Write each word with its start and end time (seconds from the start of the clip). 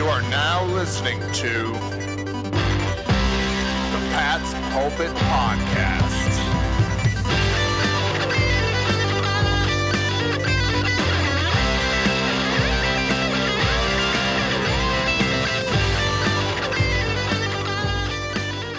You 0.00 0.06
are 0.06 0.22
now 0.22 0.64
listening 0.64 1.20
to 1.20 1.52
the 1.58 2.50
Pat's 4.08 4.54
Pulpit 4.72 5.14
Podcast. 5.14 6.40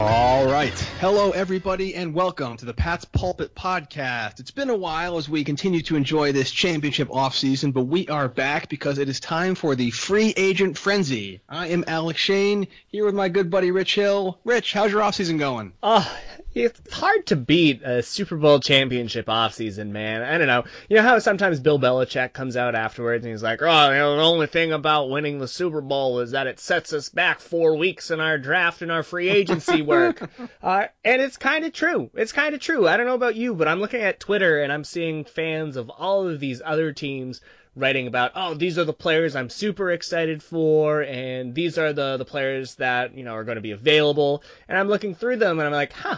All 0.02 0.48
right. 0.48 0.91
Hello, 1.02 1.31
everybody, 1.31 1.95
and 1.95 2.13
welcome 2.13 2.55
to 2.57 2.65
the 2.65 2.75
Pat's 2.75 3.05
Pulpit 3.05 3.55
Podcast. 3.55 4.39
It's 4.39 4.52
been 4.52 4.70
a 4.70 4.75
while 4.75 5.17
as 5.17 5.27
we 5.27 5.43
continue 5.43 5.81
to 5.81 5.95
enjoy 5.95 6.31
this 6.31 6.52
championship 6.52 7.09
offseason, 7.09 7.73
but 7.73 7.85
we 7.85 8.07
are 8.07 8.27
back 8.27 8.70
because 8.70 8.99
it 8.99 9.09
is 9.09 9.20
time 9.20 9.55
for 9.55 9.73
the 9.73 9.90
free 9.90 10.31
agent 10.38 10.77
frenzy. 10.77 11.41
I 11.49 11.70
am 11.70 11.84
Alex 11.88 12.20
Shane, 12.20 12.67
here 12.90 13.03
with 13.03 13.16
my 13.16 13.29
good 13.29 13.49
buddy 13.49 13.71
Rich 13.71 13.95
Hill. 13.95 14.38
Rich, 14.45 14.73
how's 14.73 14.91
your 14.91 15.02
offseason 15.02 15.40
going? 15.40 15.73
Oh, 15.81 16.07
it's 16.54 16.94
hard 16.94 17.26
to 17.28 17.36
beat 17.36 17.82
a 17.82 18.04
Super 18.04 18.36
Bowl 18.36 18.60
championship 18.60 19.28
offseason, 19.28 19.90
man. 19.91 20.22
I 20.22 20.38
don't 20.38 20.48
know. 20.48 20.66
You 20.90 20.98
know 20.98 21.04
how 21.04 21.20
sometimes 21.20 21.62
Bill 21.62 21.80
Belichick 21.80 22.34
comes 22.34 22.58
out 22.58 22.76
afterwards 22.76 23.24
and 23.24 23.32
he's 23.34 23.44
like, 23.44 23.62
oh, 23.62 23.90
you 23.90 23.98
know, 23.98 24.18
the 24.18 24.22
only 24.22 24.48
thing 24.48 24.74
about 24.74 25.10
winning 25.10 25.40
the 25.40 25.48
Super 25.48 25.80
Bowl 25.80 26.20
is 26.20 26.32
that 26.32 26.48
it 26.48 26.60
sets 26.60 26.91
us 26.91 27.08
back 27.08 27.40
four 27.40 27.76
weeks 27.76 28.12
in 28.12 28.20
our 28.20 28.38
draft 28.38 28.82
and 28.82 28.91
our 28.91 29.04
free 29.04 29.30
agency 29.30 29.82
work. 29.82 30.30
uh, 30.62 30.88
and 31.05 31.22
it's 31.22 31.38
kind 31.38 31.64
of 31.64 31.72
true. 31.72 32.10
It's 32.16 32.34
kind 32.34 32.54
of 32.54 32.60
true. 32.60 32.88
I 32.88 32.98
don't 32.98 33.08
know 33.08 33.16
about 33.16 33.36
you, 33.36 33.55
but 33.55 33.70
I'm 33.70 33.80
looking 33.80 34.02
at 34.02 34.20
Twitter 34.20 34.62
and 34.62 34.74
I'm 34.74 34.84
seeing 34.84 35.24
fans 35.24 35.77
of 35.77 35.90
all 35.90 36.27
of 36.27 36.41
these 36.41 36.62
other 36.63 36.91
teams 36.91 37.40
writing 37.77 38.08
about, 38.08 38.34
oh, 38.36 38.54
these 38.54 38.77
are 38.77 38.84
the 38.84 38.91
players 38.91 39.36
I'm 39.36 39.49
super 39.49 39.91
excited 39.91 40.43
for, 40.43 41.04
and 41.04 41.55
these 41.55 41.77
are 41.77 41.93
the, 41.93 42.18
the 42.18 42.26
players 42.26 42.76
that, 42.76 43.15
you 43.15 43.24
know, 43.24 43.34
are 43.36 43.46
going 43.46 43.55
to 43.55 43.62
be 43.62 43.71
available. 43.71 44.43
And 44.68 44.77
I'm 44.77 44.90
looking 44.90 45.15
through 45.15 45.38
them 45.38 45.58
and 45.60 45.65
I'm 45.65 45.74
like, 45.74 45.93
huh, 45.93 46.18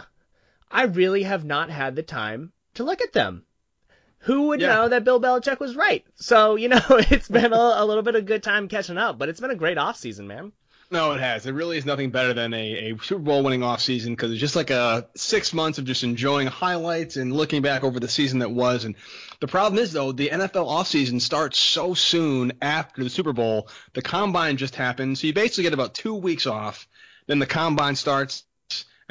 I 0.74 0.82
really 0.84 1.22
have 1.22 1.44
not 1.44 1.70
had 1.70 1.96
the 1.96 2.02
time 2.02 2.52
to 2.74 2.84
look 2.84 3.00
at 3.00 3.12
them. 3.12 3.44
Who 4.20 4.48
would 4.48 4.60
Yeah. 4.60 4.68
know 4.74 4.88
that 4.88 5.04
Bill 5.04 5.20
Belichick 5.20 5.60
was 5.60 5.76
right? 5.76 6.04
So, 6.16 6.56
you 6.56 6.68
know, 6.68 6.80
it's 6.90 7.28
been 7.28 7.52
a, 7.52 7.56
a 7.76 7.84
little 7.86 8.02
bit 8.02 8.16
of 8.16 8.26
good 8.26 8.42
time 8.42 8.68
catching 8.68 8.98
up, 8.98 9.18
but 9.18 9.28
it's 9.28 9.40
been 9.40 9.50
a 9.50 9.54
great 9.56 9.78
offseason, 9.78 10.26
man. 10.26 10.52
No, 10.90 11.12
it 11.12 11.20
has. 11.20 11.46
It 11.46 11.52
really 11.52 11.78
is 11.78 11.86
nothing 11.86 12.10
better 12.10 12.34
than 12.34 12.52
a, 12.52 12.92
a 12.92 12.98
Super 13.02 13.22
Bowl 13.22 13.42
winning 13.42 13.60
offseason 13.60 14.10
because 14.10 14.30
it's 14.30 14.40
just 14.40 14.54
like 14.54 14.70
a 14.70 15.08
six 15.16 15.52
months 15.52 15.78
of 15.78 15.84
just 15.86 16.04
enjoying 16.04 16.46
highlights 16.46 17.16
and 17.16 17.32
looking 17.32 17.62
back 17.62 17.84
over 17.84 17.98
the 17.98 18.08
season 18.08 18.40
that 18.40 18.50
was. 18.50 18.84
And 18.84 18.94
the 19.40 19.48
problem 19.48 19.82
is, 19.82 19.92
though, 19.92 20.12
the 20.12 20.28
NFL 20.28 20.68
offseason 20.68 21.20
starts 21.20 21.58
so 21.58 21.94
soon 21.94 22.52
after 22.60 23.02
the 23.02 23.10
Super 23.10 23.32
Bowl. 23.32 23.68
The 23.94 24.02
combine 24.02 24.56
just 24.56 24.76
happened, 24.76 25.18
so 25.18 25.26
you 25.26 25.32
basically 25.32 25.64
get 25.64 25.72
about 25.74 25.94
two 25.94 26.14
weeks 26.14 26.46
off. 26.46 26.86
Then 27.26 27.38
the 27.38 27.46
combine 27.46 27.96
starts, 27.96 28.44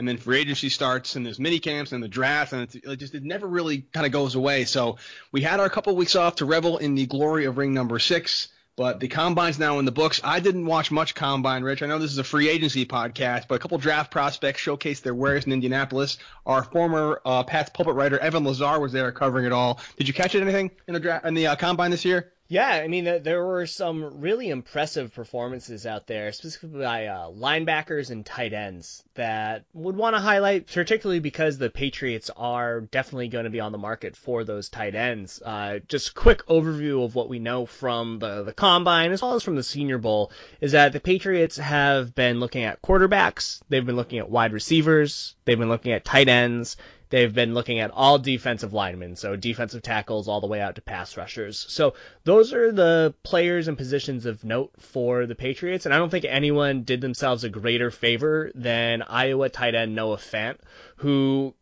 and 0.03 0.07
then 0.09 0.17
free 0.17 0.41
agency 0.41 0.67
starts, 0.67 1.15
and 1.15 1.25
there's 1.25 1.39
mini 1.39 1.59
camps 1.59 1.93
and 1.93 2.03
the 2.03 2.09
draft, 2.09 2.51
and 2.51 2.63
it 2.75 2.97
just 2.97 3.15
it 3.15 3.23
never 3.23 3.47
really 3.47 3.85
kind 3.93 4.05
of 4.05 4.11
goes 4.11 4.35
away. 4.35 4.65
So 4.65 4.97
we 5.31 5.39
had 5.39 5.61
our 5.61 5.69
couple 5.69 5.95
weeks 5.95 6.17
off 6.17 6.35
to 6.35 6.45
revel 6.45 6.77
in 6.77 6.95
the 6.95 7.05
glory 7.05 7.45
of 7.45 7.57
ring 7.57 7.73
number 7.73 7.99
six. 7.99 8.49
But 8.75 8.99
the 8.99 9.07
combine's 9.07 9.59
now 9.59 9.79
in 9.79 9.85
the 9.85 9.91
books. 9.93 10.19
I 10.23 10.41
didn't 10.41 10.65
watch 10.65 10.91
much 10.91 11.15
combine, 11.15 11.63
Rich. 11.63 11.83
I 11.83 11.85
know 11.85 11.99
this 11.99 12.11
is 12.11 12.17
a 12.17 12.23
free 12.23 12.49
agency 12.49 12.85
podcast, 12.85 13.43
but 13.47 13.55
a 13.55 13.59
couple 13.59 13.77
draft 13.77 14.11
prospects 14.11 14.59
showcased 14.61 15.03
their 15.03 15.13
wares 15.13 15.45
in 15.45 15.53
Indianapolis. 15.53 16.17
Our 16.45 16.63
former 16.63 17.21
uh, 17.23 17.43
Pat's 17.43 17.69
pulpit 17.69 17.93
writer 17.93 18.19
Evan 18.19 18.43
Lazar 18.43 18.79
was 18.81 18.91
there 18.91 19.09
covering 19.13 19.45
it 19.45 19.53
all. 19.53 19.79
Did 19.95 20.09
you 20.09 20.13
catch 20.13 20.35
anything 20.35 20.71
in 20.87 20.95
the 20.95 20.99
draft 20.99 21.23
in 21.25 21.35
the 21.35 21.47
uh, 21.47 21.55
combine 21.55 21.91
this 21.91 22.03
year? 22.03 22.32
Yeah, 22.49 22.69
I 22.69 22.87
mean, 22.87 23.05
there 23.23 23.43
were 23.43 23.65
some 23.65 24.19
really 24.19 24.49
impressive 24.49 25.13
performances 25.13 25.85
out 25.85 26.07
there, 26.07 26.31
specifically 26.33 26.81
by 26.81 27.07
uh, 27.07 27.29
linebackers 27.29 28.11
and 28.11 28.25
tight 28.25 28.51
ends 28.51 29.03
that 29.15 29.63
would 29.73 29.95
want 29.95 30.15
to 30.15 30.19
highlight, 30.19 30.67
particularly 30.67 31.21
because 31.21 31.57
the 31.57 31.69
Patriots 31.69 32.29
are 32.35 32.81
definitely 32.81 33.29
going 33.29 33.45
to 33.45 33.49
be 33.49 33.61
on 33.61 33.71
the 33.71 33.77
market 33.77 34.17
for 34.17 34.43
those 34.43 34.67
tight 34.67 34.93
ends. 34.93 35.41
Uh, 35.43 35.79
just 35.87 36.15
quick 36.15 36.45
overview 36.47 37.05
of 37.05 37.15
what 37.15 37.29
we 37.29 37.39
know 37.39 37.65
from 37.65 38.19
the, 38.19 38.43
the 38.43 38.53
combine 38.53 39.11
as 39.11 39.21
well 39.21 39.35
as 39.35 39.43
from 39.43 39.55
the 39.55 39.63
Senior 39.63 39.97
Bowl 39.97 40.31
is 40.59 40.73
that 40.73 40.91
the 40.91 40.99
Patriots 40.99 41.57
have 41.57 42.13
been 42.13 42.41
looking 42.41 42.63
at 42.63 42.81
quarterbacks, 42.81 43.61
they've 43.69 43.85
been 43.85 43.95
looking 43.95 44.19
at 44.19 44.29
wide 44.29 44.51
receivers, 44.51 45.35
they've 45.45 45.57
been 45.59 45.69
looking 45.69 45.93
at 45.93 46.03
tight 46.03 46.27
ends, 46.27 46.75
They've 47.13 47.31
been 47.31 47.53
looking 47.53 47.79
at 47.79 47.91
all 47.91 48.17
defensive 48.17 48.73
linemen, 48.73 49.17
so 49.17 49.35
defensive 49.35 49.83
tackles 49.83 50.27
all 50.27 50.41
the 50.41 50.47
way 50.47 50.59
out 50.59 50.73
to 50.77 50.81
pass 50.81 51.15
rushers. 51.15 51.63
So 51.69 51.93
those 52.23 52.51
are 52.55 52.71
the 52.71 53.13
players 53.21 53.67
and 53.67 53.77
positions 53.77 54.25
of 54.25 54.43
note 54.43 54.71
for 54.79 55.27
the 55.27 55.35
Patriots, 55.35 55.85
and 55.85 55.93
I 55.93 55.99
don't 55.99 56.09
think 56.09 56.25
anyone 56.25 56.81
did 56.81 57.01
themselves 57.01 57.43
a 57.43 57.49
greater 57.49 57.91
favor 57.91 58.51
than 58.55 59.03
Iowa 59.03 59.49
tight 59.49 59.75
end 59.75 59.93
Noah 59.93 60.17
Fant, 60.17 60.57
who 60.95 61.53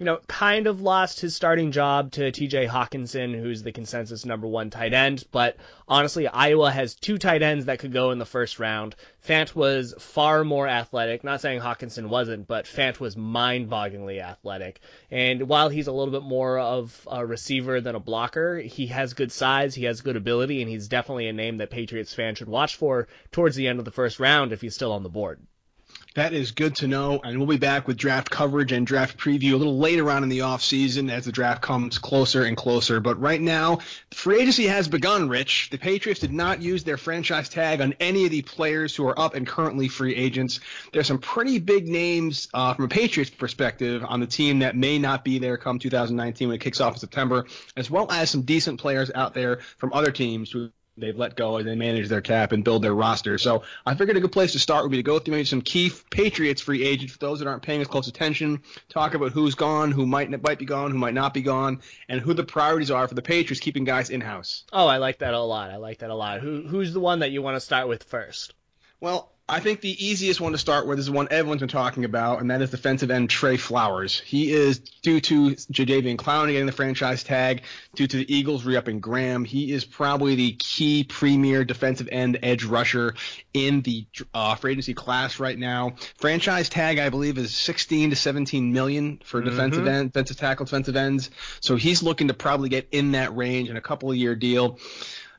you 0.00 0.06
know, 0.06 0.18
kind 0.28 0.66
of 0.66 0.80
lost 0.80 1.20
his 1.20 1.36
starting 1.36 1.72
job 1.72 2.10
to 2.12 2.32
TJ 2.32 2.66
Hockenson, 2.66 3.38
who's 3.38 3.62
the 3.62 3.70
consensus 3.70 4.24
number 4.24 4.46
one 4.46 4.70
tight 4.70 4.94
end. 4.94 5.24
But 5.30 5.58
honestly, 5.86 6.26
Iowa 6.26 6.70
has 6.70 6.94
two 6.94 7.18
tight 7.18 7.42
ends 7.42 7.66
that 7.66 7.80
could 7.80 7.92
go 7.92 8.10
in 8.10 8.18
the 8.18 8.24
first 8.24 8.58
round. 8.58 8.96
Fant 9.22 9.54
was 9.54 9.94
far 9.98 10.42
more 10.42 10.66
athletic. 10.66 11.22
Not 11.22 11.42
saying 11.42 11.60
Hockenson 11.60 12.08
wasn't, 12.08 12.46
but 12.48 12.64
Fant 12.64 12.98
was 12.98 13.14
mind 13.14 13.68
bogglingly 13.68 14.22
athletic. 14.22 14.80
And 15.10 15.42
while 15.42 15.68
he's 15.68 15.86
a 15.86 15.92
little 15.92 16.12
bit 16.12 16.26
more 16.26 16.58
of 16.58 17.06
a 17.06 17.26
receiver 17.26 17.82
than 17.82 17.94
a 17.94 18.00
blocker, 18.00 18.58
he 18.58 18.86
has 18.86 19.12
good 19.12 19.30
size, 19.30 19.74
he 19.74 19.84
has 19.84 20.00
good 20.00 20.16
ability, 20.16 20.62
and 20.62 20.70
he's 20.70 20.88
definitely 20.88 21.28
a 21.28 21.34
name 21.34 21.58
that 21.58 21.68
Patriots 21.68 22.14
fans 22.14 22.38
should 22.38 22.48
watch 22.48 22.76
for 22.76 23.06
towards 23.32 23.54
the 23.54 23.68
end 23.68 23.78
of 23.78 23.84
the 23.84 23.90
first 23.90 24.18
round 24.18 24.54
if 24.54 24.62
he's 24.62 24.74
still 24.74 24.92
on 24.92 25.02
the 25.02 25.10
board. 25.10 25.42
That 26.16 26.32
is 26.32 26.50
good 26.50 26.74
to 26.76 26.88
know, 26.88 27.20
and 27.22 27.38
we'll 27.38 27.46
be 27.46 27.56
back 27.56 27.86
with 27.86 27.96
draft 27.96 28.30
coverage 28.30 28.72
and 28.72 28.84
draft 28.84 29.16
preview 29.16 29.52
a 29.52 29.56
little 29.56 29.78
later 29.78 30.10
on 30.10 30.24
in 30.24 30.28
the 30.28 30.40
offseason 30.40 31.08
as 31.08 31.24
the 31.24 31.30
draft 31.30 31.62
comes 31.62 31.98
closer 31.98 32.42
and 32.42 32.56
closer. 32.56 32.98
But 32.98 33.20
right 33.20 33.40
now, 33.40 33.78
free 34.10 34.40
agency 34.40 34.66
has 34.66 34.88
begun, 34.88 35.28
Rich. 35.28 35.70
The 35.70 35.78
Patriots 35.78 36.20
did 36.20 36.32
not 36.32 36.60
use 36.60 36.82
their 36.82 36.96
franchise 36.96 37.48
tag 37.48 37.80
on 37.80 37.94
any 38.00 38.24
of 38.24 38.32
the 38.32 38.42
players 38.42 38.96
who 38.96 39.06
are 39.06 39.16
up 39.16 39.36
and 39.36 39.46
currently 39.46 39.86
free 39.86 40.16
agents. 40.16 40.58
There's 40.92 41.06
some 41.06 41.18
pretty 41.18 41.60
big 41.60 41.86
names 41.86 42.48
uh, 42.54 42.74
from 42.74 42.86
a 42.86 42.88
Patriots 42.88 43.30
perspective 43.30 44.04
on 44.04 44.18
the 44.18 44.26
team 44.26 44.58
that 44.60 44.74
may 44.74 44.98
not 44.98 45.24
be 45.24 45.38
there 45.38 45.56
come 45.56 45.78
2019 45.78 46.48
when 46.48 46.56
it 46.56 46.60
kicks 46.60 46.80
off 46.80 46.94
in 46.94 46.98
September, 46.98 47.46
as 47.76 47.88
well 47.88 48.10
as 48.10 48.30
some 48.30 48.42
decent 48.42 48.80
players 48.80 49.12
out 49.14 49.32
there 49.32 49.60
from 49.78 49.92
other 49.92 50.10
teams 50.10 50.50
who 50.50 50.72
they've 50.96 51.16
let 51.16 51.36
go 51.36 51.56
and 51.56 51.66
they 51.66 51.74
manage 51.74 52.08
their 52.08 52.20
cap 52.20 52.52
and 52.52 52.64
build 52.64 52.82
their 52.82 52.94
roster. 52.94 53.38
So 53.38 53.62
I 53.86 53.94
figured 53.94 54.16
a 54.16 54.20
good 54.20 54.32
place 54.32 54.52
to 54.52 54.58
start 54.58 54.84
would 54.84 54.90
be 54.90 54.98
to 54.98 55.02
go 55.02 55.18
through 55.18 55.32
maybe 55.32 55.44
some 55.44 55.62
key 55.62 55.90
Patriots 56.10 56.60
free 56.60 56.84
agents 56.84 57.14
for 57.14 57.18
those 57.18 57.38
that 57.38 57.48
aren't 57.48 57.62
paying 57.62 57.80
as 57.80 57.86
close 57.86 58.08
attention, 58.08 58.62
talk 58.88 59.14
about 59.14 59.32
who's 59.32 59.54
gone, 59.54 59.92
who 59.92 60.06
might 60.06 60.30
might 60.42 60.58
be 60.58 60.64
gone, 60.64 60.90
who 60.90 60.98
might 60.98 61.14
not 61.14 61.34
be 61.34 61.42
gone, 61.42 61.80
and 62.08 62.20
who 62.20 62.34
the 62.34 62.44
priorities 62.44 62.90
are 62.90 63.08
for 63.08 63.14
the 63.14 63.22
Patriots 63.22 63.60
keeping 63.60 63.84
guys 63.84 64.10
in 64.10 64.20
house. 64.20 64.64
Oh, 64.72 64.86
I 64.86 64.98
like 64.98 65.18
that 65.18 65.34
a 65.34 65.40
lot. 65.40 65.70
I 65.70 65.76
like 65.76 65.98
that 65.98 66.10
a 66.10 66.14
lot. 66.14 66.40
Who 66.40 66.66
who's 66.66 66.92
the 66.92 67.00
one 67.00 67.20
that 67.20 67.30
you 67.30 67.42
want 67.42 67.56
to 67.56 67.60
start 67.60 67.88
with 67.88 68.04
first? 68.04 68.54
Well, 69.00 69.32
I 69.50 69.58
think 69.58 69.80
the 69.80 70.06
easiest 70.06 70.40
one 70.40 70.52
to 70.52 70.58
start 70.58 70.86
with 70.86 71.00
is 71.00 71.06
the 71.06 71.12
one 71.12 71.26
everyone's 71.32 71.58
been 71.58 71.68
talking 71.68 72.04
about, 72.04 72.40
and 72.40 72.52
that 72.52 72.62
is 72.62 72.70
defensive 72.70 73.10
end 73.10 73.30
Trey 73.30 73.56
Flowers. 73.56 74.20
He 74.20 74.52
is 74.52 74.78
due 74.78 75.20
to 75.22 75.50
Jadeveon 75.50 76.16
Clowney 76.16 76.52
getting 76.52 76.66
the 76.66 76.72
franchise 76.72 77.24
tag, 77.24 77.62
due 77.96 78.06
to 78.06 78.16
the 78.18 78.32
Eagles 78.32 78.64
re-upping 78.64 79.00
Graham. 79.00 79.44
He 79.44 79.72
is 79.72 79.84
probably 79.84 80.36
the 80.36 80.52
key 80.52 81.02
premier 81.02 81.64
defensive 81.64 82.08
end 82.12 82.38
edge 82.44 82.62
rusher 82.62 83.14
in 83.52 83.82
the 83.82 84.06
uh, 84.32 84.54
free 84.54 84.70
agency 84.70 84.94
class 84.94 85.40
right 85.40 85.58
now. 85.58 85.94
Franchise 86.18 86.68
tag, 86.68 87.00
I 87.00 87.08
believe, 87.08 87.36
is 87.36 87.52
16 87.52 88.10
to 88.10 88.16
17 88.16 88.72
million 88.72 89.20
for 89.24 89.40
defensive 89.42 89.88
end, 89.88 90.12
defensive 90.12 90.36
tackle, 90.36 90.66
defensive 90.66 90.94
ends. 90.94 91.28
So 91.58 91.74
he's 91.74 92.04
looking 92.04 92.28
to 92.28 92.34
probably 92.34 92.68
get 92.68 92.86
in 92.92 93.12
that 93.12 93.36
range 93.36 93.68
in 93.68 93.76
a 93.76 93.80
couple 93.80 94.12
of 94.12 94.16
year 94.16 94.36
deal. 94.36 94.78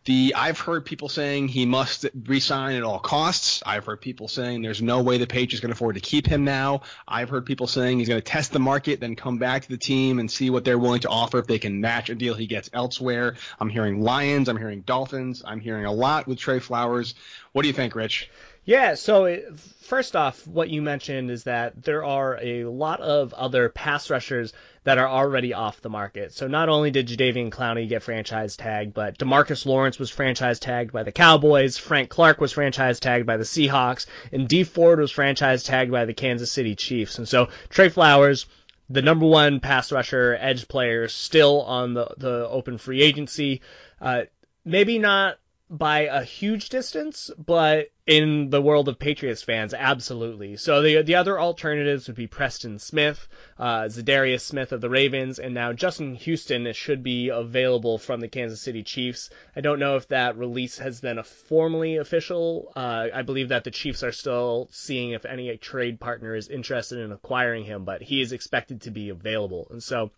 The 0.05 0.33
I've 0.35 0.59
heard 0.59 0.83
people 0.83 1.09
saying 1.09 1.49
he 1.49 1.67
must 1.67 2.07
resign 2.25 2.75
at 2.75 2.81
all 2.81 2.99
costs. 2.99 3.61
I've 3.67 3.85
heard 3.85 4.01
people 4.01 4.27
saying 4.27 4.63
there's 4.63 4.81
no 4.81 5.03
way 5.03 5.19
the 5.19 5.27
Patriots 5.27 5.59
can 5.59 5.71
afford 5.71 5.93
to 5.93 6.01
keep 6.01 6.25
him 6.25 6.43
now. 6.43 6.81
I've 7.07 7.29
heard 7.29 7.45
people 7.45 7.67
saying 7.67 7.99
he's 7.99 8.07
going 8.07 8.19
to 8.19 8.25
test 8.25 8.51
the 8.51 8.59
market, 8.59 8.99
then 8.99 9.15
come 9.15 9.37
back 9.37 9.61
to 9.61 9.69
the 9.69 9.77
team 9.77 10.17
and 10.17 10.29
see 10.29 10.49
what 10.49 10.65
they're 10.65 10.79
willing 10.79 11.01
to 11.01 11.09
offer 11.09 11.37
if 11.37 11.45
they 11.45 11.59
can 11.59 11.81
match 11.81 12.09
a 12.09 12.15
deal 12.15 12.33
he 12.33 12.47
gets 12.47 12.67
elsewhere. 12.73 13.35
I'm 13.59 13.69
hearing 13.69 14.01
Lions, 14.01 14.49
I'm 14.49 14.57
hearing 14.57 14.81
Dolphins, 14.81 15.43
I'm 15.45 15.59
hearing 15.59 15.85
a 15.85 15.91
lot 15.91 16.27
with 16.27 16.39
Trey 16.39 16.57
Flowers. 16.57 17.13
What 17.51 17.61
do 17.61 17.67
you 17.67 17.73
think, 17.73 17.93
Rich? 17.93 18.31
Yeah, 18.63 18.93
so 18.93 19.25
it, 19.25 19.59
first 19.59 20.15
off, 20.15 20.45
what 20.45 20.69
you 20.69 20.83
mentioned 20.83 21.31
is 21.31 21.45
that 21.45 21.83
there 21.83 22.05
are 22.05 22.37
a 22.41 22.65
lot 22.65 22.99
of 23.01 23.33
other 23.33 23.69
pass 23.69 24.09
rushers 24.11 24.53
that 24.83 24.99
are 24.99 25.07
already 25.07 25.53
off 25.53 25.81
the 25.81 25.89
market. 25.89 26.31
So 26.33 26.47
not 26.47 26.69
only 26.69 26.91
did 26.91 27.07
Jadeveon 27.07 27.49
Clowney 27.49 27.89
get 27.89 28.03
franchise 28.03 28.55
tagged, 28.55 28.93
but 28.93 29.17
Demarcus 29.17 29.65
Lawrence 29.65 29.97
was 29.97 30.11
franchise 30.11 30.59
tagged 30.59 30.91
by 30.91 31.01
the 31.03 31.11
Cowboys, 31.11 31.77
Frank 31.77 32.09
Clark 32.09 32.39
was 32.39 32.51
franchise 32.51 32.99
tagged 32.99 33.25
by 33.25 33.37
the 33.37 33.43
Seahawks, 33.43 34.05
and 34.31 34.47
Dee 34.47 34.63
Ford 34.63 34.99
was 34.99 35.11
franchise 35.11 35.63
tagged 35.63 35.91
by 35.91 36.05
the 36.05 36.13
Kansas 36.13 36.51
City 36.51 36.75
Chiefs. 36.75 37.17
And 37.17 37.27
so 37.27 37.49
Trey 37.69 37.89
Flowers, 37.89 38.45
the 38.89 39.01
number 39.01 39.25
one 39.25 39.59
pass 39.59 39.91
rusher, 39.91 40.37
edge 40.39 40.67
player, 40.67 41.07
still 41.07 41.61
on 41.63 41.95
the, 41.95 42.13
the 42.17 42.47
open 42.47 42.77
free 42.77 43.01
agency. 43.01 43.61
Uh, 43.99 44.23
maybe 44.65 44.99
not 44.99 45.39
by 45.69 46.01
a 46.01 46.23
huge 46.23 46.69
distance, 46.69 47.31
but 47.37 47.89
in 48.11 48.49
the 48.49 48.61
world 48.61 48.89
of 48.89 48.99
Patriots 48.99 49.41
fans, 49.41 49.73
absolutely. 49.73 50.57
So 50.57 50.81
the 50.81 51.01
the 51.01 51.15
other 51.15 51.39
alternatives 51.39 52.07
would 52.07 52.17
be 52.17 52.27
Preston 52.27 52.77
Smith, 52.77 53.25
uh, 53.57 53.83
Za'Darius 53.83 54.41
Smith 54.41 54.73
of 54.73 54.81
the 54.81 54.89
Ravens, 54.89 55.39
and 55.39 55.53
now 55.53 55.71
Justin 55.71 56.15
Houston 56.15 56.73
should 56.73 57.03
be 57.03 57.29
available 57.29 57.97
from 57.97 58.19
the 58.19 58.27
Kansas 58.27 58.61
City 58.61 58.83
Chiefs. 58.83 59.29
I 59.55 59.61
don't 59.61 59.79
know 59.79 59.95
if 59.95 60.09
that 60.09 60.37
release 60.37 60.77
has 60.79 60.99
been 60.99 61.19
a 61.19 61.23
formally 61.23 61.95
official. 61.95 62.73
Uh, 62.75 63.07
I 63.13 63.21
believe 63.21 63.47
that 63.47 63.63
the 63.63 63.71
Chiefs 63.71 64.03
are 64.03 64.11
still 64.11 64.67
seeing 64.71 65.11
if 65.11 65.23
any 65.23 65.55
trade 65.55 66.01
partner 66.01 66.35
is 66.35 66.49
interested 66.49 66.99
in 66.99 67.13
acquiring 67.13 67.63
him, 67.63 67.85
but 67.85 68.01
he 68.01 68.19
is 68.19 68.33
expected 68.33 68.81
to 68.81 68.91
be 68.91 69.07
available. 69.07 69.67
And 69.71 69.81
so 69.81 70.11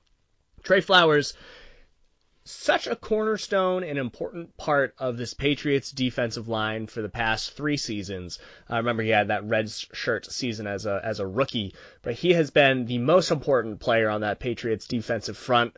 Trey 0.63 0.81
Flowers 0.81 1.36
such 2.45 2.88
a 2.88 2.95
cornerstone 2.95 3.84
and 3.84 3.98
important 3.98 4.56
part 4.57 4.94
of 5.00 5.18
this 5.18 5.34
Patriots 5.34 5.92
defensive 5.92 6.48
line 6.48 6.88
for 6.88 7.01
the 7.01 7.10
past 7.10 7.51
three 7.51 7.78
seasons. 7.78 8.38
I 8.69 8.78
remember 8.78 9.04
he 9.04 9.10
had 9.10 9.30
that 9.30 9.45
red 9.45 9.69
shirt 9.69 10.30
season 10.31 10.68
as 10.68 10.86
a 10.86 11.00
as 11.04 11.19
a 11.19 11.28
rookie, 11.28 11.74
but 12.01 12.16
he 12.16 12.34
has 12.34 12.51
been 12.51 12.86
the 12.86 12.98
most 12.98 13.31
important 13.31 13.80
player 13.80 14.10
on 14.10 14.22
that 14.22 14.40
Patriots 14.40 14.88
defensive 14.88 15.38
front. 15.38 15.78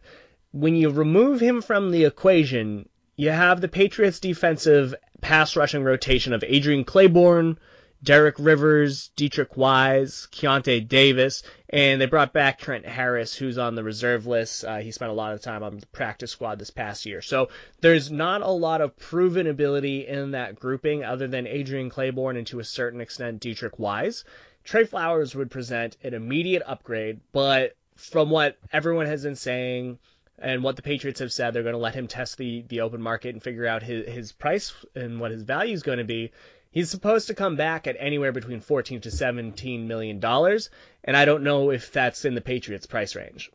When 0.51 0.75
you 0.75 0.89
remove 0.89 1.39
him 1.39 1.61
from 1.61 1.91
the 1.91 2.05
equation, 2.05 2.89
you 3.15 3.29
have 3.29 3.61
the 3.61 3.67
Patriots 3.67 4.19
defensive 4.19 4.95
pass 5.21 5.55
rushing 5.55 5.83
rotation 5.83 6.33
of 6.33 6.43
Adrian 6.45 6.83
Clayborn, 6.83 7.57
Derek 8.03 8.35
Rivers, 8.37 9.09
Deatrich 9.15 9.55
Wise, 9.55 10.27
Keionta 10.31 10.87
Davis, 10.87 11.43
and 11.75 11.99
they 11.99 12.05
brought 12.05 12.31
back 12.31 12.57
Trent 12.57 12.85
Harris, 12.85 13.35
who's 13.35 13.57
on 13.57 13.75
the 13.75 13.83
reserve 13.83 14.25
list. 14.25 14.63
Uh, 14.63 14.77
he 14.77 14.93
spent 14.93 15.11
a 15.11 15.13
lot 15.13 15.33
of 15.33 15.41
time 15.41 15.61
on 15.61 15.77
the 15.77 15.85
practice 15.87 16.31
squad 16.31 16.57
this 16.57 16.69
past 16.69 17.05
year. 17.05 17.21
So 17.21 17.49
there's 17.81 18.09
not 18.09 18.41
a 18.41 18.47
lot 18.47 18.79
of 18.79 18.95
proven 18.95 19.45
ability 19.45 20.07
in 20.07 20.31
that 20.31 20.55
grouping 20.55 21.03
other 21.03 21.27
than 21.27 21.45
Adrian 21.45 21.89
Clayborn 21.89 22.37
and 22.37 22.47
to 22.47 22.59
a 22.59 22.63
certain 22.63 23.01
extent 23.01 23.41
Deatrich 23.41 23.77
Wise. 23.77 24.23
Trey 24.63 24.85
Flowers 24.85 25.35
would 25.35 25.51
present 25.51 25.97
an 26.01 26.13
immediate 26.13 26.63
upgrade, 26.65 27.19
but 27.33 27.75
from 27.97 28.29
what 28.29 28.57
everyone 28.71 29.07
has 29.07 29.23
been 29.23 29.35
saying, 29.35 29.99
and 30.39 30.63
what 30.63 30.75
the 30.75 30.81
Patriots 30.81 31.19
have 31.19 31.31
said, 31.31 31.53
they're 31.53 31.63
going 31.63 31.73
to 31.73 31.79
let 31.79 31.95
him 31.95 32.07
test 32.07 32.37
the, 32.37 32.63
the 32.67 32.81
open 32.81 33.01
market 33.01 33.33
and 33.33 33.43
figure 33.43 33.65
out 33.65 33.83
his, 33.83 34.07
his 34.07 34.31
price 34.31 34.73
and 34.93 35.19
what 35.19 35.31
his 35.31 35.43
value 35.43 35.73
is 35.73 35.83
going 35.83 35.97
to 35.97 36.03
be. 36.03 36.31
He's 36.75 36.89
supposed 36.89 37.27
to 37.27 37.33
come 37.33 37.55
back 37.55 37.87
at 37.87 37.95
anywhere 37.99 38.33
between 38.33 38.59
14 38.59 38.99
to 38.99 39.09
17 39.09 39.87
million 39.87 40.19
dollars, 40.19 40.69
and 41.05 41.15
I 41.15 41.23
don't 41.23 41.43
know 41.43 41.71
if 41.71 41.93
that's 41.93 42.25
in 42.25 42.35
the 42.35 42.41
Patriots 42.41 42.85
price 42.85 43.15
range. 43.15 43.49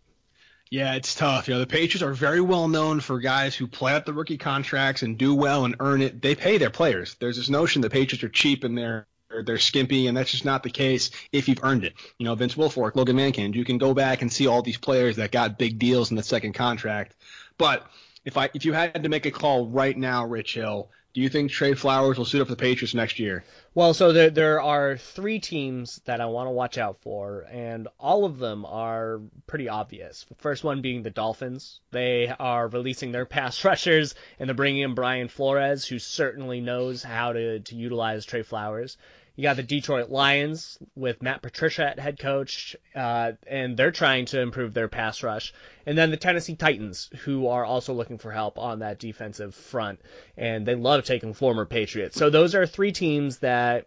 Yeah, 0.71 0.95
it's 0.95 1.15
tough. 1.15 1.47
You 1.47 1.53
know, 1.53 1.61
the 1.61 1.67
Patriots 1.67 2.03
are 2.03 2.15
very 2.15 2.41
well 2.41 2.67
known 2.67 3.01
for 3.01 3.21
guys 3.21 3.55
who 3.55 3.67
play 3.67 3.93
out 3.93 4.07
the 4.07 4.15
rookie 4.15 4.39
contracts 4.39 5.03
and 5.03 5.19
do 5.19 5.35
well 5.35 5.67
and 5.67 5.77
earn 5.81 6.01
it. 6.01 6.23
They 6.23 6.35
pay 6.35 6.57
their 6.57 6.71
players. 6.71 7.17
There's 7.21 7.37
this 7.37 7.51
notion 7.51 7.83
the 7.83 7.91
Patriots 7.91 8.25
are 8.25 8.31
cheap 8.31 8.65
and 8.65 8.79
they're 8.79 9.07
they're 9.45 9.59
skimpy, 9.59 10.07
and 10.07 10.17
that's 10.17 10.31
just 10.31 10.47
not 10.47 10.63
the 10.63 10.71
case 10.71 11.11
if 11.31 11.47
you've 11.47 11.63
earned 11.63 11.85
it. 11.85 11.93
You 12.17 12.25
know, 12.25 12.35
Vince 12.35 12.55
Wilfork, 12.55 12.97
Logan 12.97 13.17
Mankins, 13.19 13.55
you 13.55 13.67
can 13.67 13.77
go 13.77 13.93
back 13.93 14.23
and 14.23 14.33
see 14.33 14.47
all 14.47 14.63
these 14.63 14.79
players 14.79 15.17
that 15.17 15.31
got 15.31 15.59
big 15.59 15.79
deals 15.79 16.11
in 16.11 16.17
the 16.17 16.23
second 16.23 16.55
contract. 16.55 17.17
But 17.59 17.87
if 18.25 18.39
I 18.39 18.49
if 18.55 18.65
you 18.65 18.73
had 18.73 19.03
to 19.03 19.11
make 19.11 19.27
a 19.27 19.31
call 19.31 19.69
right 19.69 19.97
now, 19.97 20.25
Rich 20.25 20.55
Hill, 20.55 20.91
do 21.13 21.21
you 21.21 21.29
think 21.29 21.51
Trey 21.51 21.75
Flowers 21.75 22.19
will 22.19 22.25
suit 22.25 22.41
up 22.41 22.47
for 22.47 22.55
the 22.55 22.61
Patriots 22.61 22.95
next 22.95 23.19
year? 23.19 23.43
Well, 23.75 23.95
so 23.95 24.13
there 24.13 24.31
there 24.31 24.61
are 24.61 24.97
three 24.97 25.41
teams 25.41 26.01
that 26.05 26.21
I 26.21 26.27
want 26.27 26.47
to 26.47 26.53
watch 26.53 26.79
out 26.79 26.99
for, 27.03 27.47
and 27.51 27.89
all 27.99 28.25
of 28.25 28.39
them 28.39 28.65
are 28.65 29.21
pretty 29.47 29.69
obvious. 29.69 30.25
The 30.29 30.35
first 30.37 30.63
one 30.63 30.83
being 30.83 31.03
the 31.03 31.11
Dolphins. 31.11 31.81
They 31.91 32.33
are 32.39 32.69
releasing 32.69 33.11
their 33.11 33.27
pass 33.37 33.65
rushers 33.65 34.15
and 34.39 34.49
they're 34.49 34.55
bringing 34.55 34.83
in 34.83 34.95
Brian 34.95 35.29
Flores, 35.29 35.85
who 35.85 35.99
certainly 35.99 36.61
knows 36.61 37.03
how 37.03 37.33
to 37.33 37.61
to 37.61 37.75
utilize 37.75 38.25
Trey 38.25 38.43
Flowers. 38.43 38.97
You 39.41 39.45
got 39.45 39.57
the 39.57 39.63
Detroit 39.63 40.11
Lions 40.11 40.77
with 40.95 41.23
Matt 41.23 41.41
Patricia 41.41 41.89
at 41.89 41.99
head 41.99 42.19
coach, 42.19 42.77
uh, 42.95 43.33
and 43.47 43.75
they're 43.75 43.91
trying 43.91 44.27
to 44.27 44.41
improve 44.43 44.75
their 44.75 44.87
pass 44.87 45.23
rush. 45.23 45.55
And 45.87 45.97
then 45.97 46.11
the 46.11 46.19
Tennessee 46.19 46.57
Titans, 46.57 47.09
who 47.25 47.47
are 47.47 47.65
also 47.65 47.95
looking 47.95 48.19
for 48.19 48.31
help 48.31 48.59
on 48.59 48.81
that 48.81 48.99
defensive 48.99 49.55
front, 49.55 50.03
and 50.37 50.67
they 50.67 50.75
love 50.75 51.05
taking 51.05 51.33
former 51.33 51.65
Patriots. 51.65 52.19
So 52.19 52.29
those 52.29 52.55
are 52.55 52.67
three 52.67 52.93
teams 52.93 53.39
that 53.39 53.87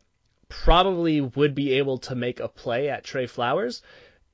probably 0.50 1.22
would 1.22 1.54
be 1.54 1.74
able 1.74 2.00
to 2.00 2.16
make 2.16 2.40
a 2.40 2.48
play 2.48 2.90
at 2.90 3.04
Trey 3.04 3.28
Flowers, 3.28 3.84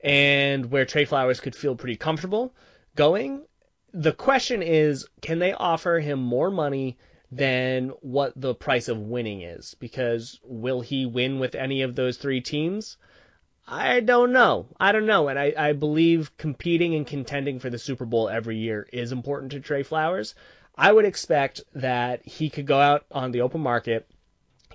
and 0.02 0.70
where 0.70 0.86
Trey 0.86 1.04
Flowers 1.04 1.40
could 1.40 1.54
feel 1.54 1.76
pretty 1.76 1.96
comfortable 1.96 2.54
going. 2.96 3.44
The 3.92 4.14
question 4.14 4.62
is, 4.62 5.06
can 5.20 5.38
they 5.38 5.52
offer 5.52 5.98
him 5.98 6.18
more 6.18 6.50
money? 6.50 6.96
Than 7.32 7.90
what 8.00 8.32
the 8.36 8.54
price 8.54 8.88
of 8.88 8.98
winning 8.98 9.42
is. 9.42 9.74
Because 9.78 10.40
will 10.42 10.80
he 10.80 11.06
win 11.06 11.38
with 11.38 11.54
any 11.54 11.82
of 11.82 11.94
those 11.94 12.16
three 12.16 12.40
teams? 12.40 12.96
I 13.68 14.00
don't 14.00 14.32
know. 14.32 14.66
I 14.80 14.90
don't 14.90 15.06
know. 15.06 15.28
And 15.28 15.38
I, 15.38 15.54
I 15.56 15.72
believe 15.72 16.36
competing 16.36 16.94
and 16.94 17.06
contending 17.06 17.60
for 17.60 17.70
the 17.70 17.78
Super 17.78 18.04
Bowl 18.04 18.28
every 18.28 18.56
year 18.56 18.88
is 18.92 19.12
important 19.12 19.52
to 19.52 19.60
Trey 19.60 19.84
Flowers. 19.84 20.34
I 20.76 20.92
would 20.92 21.04
expect 21.04 21.60
that 21.74 22.26
he 22.26 22.50
could 22.50 22.66
go 22.66 22.80
out 22.80 23.04
on 23.12 23.30
the 23.30 23.42
open 23.42 23.60
market, 23.60 24.08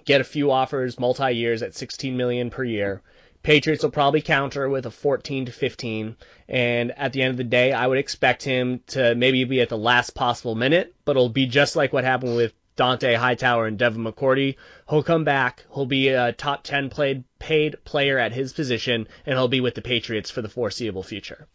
get 0.05 0.21
a 0.21 0.25
few 0.25 0.51
offers 0.51 0.99
multi 0.99 1.31
years 1.31 1.61
at 1.61 1.75
16 1.75 2.15
million 2.15 2.49
per 2.49 2.63
year, 2.63 3.01
Patriots 3.45 3.83
will 3.83 3.91
probably 3.91 4.23
counter 4.23 4.67
with 4.67 4.87
a 4.87 4.89
14 4.89 5.45
to 5.45 5.51
15, 5.51 6.15
and 6.49 6.91
at 6.97 7.13
the 7.13 7.21
end 7.21 7.29
of 7.29 7.37
the 7.37 7.43
day, 7.43 7.71
I 7.71 7.85
would 7.85 7.99
expect 7.99 8.41
him 8.41 8.81
to 8.87 9.13
maybe 9.13 9.43
be 9.43 9.61
at 9.61 9.69
the 9.69 9.77
last 9.77 10.15
possible 10.15 10.55
minute, 10.55 10.95
but 11.05 11.11
it'll 11.11 11.29
be 11.29 11.45
just 11.45 11.75
like 11.75 11.93
what 11.93 12.03
happened 12.03 12.35
with 12.35 12.55
Dante 12.75 13.13
Hightower 13.13 13.67
and 13.67 13.77
Devin 13.77 14.03
McCourty. 14.03 14.55
He'll 14.89 15.03
come 15.03 15.25
back. 15.25 15.63
He'll 15.71 15.85
be 15.85 16.07
a 16.07 16.31
top 16.31 16.63
10 16.63 16.89
played, 16.89 17.23
paid 17.37 17.75
player 17.85 18.17
at 18.17 18.33
his 18.33 18.51
position, 18.51 19.07
and 19.27 19.37
he'll 19.37 19.47
be 19.47 19.61
with 19.61 19.75
the 19.75 19.81
Patriots 19.83 20.31
for 20.31 20.41
the 20.41 20.49
foreseeable 20.49 21.03
future. 21.03 21.47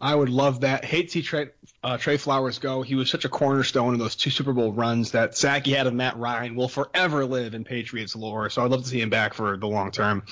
I 0.00 0.14
would 0.14 0.28
love 0.28 0.60
that. 0.60 0.84
Hate 0.84 1.08
to 1.08 1.10
see 1.10 1.22
Trey, 1.22 1.48
uh, 1.82 1.96
Trey 1.96 2.16
Flowers 2.16 2.58
go. 2.58 2.82
He 2.82 2.94
was 2.94 3.10
such 3.10 3.24
a 3.24 3.28
cornerstone 3.28 3.94
in 3.94 4.00
those 4.00 4.14
two 4.14 4.30
Super 4.30 4.52
Bowl 4.52 4.72
runs 4.72 5.12
that 5.12 5.36
sack 5.36 5.66
he 5.66 5.72
had 5.72 5.86
of 5.86 5.94
Matt 5.94 6.16
Ryan 6.16 6.54
will 6.54 6.68
forever 6.68 7.24
live 7.24 7.54
in 7.54 7.64
Patriots 7.64 8.14
lore. 8.14 8.48
So 8.50 8.64
I'd 8.64 8.70
love 8.70 8.82
to 8.82 8.88
see 8.88 9.00
him 9.00 9.10
back 9.10 9.34
for 9.34 9.56
the 9.56 9.66
long 9.66 9.90
term. 9.90 10.22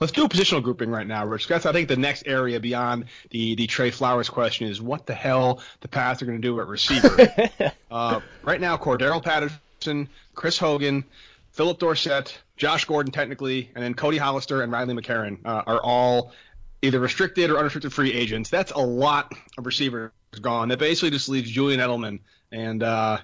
Let's 0.00 0.12
do 0.12 0.24
a 0.24 0.28
positional 0.28 0.62
grouping 0.62 0.90
right 0.90 1.06
now, 1.06 1.24
Rich. 1.24 1.48
That's 1.48 1.64
I 1.64 1.72
think 1.72 1.88
the 1.88 1.96
next 1.96 2.24
area 2.26 2.60
beyond 2.60 3.06
the 3.30 3.54
the 3.54 3.66
Trey 3.66 3.90
Flowers 3.90 4.28
question 4.28 4.68
is 4.68 4.82
what 4.82 5.06
the 5.06 5.14
hell 5.14 5.60
the 5.80 5.88
Pats 5.88 6.20
are 6.20 6.26
going 6.26 6.40
to 6.40 6.46
do 6.46 6.60
at 6.60 6.66
receiver. 6.66 7.16
uh, 7.90 8.20
right 8.42 8.60
now, 8.60 8.76
Cordarrelle 8.76 9.22
Patterson, 9.22 10.08
Chris 10.34 10.58
Hogan, 10.58 11.04
Phillip 11.52 11.78
Dorsett, 11.78 12.36
Josh 12.56 12.84
Gordon 12.84 13.12
technically, 13.12 13.70
and 13.74 13.82
then 13.82 13.94
Cody 13.94 14.18
Hollister 14.18 14.62
and 14.62 14.72
Riley 14.72 14.94
McCarron 14.94 15.38
uh, 15.44 15.62
are 15.66 15.82
all 15.82 16.32
either 16.84 17.00
restricted 17.00 17.50
or 17.50 17.58
unrestricted 17.58 17.92
free 17.92 18.12
agents. 18.12 18.50
That's 18.50 18.72
a 18.72 18.78
lot 18.78 19.32
of 19.58 19.66
receivers 19.66 20.12
gone. 20.40 20.68
That 20.68 20.78
basically 20.78 21.10
just 21.10 21.28
leaves 21.28 21.50
Julian 21.50 21.80
Edelman, 21.80 22.20
and 22.52 22.82
uh, 22.82 23.18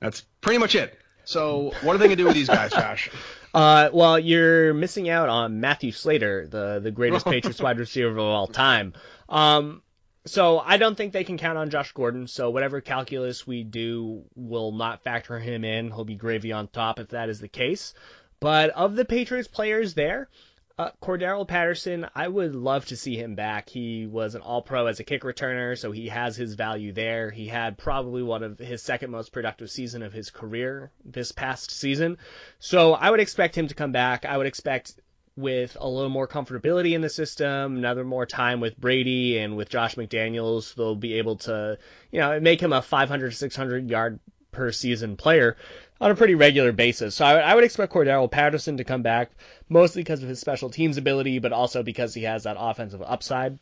that's 0.00 0.22
pretty 0.40 0.58
much 0.58 0.74
it. 0.74 0.98
So 1.24 1.72
what 1.82 1.94
are 1.94 1.98
they 1.98 2.06
going 2.06 2.16
to 2.16 2.22
do 2.22 2.26
with 2.26 2.34
these 2.34 2.48
guys, 2.48 2.72
Josh? 2.72 3.10
Uh, 3.52 3.88
well, 3.92 4.18
you're 4.18 4.74
missing 4.74 5.08
out 5.08 5.28
on 5.28 5.60
Matthew 5.60 5.92
Slater, 5.92 6.46
the 6.46 6.80
the 6.82 6.90
greatest 6.90 7.26
Patriots 7.30 7.60
wide 7.60 7.78
receiver 7.78 8.08
of 8.08 8.18
all 8.18 8.46
time. 8.46 8.94
Um, 9.28 9.82
so 10.26 10.58
I 10.58 10.78
don't 10.78 10.96
think 10.96 11.12
they 11.12 11.24
can 11.24 11.36
count 11.36 11.58
on 11.58 11.70
Josh 11.70 11.92
Gordon. 11.92 12.26
So 12.26 12.50
whatever 12.50 12.80
calculus 12.80 13.46
we 13.46 13.62
do 13.62 14.24
will 14.34 14.72
not 14.72 15.04
factor 15.04 15.38
him 15.38 15.64
in. 15.64 15.90
He'll 15.90 16.04
be 16.04 16.14
gravy 16.14 16.52
on 16.52 16.68
top 16.68 16.98
if 16.98 17.08
that 17.08 17.28
is 17.28 17.40
the 17.40 17.48
case. 17.48 17.94
But 18.40 18.70
of 18.70 18.96
the 18.96 19.04
Patriots 19.04 19.48
players 19.48 19.94
there, 19.94 20.28
uh, 20.76 20.90
Cordarrelle 21.00 21.46
Patterson, 21.46 22.06
I 22.14 22.26
would 22.26 22.54
love 22.54 22.86
to 22.86 22.96
see 22.96 23.16
him 23.16 23.36
back. 23.36 23.68
He 23.68 24.06
was 24.06 24.34
an 24.34 24.40
All 24.42 24.60
Pro 24.60 24.86
as 24.86 24.98
a 24.98 25.04
kick 25.04 25.22
returner, 25.22 25.78
so 25.78 25.92
he 25.92 26.08
has 26.08 26.36
his 26.36 26.54
value 26.54 26.92
there. 26.92 27.30
He 27.30 27.46
had 27.46 27.78
probably 27.78 28.22
one 28.22 28.42
of 28.42 28.58
his 28.58 28.82
second 28.82 29.10
most 29.10 29.32
productive 29.32 29.70
season 29.70 30.02
of 30.02 30.12
his 30.12 30.30
career 30.30 30.90
this 31.04 31.30
past 31.30 31.70
season, 31.70 32.18
so 32.58 32.92
I 32.92 33.10
would 33.10 33.20
expect 33.20 33.56
him 33.56 33.68
to 33.68 33.74
come 33.74 33.92
back. 33.92 34.24
I 34.24 34.36
would 34.36 34.48
expect 34.48 34.94
with 35.36 35.76
a 35.80 35.88
little 35.88 36.10
more 36.10 36.28
comfortability 36.28 36.92
in 36.92 37.00
the 37.00 37.08
system, 37.08 37.76
another 37.76 38.04
more 38.04 38.26
time 38.26 38.60
with 38.60 38.78
Brady 38.78 39.38
and 39.38 39.56
with 39.56 39.68
Josh 39.68 39.94
McDaniels, 39.96 40.74
they'll 40.74 40.94
be 40.94 41.14
able 41.14 41.36
to, 41.38 41.78
you 42.10 42.20
know, 42.20 42.38
make 42.40 42.60
him 42.60 42.72
a 42.72 42.82
500 42.82 43.32
600 43.34 43.90
yard 43.90 44.18
per 44.50 44.70
season 44.72 45.16
player 45.16 45.56
on 46.00 46.10
a 46.10 46.14
pretty 46.14 46.34
regular 46.34 46.72
basis. 46.72 47.14
So 47.14 47.24
I, 47.24 47.38
I 47.38 47.54
would 47.54 47.64
expect 47.64 47.92
Cordarrelle 47.92 48.30
Patterson 48.30 48.76
to 48.76 48.84
come 48.84 49.02
back, 49.02 49.30
mostly 49.68 50.02
because 50.02 50.22
of 50.22 50.28
his 50.28 50.40
special 50.40 50.70
teams 50.70 50.96
ability, 50.96 51.38
but 51.38 51.52
also 51.52 51.82
because 51.82 52.14
he 52.14 52.22
has 52.24 52.42
that 52.44 52.56
offensive 52.58 53.02
upside. 53.02 53.58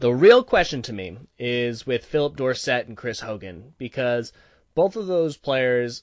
The 0.00 0.12
real 0.12 0.42
question 0.42 0.82
to 0.82 0.92
me 0.92 1.18
is 1.38 1.86
with 1.86 2.04
Phillip 2.04 2.36
Dorsett 2.36 2.88
and 2.88 2.96
Chris 2.96 3.20
Hogan, 3.20 3.74
because 3.78 4.32
both 4.74 4.96
of 4.96 5.06
those 5.06 5.36
players 5.36 6.02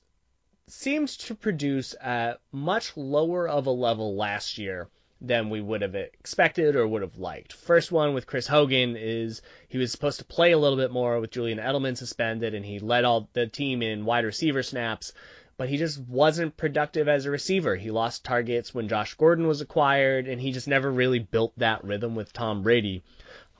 seemed 0.67 1.09
to 1.09 1.35
produce 1.35 1.93
at 1.99 2.39
much 2.53 2.95
lower 2.95 3.47
of 3.47 3.65
a 3.65 3.71
level 3.71 4.15
last 4.15 4.57
year 4.57 4.87
than 5.19 5.49
we 5.49 5.61
would 5.61 5.81
have 5.81 5.93
expected 5.93 6.75
or 6.75 6.87
would 6.87 7.01
have 7.01 7.17
liked. 7.17 7.53
First 7.53 7.91
one 7.91 8.13
with 8.13 8.25
Chris 8.25 8.47
Hogan 8.47 8.95
is 8.95 9.41
he 9.67 9.77
was 9.77 9.91
supposed 9.91 10.19
to 10.19 10.25
play 10.25 10.51
a 10.51 10.57
little 10.57 10.77
bit 10.77 10.91
more 10.91 11.19
with 11.19 11.31
Julian 11.31 11.59
Edelman 11.59 11.97
suspended, 11.97 12.55
and 12.55 12.65
he 12.65 12.79
led 12.79 13.03
all 13.03 13.29
the 13.33 13.45
team 13.45 13.83
in 13.83 14.05
wide 14.05 14.25
receiver 14.25 14.63
snaps. 14.63 15.13
But 15.61 15.69
he 15.69 15.77
just 15.77 15.99
wasn't 15.99 16.57
productive 16.57 17.07
as 17.07 17.27
a 17.27 17.29
receiver. 17.29 17.75
He 17.75 17.91
lost 17.91 18.25
targets 18.25 18.73
when 18.73 18.87
Josh 18.87 19.13
Gordon 19.13 19.45
was 19.45 19.61
acquired, 19.61 20.27
and 20.27 20.41
he 20.41 20.51
just 20.51 20.67
never 20.67 20.91
really 20.91 21.19
built 21.19 21.53
that 21.55 21.83
rhythm 21.83 22.15
with 22.15 22.33
Tom 22.33 22.63
Brady. 22.63 23.03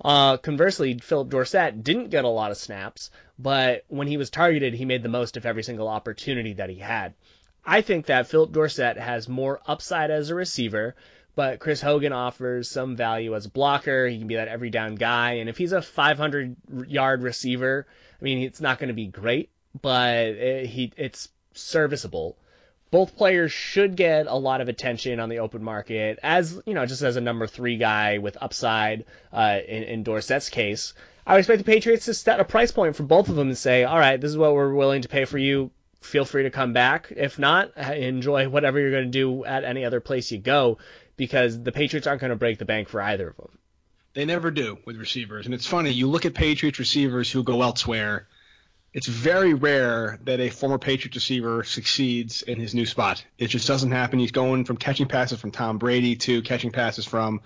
Uh, 0.04 0.38
conversely, 0.38 0.98
Phillip 0.98 1.30
Dorsett 1.30 1.84
didn't 1.84 2.10
get 2.10 2.26
a 2.26 2.28
lot 2.28 2.50
of 2.50 2.58
snaps, 2.58 3.12
but 3.38 3.86
when 3.88 4.08
he 4.08 4.18
was 4.18 4.32
targeted, 4.32 4.74
he 4.74 4.84
made 4.84 5.04
the 5.04 5.10
most 5.10 5.38
of 5.38 5.46
every 5.46 5.62
single 5.62 5.88
opportunity 5.88 6.54
that 6.54 6.72
he 6.72 6.78
had. 6.78 7.14
I 7.64 7.82
think 7.82 8.08
that 8.08 8.26
Philip 8.26 8.52
Dorsett 8.52 8.98
has 8.98 9.30
more 9.30 9.62
upside 9.68 10.10
as 10.10 10.32
a 10.32 10.36
receiver, 10.36 10.96
but 11.36 11.60
Chris 11.60 11.82
Hogan 11.82 12.14
offers 12.14 12.68
some 12.68 12.96
value 12.96 13.36
as 13.36 13.46
a 13.46 13.52
blocker. 13.52 14.08
He 14.08 14.18
can 14.18 14.28
be 14.28 14.38
that 14.38 14.48
every 14.48 14.72
down 14.72 14.96
guy, 14.96 15.34
and 15.34 15.48
if 15.48 15.56
he's 15.56 15.72
a 15.72 15.84
500 15.84 16.56
yard 16.88 17.22
receiver, 17.22 17.86
I 18.20 18.24
mean, 18.24 18.40
it's 18.40 18.60
not 18.60 18.80
going 18.80 18.88
to 18.88 18.96
be 18.96 19.06
great, 19.06 19.52
but 19.80 20.16
it, 20.16 20.66
he 20.66 20.92
it's 20.98 21.30
serviceable. 21.54 22.38
Both 22.92 23.16
players 23.16 23.52
should 23.52 23.96
get 23.96 24.28
a 24.28 24.36
lot 24.36 24.60
of 24.60 24.68
attention 24.68 25.20
on 25.20 25.30
the 25.30 25.40
open 25.40 25.64
market, 25.64 26.20
as 26.22 26.62
you 26.66 26.74
know, 26.74 26.86
just 26.86 27.02
as 27.02 27.16
a 27.16 27.22
number 27.22 27.48
three 27.48 27.78
guy 27.78 28.18
with 28.18 28.38
upside. 28.42 29.06
Uh, 29.32 29.60
in, 29.66 29.84
in 29.84 30.04
Dorsett's 30.04 30.50
case, 30.50 30.94
I 31.26 31.34
would 31.34 31.40
expect 31.40 31.60
the 31.60 31.72
Patriots 31.72 32.06
to 32.06 32.14
set 32.14 32.40
a 32.40 32.46
price 32.46 32.72
point 32.72 32.96
for 32.96 33.04
both 33.04 33.30
of 33.30 33.36
them 33.36 33.48
and 33.48 33.58
say, 33.58 33.86
"All 33.86 34.00
right, 34.00 34.20
this 34.20 34.32
is 34.32 34.38
what 34.38 34.54
we're 34.54 34.74
willing 34.74 35.04
to 35.04 35.08
pay 35.08 35.26
for 35.26 35.38
you 35.38 35.72
feel 36.02 36.26
free 36.26 36.44
to 36.44 36.50
come 36.50 36.74
back. 36.74 37.14
If 37.16 37.40
not, 37.40 37.76
enjoy 37.78 38.50
whatever 38.50 38.80
you're 38.80 38.92
going 38.92 39.06
to 39.06 39.12
do 39.12 39.46
at 39.46 39.64
any 39.64 39.86
other 39.86 40.00
place 40.00 40.32
you 40.32 40.40
go 40.40 40.80
because 41.16 41.62
the 41.62 41.72
Patriots 41.72 42.08
aren't 42.08 42.22
going 42.22 42.32
to 42.32 42.36
break 42.36 42.58
the 42.58 42.66
bank 42.66 42.90
for 42.90 43.02
either 43.02 43.30
of 43.30 43.38
them. 43.38 43.58
They 44.14 44.26
never 44.26 44.52
do 44.52 44.78
with 44.86 44.98
receivers. 44.98 45.46
And 45.46 45.56
it's 45.56 45.68
funny, 45.68 45.92
you 45.92 46.08
look 46.08 46.26
at 46.26 46.34
Patriots 46.34 46.80
receivers 46.80 47.32
who 47.32 47.44
go 47.44 47.62
elsewhere, 47.62 48.28
it's 48.94 49.08
very 49.08 49.54
rare 49.54 50.20
that 50.24 50.40
a 50.40 50.50
former 50.50 50.78
Patriot 50.78 51.16
receiver 51.16 51.64
succeeds 51.64 52.42
in 52.42 52.60
his 52.60 52.76
new 52.76 52.86
spot. 52.86 53.24
It 53.38 53.48
just 53.48 53.68
doesn't 53.68 53.92
happen. 53.92 54.20
He's 54.20 54.32
going 54.32 54.66
from 54.66 54.78
catching 54.78 55.08
passes 55.08 55.40
from 55.40 55.52
Tom 55.52 55.78
Brady 55.78 56.16
to 56.18 56.42
catching 56.42 56.72
passes 56.72 57.06
from 57.06 57.42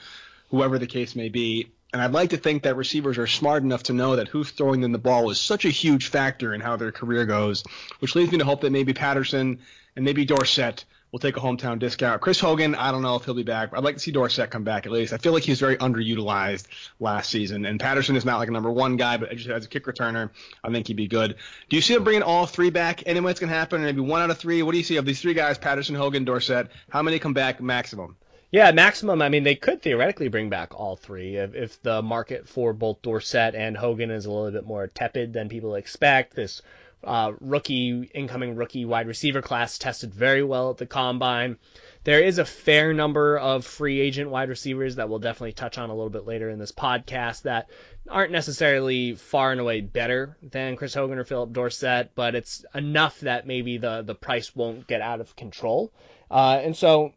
whoever 0.50 0.80
the 0.80 0.88
case 0.88 1.16
may 1.16 1.30
be. 1.30 1.72
And 1.94 2.02
I'd 2.02 2.12
like 2.12 2.32
to 2.32 2.38
think 2.38 2.64
that 2.64 2.75
receivers 2.75 3.18
are 3.18 3.28
smart 3.28 3.64
enough 3.64 3.84
to 3.84 3.94
know 3.94 4.16
that 4.16 4.28
who's 4.28 4.52
throwing 4.52 4.82
them 4.82 4.92
the 4.92 4.98
ball 4.98 5.30
is 5.30 5.40
such 5.40 5.66
a 5.66 5.70
huge 5.70 6.08
factor 6.08 6.54
in 6.54 6.62
how 6.62 6.75
their 6.78 6.92
career 6.92 7.25
goes, 7.25 7.64
which 8.00 8.16
leads 8.16 8.32
me 8.32 8.40
to 8.40 8.46
hope 8.46 8.62
that 8.62 8.72
maybe 8.72 8.94
Patterson 8.94 9.60
and 9.96 10.04
maybe 10.04 10.25
Dorsett 10.25 10.84
will 11.16 11.20
take 11.20 11.38
a 11.38 11.40
hometown 11.40 11.80
discount. 11.80 12.20
Chris 12.20 12.42
Hogan, 12.42 12.76
I 12.76 12.92
don't 12.92 13.02
know 13.02 13.16
if 13.16 13.24
he'll 13.24 13.34
be 13.34 13.44
back. 13.44 13.70
I'd 13.72 13.86
like 13.86 13.96
to 13.96 14.02
see 14.02 14.12
Dorsett 14.12 14.50
come 14.50 14.66
back 14.66 14.86
at 14.86 14.92
least. 14.92 15.14
I 15.14 15.18
feel 15.18 15.32
like 15.32 15.44
he's 15.44 15.62
very 15.62 15.78
underutilized 15.78 16.68
last 17.00 17.30
season. 17.30 17.66
And 17.66 17.80
Patterson 17.80 18.18
is 18.18 18.26
not 18.26 18.38
like 18.38 18.50
a 18.50 18.52
number 18.52 18.70
one 18.70 18.98
guy, 18.98 19.16
but 19.16 19.34
just 19.34 19.48
as 19.48 19.64
a 19.64 19.70
kick 19.70 19.86
returner, 19.86 20.30
I 20.62 20.70
think 20.72 20.88
he'd 20.88 20.98
be 20.98 21.08
good. 21.08 21.36
Do 21.70 21.78
you 21.78 21.82
see 21.82 21.94
him 21.94 22.04
bringing 22.04 22.22
all 22.22 22.46
three 22.46 22.70
back? 22.70 23.04
Any 23.06 23.22
way 23.22 23.32
it's 23.32 23.40
going 23.40 23.50
to 23.50 23.56
happen? 23.56 23.82
Maybe 23.82 24.02
one 24.02 24.24
out 24.24 24.30
of 24.30 24.38
three? 24.38 24.62
What 24.62 24.74
do 24.74 24.78
you 24.78 24.84
see 24.84 24.98
of 24.98 25.06
these 25.06 25.22
three 25.22 25.34
guys, 25.34 25.58
Patterson, 25.58 25.96
Hogan, 25.96 26.26
Dorsett? 26.26 26.68
How 26.90 27.02
many 27.02 27.18
come 27.18 27.34
back 27.34 27.62
maximum? 27.62 28.18
Yeah, 28.52 28.70
maximum. 28.74 29.22
I 29.22 29.30
mean, 29.30 29.46
they 29.46 29.56
could 29.56 29.82
theoretically 29.82 30.28
bring 30.28 30.50
back 30.50 30.78
all 30.78 30.98
three 30.98 31.38
if, 31.38 31.56
if 31.56 31.82
the 31.82 32.02
market 32.02 32.50
for 32.50 32.74
both 32.74 33.02
Dorsett 33.02 33.56
and 33.56 33.78
Hogan 33.78 34.12
is 34.12 34.26
a 34.26 34.32
little 34.32 34.52
bit 34.52 34.68
more 34.68 34.88
tepid 34.88 35.32
than 35.32 35.48
people 35.48 35.76
expect. 35.76 36.36
This 36.36 36.62
uh, 37.04 37.34
rookie, 37.40 38.10
incoming 38.14 38.56
rookie 38.56 38.86
wide 38.86 39.08
receiver 39.08 39.42
class 39.42 39.78
tested 39.78 40.14
very 40.14 40.44
well 40.44 40.72
at 40.72 40.78
the 40.78 40.86
combine. 40.86 41.58
There 42.04 42.22
is 42.22 42.38
a 42.38 42.46
fair 42.46 42.94
number 42.94 43.38
of 43.38 43.66
free 43.66 44.00
agent 44.00 44.30
wide 44.30 44.50
receivers 44.50 44.96
that 44.96 45.10
we'll 45.10 45.20
definitely 45.20 45.54
touch 45.54 45.78
on 45.78 45.90
a 45.90 45.96
little 45.96 46.10
bit 46.10 46.25
later 46.25 46.50
in 46.50 46.60
this 46.60 46.72
podcast 46.72 47.44
that 47.44 47.70
aren't 48.10 48.32
necessarily 48.32 49.16
far 49.16 49.52
and 49.52 49.60
away 49.60 49.82
better 49.82 50.38
than 50.44 50.75
Chris 50.75 50.94
Hogan 50.94 51.18
or 51.18 51.24
Phillip 51.24 51.52
Dorsett, 51.52 52.12
but 52.14 52.36
it's 52.36 52.64
enough 52.75 53.20
that 53.22 53.48
maybe 53.48 53.78
the, 53.78 54.04
the 54.04 54.16
price 54.16 54.56
won't 54.56 54.86
get 54.88 55.02
out 55.02 55.22
of 55.22 55.36
control. 55.36 55.92
Uh, 56.30 56.60
and 56.62 56.75
so 56.75 57.14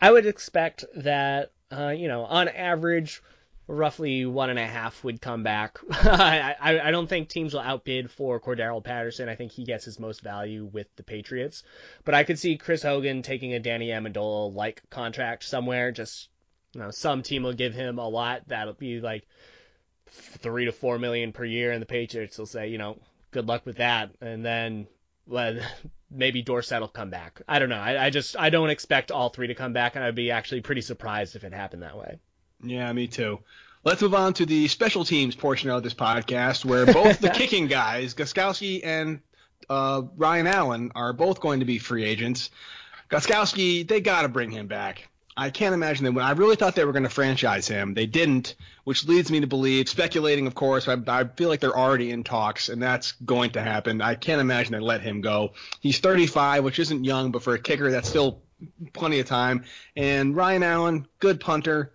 I 0.00 0.10
would 0.10 0.26
expect 0.26 0.84
that, 0.96 1.52
uh, 1.70 1.88
you 1.88 2.08
know, 2.08 2.24
on 2.24 2.48
average, 2.48 3.22
roughly 3.66 4.26
one 4.26 4.50
and 4.50 4.58
a 4.58 4.66
half 4.66 5.02
would 5.04 5.20
come 5.20 5.42
back. 5.42 5.78
I, 5.90 6.54
I, 6.60 6.90
don't 6.90 7.06
think 7.06 7.28
teams 7.28 7.54
will 7.54 7.60
outbid 7.60 8.10
for 8.10 8.38
Cordarrelle 8.40 8.84
Patterson. 8.84 9.28
I 9.28 9.36
think 9.36 9.52
he 9.52 9.64
gets 9.64 9.84
his 9.84 9.98
most 9.98 10.20
value 10.22 10.64
with 10.66 10.86
the 10.96 11.02
Patriots. 11.02 11.62
But 12.04 12.14
I 12.14 12.24
could 12.24 12.38
see 12.38 12.56
Chris 12.56 12.82
Hogan 12.82 13.22
taking 13.22 13.54
a 13.54 13.60
Danny 13.60 13.88
Amendola 13.88 14.54
like 14.54 14.82
contract 14.90 15.44
somewhere. 15.44 15.92
Just, 15.92 16.28
you 16.74 16.80
know, 16.80 16.90
some 16.90 17.22
team 17.22 17.42
will 17.42 17.54
give 17.54 17.74
him 17.74 17.98
a 17.98 18.08
lot. 18.08 18.42
That'll 18.48 18.74
be 18.74 19.00
like 19.00 19.26
three 20.06 20.66
to 20.66 20.72
four 20.72 20.98
million 20.98 21.32
per 21.32 21.44
year, 21.44 21.72
and 21.72 21.80
the 21.80 21.86
Patriots 21.86 22.38
will 22.38 22.46
say, 22.46 22.68
you 22.68 22.78
know, 22.78 22.98
good 23.30 23.46
luck 23.46 23.64
with 23.64 23.76
that. 23.76 24.10
And 24.20 24.44
then 24.44 24.86
well, 25.26 25.56
maybe 26.10 26.42
Dorsett 26.42 26.80
will 26.80 26.88
come 26.88 27.10
back. 27.10 27.40
I 27.48 27.58
don't 27.58 27.68
know. 27.70 27.80
I, 27.80 28.06
I 28.06 28.10
just 28.10 28.36
I 28.38 28.50
don't 28.50 28.70
expect 28.70 29.10
all 29.10 29.30
three 29.30 29.48
to 29.48 29.54
come 29.54 29.72
back, 29.72 29.96
and 29.96 30.04
I'd 30.04 30.14
be 30.14 30.30
actually 30.30 30.60
pretty 30.60 30.82
surprised 30.82 31.36
if 31.36 31.44
it 31.44 31.52
happened 31.52 31.82
that 31.82 31.96
way. 31.96 32.18
Yeah, 32.62 32.92
me 32.92 33.06
too. 33.06 33.40
Let's 33.84 34.00
move 34.00 34.14
on 34.14 34.32
to 34.34 34.46
the 34.46 34.68
special 34.68 35.04
teams 35.04 35.34
portion 35.34 35.68
of 35.68 35.82
this 35.82 35.94
podcast, 35.94 36.64
where 36.64 36.86
both 36.86 37.18
the 37.18 37.28
kicking 37.34 37.66
guys, 37.66 38.14
Gostkowski 38.14 38.80
and 38.82 39.20
uh, 39.68 40.02
Ryan 40.16 40.46
Allen, 40.46 40.92
are 40.94 41.12
both 41.12 41.40
going 41.40 41.60
to 41.60 41.66
be 41.66 41.78
free 41.78 42.04
agents. 42.04 42.50
Gostkowski, 43.10 43.86
they 43.86 44.00
got 44.00 44.22
to 44.22 44.28
bring 44.28 44.50
him 44.50 44.68
back. 44.68 45.08
I 45.36 45.50
can't 45.50 45.74
imagine 45.74 46.04
them. 46.04 46.16
I 46.16 46.30
really 46.32 46.56
thought 46.56 46.76
they 46.76 46.84
were 46.84 46.92
going 46.92 47.02
to 47.02 47.10
franchise 47.10 47.66
him. 47.66 47.92
They 47.92 48.06
didn't, 48.06 48.54
which 48.84 49.06
leads 49.06 49.30
me 49.30 49.40
to 49.40 49.48
believe, 49.48 49.88
speculating, 49.88 50.46
of 50.46 50.54
course. 50.54 50.86
I, 50.86 50.96
I 51.08 51.24
feel 51.24 51.48
like 51.48 51.60
they're 51.60 51.76
already 51.76 52.10
in 52.12 52.22
talks, 52.22 52.68
and 52.68 52.80
that's 52.80 53.12
going 53.12 53.50
to 53.52 53.62
happen. 53.62 54.00
I 54.00 54.14
can't 54.14 54.40
imagine 54.40 54.72
they 54.72 54.78
let 54.78 55.00
him 55.00 55.20
go. 55.20 55.54
He's 55.80 55.98
35, 55.98 56.62
which 56.62 56.78
isn't 56.78 57.04
young, 57.04 57.32
but 57.32 57.42
for 57.42 57.54
a 57.54 57.58
kicker, 57.58 57.90
that's 57.90 58.08
still 58.08 58.42
plenty 58.92 59.18
of 59.18 59.26
time. 59.26 59.64
And 59.96 60.36
Ryan 60.36 60.62
Allen, 60.62 61.08
good 61.18 61.40
punter 61.40 61.92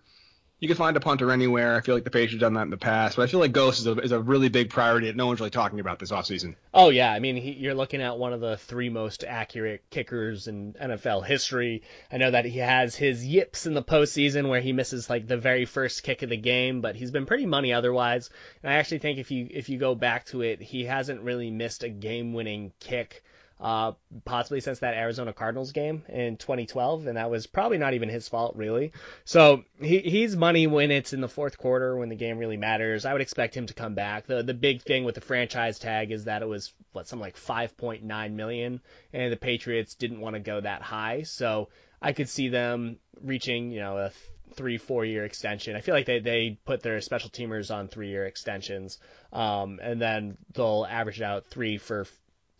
you 0.60 0.68
can 0.68 0.76
find 0.76 0.94
a 0.96 1.00
punter 1.00 1.32
anywhere. 1.32 1.74
I 1.74 1.80
feel 1.80 1.94
like 1.94 2.04
the 2.04 2.10
Patriots 2.10 2.34
have 2.34 2.40
done 2.40 2.54
that 2.54 2.62
in 2.62 2.70
the 2.70 2.76
past, 2.76 3.16
but 3.16 3.22
I 3.22 3.26
feel 3.26 3.40
like 3.40 3.52
Ghost 3.52 3.80
is 3.80 3.86
a, 3.86 3.92
is 3.98 4.12
a 4.12 4.20
really 4.20 4.50
big 4.50 4.68
priority 4.68 5.06
that 5.06 5.16
no 5.16 5.26
one's 5.26 5.40
really 5.40 5.50
talking 5.50 5.80
about 5.80 5.98
this 5.98 6.12
offseason. 6.12 6.54
Oh 6.74 6.90
yeah, 6.90 7.10
I 7.10 7.18
mean 7.18 7.36
he, 7.36 7.52
you're 7.52 7.74
looking 7.74 8.02
at 8.02 8.18
one 8.18 8.34
of 8.34 8.40
the 8.40 8.58
three 8.58 8.90
most 8.90 9.24
accurate 9.24 9.82
kickers 9.88 10.48
in 10.48 10.74
NFL 10.74 11.24
history. 11.24 11.82
I 12.12 12.18
know 12.18 12.30
that 12.30 12.44
he 12.44 12.58
has 12.58 12.94
his 12.94 13.24
yips 13.26 13.66
in 13.66 13.72
the 13.72 13.82
postseason 13.82 14.50
where 14.50 14.60
he 14.60 14.74
misses 14.74 15.08
like 15.08 15.26
the 15.26 15.38
very 15.38 15.64
first 15.64 16.02
kick 16.02 16.20
of 16.22 16.28
the 16.28 16.36
game, 16.36 16.82
but 16.82 16.94
he's 16.94 17.10
been 17.10 17.26
pretty 17.26 17.46
money 17.46 17.72
otherwise. 17.72 18.28
And 18.62 18.70
I 18.70 18.76
actually 18.76 18.98
think 18.98 19.18
if 19.18 19.30
you 19.30 19.48
if 19.50 19.70
you 19.70 19.78
go 19.78 19.94
back 19.94 20.26
to 20.26 20.42
it, 20.42 20.60
he 20.60 20.84
hasn't 20.84 21.22
really 21.22 21.50
missed 21.50 21.84
a 21.84 21.88
game-winning 21.88 22.72
kick 22.80 23.24
uh, 23.60 23.92
possibly 24.24 24.60
since 24.60 24.78
that 24.78 24.94
Arizona 24.94 25.32
Cardinals 25.34 25.72
game 25.72 26.02
in 26.08 26.38
2012, 26.38 27.06
and 27.06 27.16
that 27.18 27.30
was 27.30 27.46
probably 27.46 27.76
not 27.76 27.92
even 27.92 28.08
his 28.08 28.26
fault, 28.26 28.56
really. 28.56 28.92
So 29.24 29.64
he, 29.80 29.98
he's 29.98 30.34
money 30.34 30.66
when 30.66 30.90
it's 30.90 31.12
in 31.12 31.20
the 31.20 31.28
fourth 31.28 31.58
quarter 31.58 31.96
when 31.96 32.08
the 32.08 32.16
game 32.16 32.38
really 32.38 32.56
matters. 32.56 33.04
I 33.04 33.12
would 33.12 33.20
expect 33.20 33.54
him 33.54 33.66
to 33.66 33.74
come 33.74 33.94
back. 33.94 34.26
The 34.26 34.42
the 34.42 34.54
big 34.54 34.82
thing 34.82 35.04
with 35.04 35.14
the 35.14 35.20
franchise 35.20 35.78
tag 35.78 36.10
is 36.10 36.24
that 36.24 36.40
it 36.42 36.48
was 36.48 36.72
what 36.92 37.06
something 37.06 37.22
like 37.22 37.36
5.9 37.36 38.32
million, 38.32 38.80
and 39.12 39.32
the 39.32 39.36
Patriots 39.36 39.94
didn't 39.94 40.20
want 40.20 40.34
to 40.34 40.40
go 40.40 40.60
that 40.60 40.80
high, 40.80 41.22
so 41.22 41.68
I 42.00 42.14
could 42.14 42.30
see 42.30 42.48
them 42.48 42.96
reaching 43.22 43.70
you 43.70 43.80
know 43.80 43.98
a 43.98 44.10
three 44.54 44.78
four 44.78 45.04
year 45.04 45.24
extension. 45.24 45.76
I 45.76 45.80
feel 45.80 45.94
like 45.94 46.06
they 46.06 46.20
they 46.20 46.58
put 46.64 46.82
their 46.82 47.00
special 47.00 47.30
teamers 47.30 47.74
on 47.74 47.88
three 47.88 48.08
year 48.08 48.24
extensions, 48.24 48.98
um, 49.34 49.80
and 49.82 50.00
then 50.00 50.38
they'll 50.54 50.86
average 50.88 51.20
out 51.20 51.46
three 51.46 51.76
for 51.76 52.06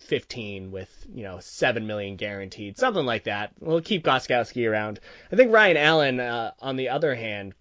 15 0.01 0.71
with, 0.71 1.07
you 1.13 1.23
know, 1.23 1.39
7 1.41 1.87
million 1.87 2.17
guaranteed, 2.17 2.79
something 2.79 3.07
like 3.07 3.25
that. 3.25 3.53
We'll 3.61 3.81
keep 3.81 4.05
Gostkowski 4.05 4.69
around. 4.69 5.01
I 5.31 5.37
think 5.37 5.53
Ryan 5.53 5.77
Allen, 5.77 6.21
uh, 6.21 6.53
on 6.61 6.77
the 6.77 6.89
other 6.89 7.15
hand, 7.15 7.55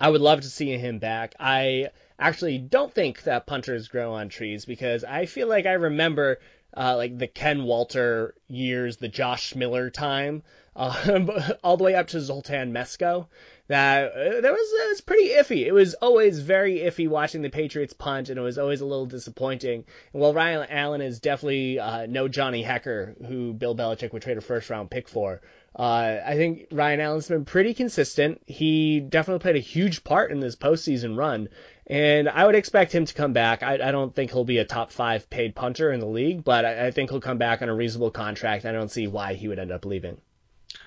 I 0.00 0.10
would 0.10 0.20
love 0.20 0.42
to 0.42 0.48
see 0.48 0.76
him 0.76 0.98
back. 0.98 1.34
I 1.40 1.88
actually 2.18 2.58
don't 2.58 2.92
think 2.92 3.22
that 3.22 3.46
punters 3.46 3.88
grow 3.88 4.12
on 4.12 4.28
trees 4.28 4.64
because 4.64 5.04
I 5.04 5.26
feel 5.26 5.48
like 5.48 5.66
I 5.66 5.72
remember 5.72 6.38
uh, 6.76 6.96
like 6.96 7.18
the 7.18 7.26
Ken 7.26 7.64
Walter 7.64 8.34
years, 8.48 8.98
the 8.98 9.08
Josh 9.08 9.54
Miller 9.54 9.90
time, 9.90 10.42
uh, 10.74 11.52
all 11.64 11.76
the 11.76 11.84
way 11.84 11.94
up 11.94 12.08
to 12.08 12.20
Zoltan 12.20 12.72
Mesko 12.72 13.26
that 13.68 14.12
uh, 14.12 14.40
that 14.40 14.52
was 14.52 14.88
was 14.90 15.00
pretty 15.00 15.30
iffy. 15.30 15.66
It 15.66 15.72
was 15.72 15.94
always 15.94 16.38
very 16.38 16.78
iffy 16.78 17.08
watching 17.08 17.42
the 17.42 17.50
Patriots 17.50 17.92
punt, 17.92 18.28
and 18.28 18.38
it 18.38 18.42
was 18.42 18.58
always 18.58 18.80
a 18.80 18.86
little 18.86 19.06
disappointing. 19.06 19.84
And 20.12 20.22
while 20.22 20.32
Ryan 20.32 20.66
Allen 20.70 21.00
is 21.00 21.18
definitely 21.18 21.78
uh, 21.78 22.06
no 22.06 22.28
Johnny 22.28 22.62
Hekker, 22.62 23.26
who 23.26 23.52
Bill 23.52 23.74
Belichick 23.74 24.12
would 24.12 24.22
trade 24.22 24.38
a 24.38 24.40
first 24.40 24.70
round 24.70 24.90
pick 24.90 25.08
for, 25.08 25.40
uh, 25.78 26.20
I 26.24 26.36
think 26.36 26.68
Ryan 26.72 27.00
Allen's 27.00 27.28
been 27.28 27.44
pretty 27.44 27.74
consistent. 27.74 28.40
He 28.46 29.00
definitely 29.00 29.42
played 29.42 29.56
a 29.56 29.60
huge 29.60 30.04
part 30.04 30.30
in 30.30 30.40
this 30.40 30.56
postseason 30.56 31.18
run, 31.18 31.50
and 31.86 32.30
I 32.30 32.46
would 32.46 32.54
expect 32.54 32.92
him 32.92 33.04
to 33.04 33.12
come 33.12 33.34
back. 33.34 33.62
I, 33.62 33.74
I 33.74 33.90
don't 33.92 34.14
think 34.14 34.30
he'll 34.30 34.44
be 34.44 34.56
a 34.56 34.64
top 34.64 34.90
five 34.90 35.28
paid 35.28 35.54
punter 35.54 35.92
in 35.92 36.00
the 36.00 36.06
league, 36.06 36.44
but 36.44 36.64
I, 36.64 36.86
I 36.86 36.90
think 36.92 37.10
he'll 37.10 37.20
come 37.20 37.36
back 37.36 37.60
on 37.60 37.68
a 37.68 37.74
reasonable 37.74 38.10
contract. 38.10 38.64
I 38.64 38.72
don't 38.72 38.90
see 38.90 39.06
why 39.06 39.34
he 39.34 39.48
would 39.48 39.58
end 39.58 39.70
up 39.70 39.84
leaving. 39.84 40.16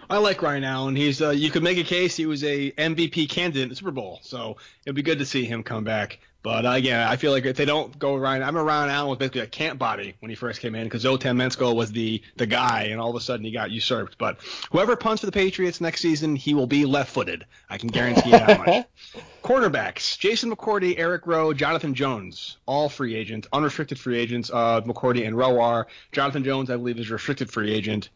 I 0.09 0.17
like 0.17 0.41
Ryan 0.41 0.63
Allen. 0.63 0.95
He's 0.95 1.21
uh, 1.21 1.29
you 1.29 1.51
could 1.51 1.63
make 1.63 1.77
a 1.77 1.83
case 1.83 2.15
he 2.15 2.25
was 2.25 2.43
a 2.43 2.71
MVP 2.71 3.29
candidate 3.29 3.63
in 3.63 3.69
the 3.69 3.75
Super 3.75 3.91
Bowl, 3.91 4.19
so 4.23 4.57
it'd 4.85 4.95
be 4.95 5.03
good 5.03 5.19
to 5.19 5.25
see 5.25 5.45
him 5.45 5.61
come 5.61 5.83
back. 5.83 6.19
But 6.41 6.65
uh, 6.65 6.71
again, 6.71 7.05
I 7.05 7.17
feel 7.17 7.31
like 7.31 7.45
if 7.45 7.57
they 7.57 7.65
don't 7.65 7.97
go 7.99 8.15
Ryan, 8.15 8.43
I 8.43 8.47
remember 8.47 8.63
Ryan 8.63 8.89
Allen 8.89 9.09
was 9.09 9.17
basically 9.17 9.41
a 9.41 9.47
camp 9.47 9.77
body 9.77 10.15
when 10.19 10.29
he 10.29 10.35
first 10.35 10.61
came 10.61 10.73
in 10.73 10.85
because 10.85 11.01
Zoltan 11.01 11.37
Mesko 11.37 11.75
was 11.75 11.91
the 11.91 12.21
the 12.37 12.45
guy, 12.45 12.87
and 12.91 13.01
all 13.01 13.09
of 13.09 13.15
a 13.15 13.19
sudden 13.19 13.45
he 13.45 13.51
got 13.51 13.71
usurped. 13.71 14.17
But 14.17 14.39
whoever 14.71 14.95
punts 14.95 15.19
for 15.19 15.25
the 15.25 15.33
Patriots 15.33 15.81
next 15.81 16.01
season, 16.01 16.37
he 16.37 16.53
will 16.53 16.67
be 16.67 16.85
left-footed. 16.85 17.45
I 17.69 17.77
can 17.77 17.89
guarantee 17.89 18.29
you 18.29 18.39
that 18.39 18.57
much. 18.57 18.85
Cornerbacks: 19.43 20.17
Jason 20.17 20.49
McCourty, 20.55 20.95
Eric 20.97 21.27
Rowe, 21.27 21.53
Jonathan 21.53 21.93
Jones, 21.93 22.57
all 22.65 22.87
free 22.87 23.15
agents, 23.15 23.47
unrestricted 23.51 23.99
free 23.99 24.17
agents. 24.17 24.49
Uh, 24.49 24.81
McCourty 24.81 25.27
and 25.27 25.37
Rowe 25.37 25.59
are. 25.59 25.87
Jonathan 26.13 26.45
Jones, 26.45 26.69
I 26.69 26.77
believe, 26.77 26.99
is 26.99 27.09
a 27.09 27.13
restricted 27.13 27.51
free 27.51 27.73
agent. 27.73 28.09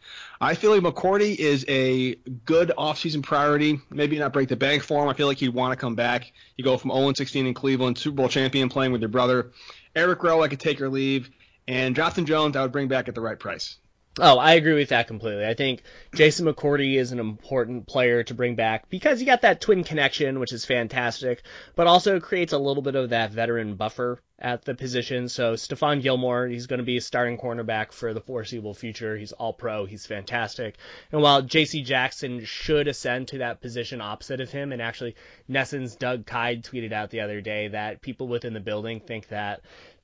I 0.44 0.56
feel 0.56 0.72
like 0.72 0.82
McCourty 0.82 1.38
is 1.38 1.64
a 1.70 2.16
good 2.44 2.74
offseason 2.78 3.24
priority. 3.24 3.80
Maybe 3.90 4.20
not 4.20 4.34
break 4.34 4.50
the 4.50 4.58
bank 4.58 4.84
for 4.84 5.02
him. 5.02 5.08
I 5.08 5.14
feel 5.14 5.26
like 5.26 5.38
he'd 5.38 5.54
want 5.54 5.72
to 5.72 5.78
come 5.78 5.96
back. 5.96 6.34
You 6.58 6.66
go 6.66 6.76
from 6.76 6.92
0-16 6.92 7.48
in 7.48 7.54
Cleveland, 7.54 7.98
Super 7.98 8.18
Bowl 8.18 8.28
champion, 8.28 8.68
playing 8.68 8.92
with 8.92 9.00
your 9.00 9.10
brother. 9.10 9.54
Eric 9.96 10.22
Rowe, 10.22 10.44
I 10.44 10.50
could 10.50 10.60
take 10.60 10.82
or 10.82 10.90
leave. 10.90 11.30
And 11.66 11.96
Jonathan 11.96 12.26
Jones, 12.26 12.58
I 12.58 12.62
would 12.62 12.74
bring 12.74 12.90
back 12.90 13.08
at 13.08 13.16
the 13.16 13.22
right 13.22 13.40
price. 13.40 13.78
Oh, 14.20 14.38
I 14.38 14.54
agree 14.54 14.76
with 14.76 14.90
that 14.90 15.08
completely. 15.08 15.44
I 15.44 15.56
think 15.56 15.82
Jason 16.14 16.46
McCourty 16.46 16.98
is 16.98 17.12
an 17.12 17.20
important 17.20 17.88
player 17.88 18.22
to 18.26 18.36
bring 18.36 18.54
back 18.54 18.88
because 18.88 19.20
you 19.20 19.26
got 19.26 19.42
that 19.42 19.60
twin 19.60 19.84
connection, 19.84 20.40
which 20.40 20.52
is 20.52 20.66
fantastic, 20.66 21.42
but 21.76 21.88
also 21.88 22.20
creates 22.20 22.54
a 22.54 22.60
little 22.60 22.84
bit 22.84 22.94
of 22.94 23.10
that 23.10 23.32
veteran 23.32 23.74
buffer 23.74 24.20
at 24.38 24.66
the 24.66 24.76
position. 24.76 25.30
So 25.30 25.54
Stephon 25.54 26.04
Gilmore, 26.04 26.46
he's 26.46 26.68
going 26.68 26.78
to 26.78 26.86
be 26.86 26.98
a 26.98 27.02
starting 27.02 27.40
cornerback 27.40 27.92
for 27.92 28.14
the 28.14 28.22
foreseeable 28.22 28.76
future. 28.76 29.18
He's 29.18 29.32
all 29.32 29.52
pro. 29.52 29.86
He's 29.86 30.06
fantastic. 30.06 30.78
And 31.12 31.24
while 31.24 31.42
J.C. 31.42 31.82
Jackson 31.82 32.46
should 32.46 32.88
ascend 32.88 33.30
to 33.30 33.40
that 33.40 33.62
position 33.62 34.00
opposite 34.00 34.42
of 34.42 34.52
him, 34.52 34.72
and 34.72 34.80
actually 34.80 35.16
NESN's 35.50 35.96
Doug 35.96 36.28
Kyed 36.28 36.64
tweeted 36.64 36.94
out 36.94 37.10
the 37.10 37.22
other 37.22 37.42
day 37.42 37.70
that 37.70 38.04
people 38.04 38.28
within 38.28 38.54
the 38.54 38.60
building 38.60 39.00
think 39.00 39.30
that 39.30 39.62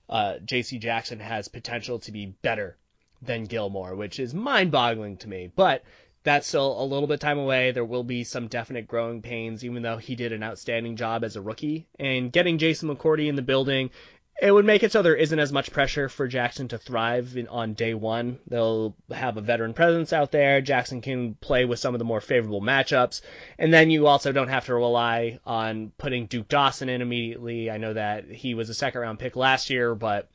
uh, 0.10 0.40
J.C. 0.44 0.80
Jackson 0.80 1.20
has 1.20 1.48
potential 1.48 2.00
to 2.00 2.12
be 2.12 2.34
better 2.42 2.76
than 3.22 3.46
Gilmore, 3.46 3.96
which 3.96 4.20
is 4.20 4.34
mind 4.34 4.72
boggling 4.72 5.18
to 5.18 5.30
me. 5.30 5.52
But 5.56 5.84
that's 6.24 6.48
still 6.48 6.82
a 6.82 6.84
little 6.84 7.08
bit 7.08 7.20
time 7.20 7.40
away. 7.40 7.72
There 7.72 7.86
will 7.86 8.04
be 8.04 8.24
some 8.24 8.48
definite 8.48 8.88
growing 8.88 9.22
pains, 9.22 9.64
even 9.64 9.82
though 9.84 9.98
he 9.98 10.16
did 10.16 10.34
an 10.34 10.44
outstanding 10.44 10.96
job 10.96 11.24
as 11.24 11.36
a 11.36 11.42
rookie. 11.42 11.88
And 11.98 12.32
getting 12.32 12.58
Jason 12.58 12.90
McCourty 12.90 13.28
in 13.28 13.36
the 13.36 13.42
building, 13.42 13.90
it 14.42 14.52
would 14.52 14.66
make 14.66 14.84
it 14.84 14.92
so 14.92 15.02
there 15.02 15.16
isn't 15.16 15.40
as 15.40 15.52
much 15.52 15.72
pressure 15.72 16.08
for 16.08 16.28
Jackson 16.28 16.68
to 16.70 16.78
thrive 16.78 17.36
in, 17.36 17.48
on 17.48 17.74
day 17.74 17.94
one. 17.94 18.40
They'll 18.48 18.96
have 19.12 19.38
a 19.38 19.42
veteran 19.42 19.74
presence 19.74 20.14
out 20.14 20.32
there. 20.32 20.62
Jackson 20.62 21.02
can 21.02 21.36
play 21.36 21.66
with 21.66 21.80
some 21.80 21.94
of 21.94 22.00
the 22.00 22.06
more 22.06 22.22
favorable 22.22 22.62
matchups. 22.62 23.22
And 23.58 23.74
then 23.74 23.90
you 23.90 24.08
also 24.08 24.32
don't 24.32 24.48
have 24.48 24.66
to 24.66 24.76
rely 24.76 25.40
on 25.46 25.92
putting 25.98 26.26
Duke 26.26 26.48
Dawson 26.48 26.90
in 26.90 27.02
immediately. 27.02 27.70
I 27.70 27.78
know 27.78 27.94
that 27.94 28.30
he 28.30 28.54
was 28.54 28.70
a 28.70 28.74
second 28.74 29.02
round 29.02 29.20
pick 29.20 29.36
last 29.36 29.70
year, 29.70 29.94
but 29.94 30.30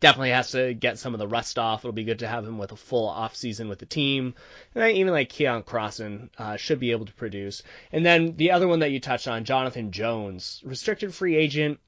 definitely 0.00 0.30
has 0.30 0.50
to 0.52 0.74
get 0.74 0.98
some 0.98 1.14
of 1.14 1.18
the 1.18 1.28
rust 1.28 1.58
off. 1.58 1.80
It'll 1.80 1.92
be 1.92 2.04
good 2.04 2.20
to 2.20 2.28
have 2.28 2.46
him 2.46 2.58
with 2.58 2.72
a 2.72 2.76
full 2.76 3.08
off 3.08 3.36
season 3.36 3.68
with 3.68 3.78
the 3.78 3.86
team. 3.86 4.34
And 4.74 4.82
then 4.82 4.96
even 4.96 5.12
like 5.12 5.30
Keion 5.30 5.64
Crossen 5.64 6.30
uh, 6.38 6.56
should 6.56 6.80
be 6.80 6.90
able 6.90 7.06
to 7.06 7.12
produce. 7.14 7.62
And 7.92 8.04
then 8.04 8.36
the 8.36 8.52
other 8.52 8.68
one 8.68 8.80
that 8.80 8.90
you 8.90 9.00
touched 9.00 9.28
on, 9.28 9.44
Jonathan 9.44 9.90
Jones, 9.90 10.60
restricted 10.64 11.14
free 11.14 11.36
agent. 11.36 11.78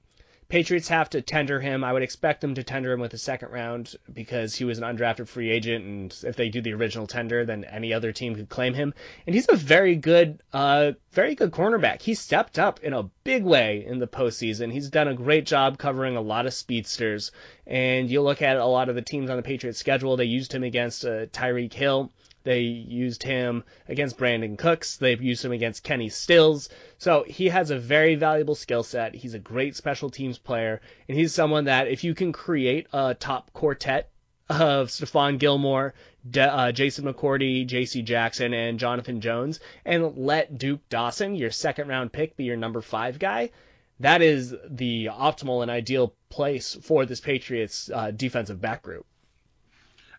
Patriots 0.48 0.88
have 0.88 1.10
to 1.10 1.20
tender 1.20 1.60
him. 1.60 1.82
I 1.82 1.92
would 1.92 2.04
expect 2.04 2.40
them 2.40 2.54
to 2.54 2.62
tender 2.62 2.92
him 2.92 3.00
with 3.00 3.12
a 3.14 3.18
second 3.18 3.50
round 3.50 3.96
because 4.12 4.54
he 4.54 4.64
was 4.64 4.78
an 4.78 4.84
undrafted 4.84 5.26
free 5.26 5.50
agent, 5.50 5.84
and 5.84 6.16
if 6.22 6.36
they 6.36 6.48
do 6.48 6.60
the 6.60 6.72
original 6.72 7.08
tender, 7.08 7.44
then 7.44 7.64
any 7.64 7.92
other 7.92 8.12
team 8.12 8.36
could 8.36 8.48
claim 8.48 8.74
him. 8.74 8.94
And 9.26 9.34
he's 9.34 9.48
a 9.48 9.56
very 9.56 9.96
good, 9.96 10.40
uh, 10.52 10.92
very 11.10 11.34
good 11.34 11.50
cornerback. 11.50 12.00
He 12.00 12.14
stepped 12.14 12.60
up 12.60 12.78
in 12.80 12.92
a 12.92 13.10
big 13.24 13.42
way 13.42 13.84
in 13.84 13.98
the 13.98 14.06
postseason. 14.06 14.72
He's 14.72 14.88
done 14.88 15.08
a 15.08 15.14
great 15.14 15.46
job 15.46 15.78
covering 15.78 16.16
a 16.16 16.20
lot 16.20 16.46
of 16.46 16.54
speedsters. 16.54 17.32
And 17.66 18.08
you 18.08 18.22
look 18.22 18.40
at 18.40 18.56
a 18.56 18.64
lot 18.64 18.88
of 18.88 18.94
the 18.94 19.02
teams 19.02 19.30
on 19.30 19.36
the 19.36 19.42
Patriots 19.42 19.80
schedule, 19.80 20.16
they 20.16 20.26
used 20.26 20.52
him 20.52 20.62
against 20.62 21.04
uh, 21.04 21.26
Tyreek 21.26 21.72
Hill. 21.72 22.12
They 22.46 22.60
used 22.60 23.24
him 23.24 23.64
against 23.88 24.18
Brandin 24.18 24.56
Cooks. 24.56 24.98
They've 24.98 25.20
used 25.20 25.44
him 25.44 25.50
against 25.50 25.82
Kenny 25.82 26.08
Stills. 26.08 26.68
So 26.96 27.24
he 27.26 27.48
has 27.48 27.72
a 27.72 27.78
very 27.78 28.14
valuable 28.14 28.54
skill 28.54 28.84
set. 28.84 29.16
He's 29.16 29.34
a 29.34 29.40
great 29.40 29.74
special 29.74 30.10
teams 30.10 30.38
player, 30.38 30.80
and 31.08 31.18
he's 31.18 31.34
someone 31.34 31.64
that 31.64 31.88
if 31.88 32.04
you 32.04 32.14
can 32.14 32.32
create 32.32 32.86
a 32.92 33.14
top 33.14 33.52
quartet 33.52 34.10
of 34.48 34.90
Stephon 34.90 35.40
Gilmore, 35.40 35.92
De- 36.30 36.40
uh, 36.40 36.70
Jason 36.70 37.04
McCourty, 37.04 37.66
J.C. 37.66 38.00
Jackson, 38.02 38.54
and 38.54 38.78
Jonathan 38.78 39.20
Jones, 39.20 39.58
and 39.84 40.16
let 40.16 40.56
Duke 40.56 40.88
Dawson, 40.88 41.34
your 41.34 41.50
second 41.50 41.88
round 41.88 42.12
pick, 42.12 42.36
be 42.36 42.44
your 42.44 42.56
number 42.56 42.80
five 42.80 43.18
guy. 43.18 43.50
That 43.98 44.22
is 44.22 44.54
the 44.68 45.06
optimal 45.06 45.62
and 45.62 45.70
ideal 45.72 46.14
place 46.28 46.76
for 46.80 47.06
this 47.06 47.20
Patriots 47.20 47.90
uh, 47.92 48.12
defensive 48.12 48.60
back 48.60 48.84
group 48.84 49.04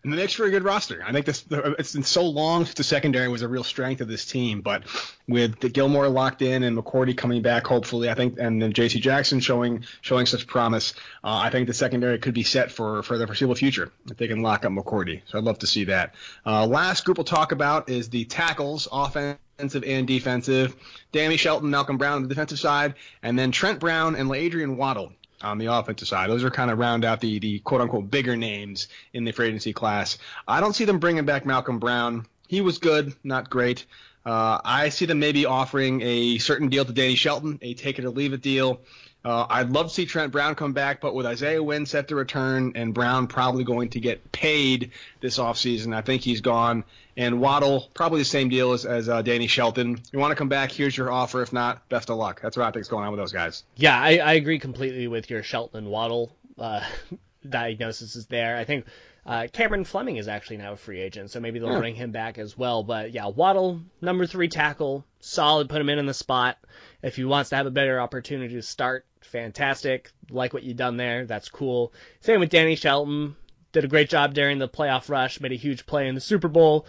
and 0.08 0.14
the 0.14 0.22
Knicks 0.22 0.32
for 0.32 0.46
a 0.46 0.50
good 0.50 0.64
roster. 0.64 1.04
I 1.06 1.12
think 1.12 1.26
this 1.26 1.44
it's 1.50 1.92
been 1.92 2.02
so 2.02 2.24
long 2.24 2.64
since 2.64 2.74
the 2.74 2.84
secondary 2.84 3.28
was 3.28 3.42
a 3.42 3.48
real 3.48 3.62
strength 3.62 4.00
of 4.00 4.08
this 4.08 4.24
team, 4.24 4.62
but 4.62 4.84
with 5.28 5.60
the 5.60 5.68
Gilmore 5.68 6.08
locked 6.08 6.40
in 6.40 6.62
and 6.62 6.78
McCourty 6.78 7.14
coming 7.14 7.42
back, 7.42 7.66
hopefully, 7.66 8.08
I 8.08 8.14
think, 8.14 8.38
and 8.38 8.62
then 8.62 8.72
J.C. 8.72 9.00
Jackson 9.00 9.38
showing 9.40 9.84
showing 10.00 10.24
such 10.24 10.46
promise, 10.46 10.94
uh, 11.22 11.36
I 11.36 11.50
think 11.50 11.66
the 11.66 11.74
secondary 11.74 12.18
could 12.18 12.32
be 12.32 12.42
set 12.42 12.72
for 12.72 13.02
for 13.02 13.18
the 13.18 13.26
foreseeable 13.26 13.54
future 13.54 13.92
if 14.10 14.16
they 14.16 14.28
can 14.28 14.40
lock 14.40 14.64
up 14.64 14.72
McCourty. 14.72 15.20
So 15.26 15.36
I'd 15.36 15.44
love 15.44 15.58
to 15.58 15.66
see 15.66 15.84
that. 15.84 16.14
Uh, 16.46 16.66
last 16.66 17.04
group 17.04 17.18
we'll 17.18 17.24
talk 17.24 17.52
about 17.52 17.90
is 17.90 18.08
the 18.08 18.24
tackles, 18.24 18.88
offensive 18.90 19.84
and 19.84 20.06
defensive. 20.06 20.74
Danny 21.12 21.36
Shelton, 21.36 21.68
Malcolm 21.68 21.98
Brown 21.98 22.14
on 22.14 22.22
the 22.22 22.28
defensive 22.28 22.58
side, 22.58 22.94
and 23.22 23.38
then 23.38 23.52
Trent 23.52 23.78
Brown 23.78 24.16
and 24.16 24.34
Adrian 24.34 24.78
Waddle 24.78 25.12
on 25.42 25.58
the 25.58 25.66
offensive 25.66 26.08
side. 26.08 26.30
Those 26.30 26.44
are 26.44 26.50
kind 26.50 26.70
of 26.70 26.78
round 26.78 27.04
out 27.04 27.20
the, 27.20 27.38
the 27.38 27.58
quote 27.60 27.80
unquote 27.80 28.10
bigger 28.10 28.36
names 28.36 28.88
in 29.12 29.24
the 29.24 29.32
free 29.32 29.48
agency 29.48 29.72
class. 29.72 30.18
I 30.46 30.60
don't 30.60 30.74
see 30.74 30.84
them 30.84 30.98
bringing 30.98 31.24
back 31.24 31.46
Malcolm 31.46 31.78
Brown. 31.78 32.26
He 32.48 32.60
was 32.60 32.78
good, 32.78 33.14
not 33.22 33.50
great. 33.50 33.86
Uh, 34.24 34.60
I 34.64 34.90
see 34.90 35.06
them 35.06 35.20
maybe 35.20 35.46
offering 35.46 36.02
a 36.02 36.38
certain 36.38 36.68
deal 36.68 36.84
to 36.84 36.92
Danny 36.92 37.14
Shelton, 37.14 37.58
a 37.62 37.74
take 37.74 37.98
it 37.98 38.04
or 38.04 38.10
leave 38.10 38.32
it 38.32 38.42
deal. 38.42 38.80
Uh, 39.28 39.46
I'd 39.50 39.68
love 39.68 39.88
to 39.88 39.92
see 39.92 40.06
Trent 40.06 40.32
Brown 40.32 40.54
come 40.54 40.72
back, 40.72 41.02
but 41.02 41.14
with 41.14 41.26
Isaiah 41.26 41.62
Wynn 41.62 41.84
set 41.84 42.08
to 42.08 42.16
return 42.16 42.72
and 42.76 42.94
Brown 42.94 43.26
probably 43.26 43.62
going 43.62 43.90
to 43.90 44.00
get 44.00 44.32
paid 44.32 44.92
this 45.20 45.36
offseason, 45.36 45.94
I 45.94 46.00
think 46.00 46.22
he's 46.22 46.40
gone. 46.40 46.82
And 47.14 47.38
Waddle, 47.38 47.90
probably 47.92 48.20
the 48.20 48.24
same 48.24 48.48
deal 48.48 48.72
as, 48.72 48.86
as 48.86 49.10
uh, 49.10 49.20
Danny 49.20 49.46
Shelton. 49.46 50.00
You 50.12 50.18
want 50.18 50.30
to 50.30 50.34
come 50.34 50.48
back? 50.48 50.72
Here's 50.72 50.96
your 50.96 51.12
offer. 51.12 51.42
If 51.42 51.52
not, 51.52 51.86
best 51.90 52.08
of 52.08 52.16
luck. 52.16 52.40
That's 52.40 52.56
what 52.56 52.64
I 52.64 52.70
think 52.70 52.80
is 52.80 52.88
going 52.88 53.04
on 53.04 53.12
with 53.12 53.20
those 53.20 53.32
guys. 53.32 53.64
Yeah, 53.76 54.00
I, 54.00 54.16
I 54.16 54.32
agree 54.32 54.58
completely 54.58 55.08
with 55.08 55.28
your 55.28 55.42
Shelton 55.42 55.76
and 55.76 55.88
Waddle 55.88 56.34
uh, 56.58 56.82
diagnosis 57.46 58.16
is 58.16 58.28
there. 58.28 58.56
I 58.56 58.64
think 58.64 58.86
uh, 59.26 59.46
Cameron 59.52 59.84
Fleming 59.84 60.16
is 60.16 60.26
actually 60.26 60.56
now 60.56 60.72
a 60.72 60.76
free 60.76 61.00
agent, 61.00 61.30
so 61.30 61.38
maybe 61.38 61.58
they'll 61.58 61.72
yeah. 61.72 61.80
bring 61.80 61.94
him 61.94 62.12
back 62.12 62.38
as 62.38 62.56
well. 62.56 62.82
But 62.82 63.12
yeah, 63.12 63.26
Waddle, 63.26 63.82
number 64.00 64.24
three 64.24 64.48
tackle, 64.48 65.04
solid. 65.20 65.68
Put 65.68 65.82
him 65.82 65.90
in 65.90 65.98
in 65.98 66.06
the 66.06 66.14
spot. 66.14 66.56
If 67.02 67.16
he 67.16 67.24
wants 67.24 67.50
to 67.50 67.56
have 67.56 67.66
a 67.66 67.70
better 67.70 68.00
opportunity 68.00 68.54
to 68.54 68.62
start, 68.62 69.06
fantastic. 69.20 70.10
Like 70.30 70.52
what 70.52 70.62
you've 70.62 70.76
done 70.76 70.96
there. 70.96 71.26
That's 71.26 71.48
cool. 71.48 71.92
Same 72.20 72.40
with 72.40 72.50
Danny 72.50 72.74
Shelton 72.74 73.36
did 73.72 73.84
a 73.84 73.88
great 73.88 74.08
job 74.08 74.34
during 74.34 74.58
the 74.58 74.68
playoff 74.68 75.08
rush, 75.08 75.40
made 75.40 75.52
a 75.52 75.56
huge 75.56 75.86
play 75.86 76.08
in 76.08 76.14
the 76.14 76.20
Super 76.20 76.48
Bowl. 76.48 76.86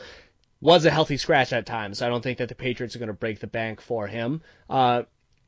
Was 0.61 0.85
a 0.85 0.91
healthy 0.91 1.17
scratch 1.17 1.53
at 1.53 1.65
times. 1.65 1.99
So 1.99 2.05
I 2.05 2.09
don't 2.09 2.21
think 2.21 2.39
that 2.39 2.49
the 2.49 2.55
Patriots 2.55 2.95
are 2.95 2.99
going 2.99 3.07
to 3.07 3.13
break 3.13 3.39
the 3.39 3.47
bank 3.47 3.79
for 3.79 4.07
him. 4.07 4.41
Uh, 4.69 5.03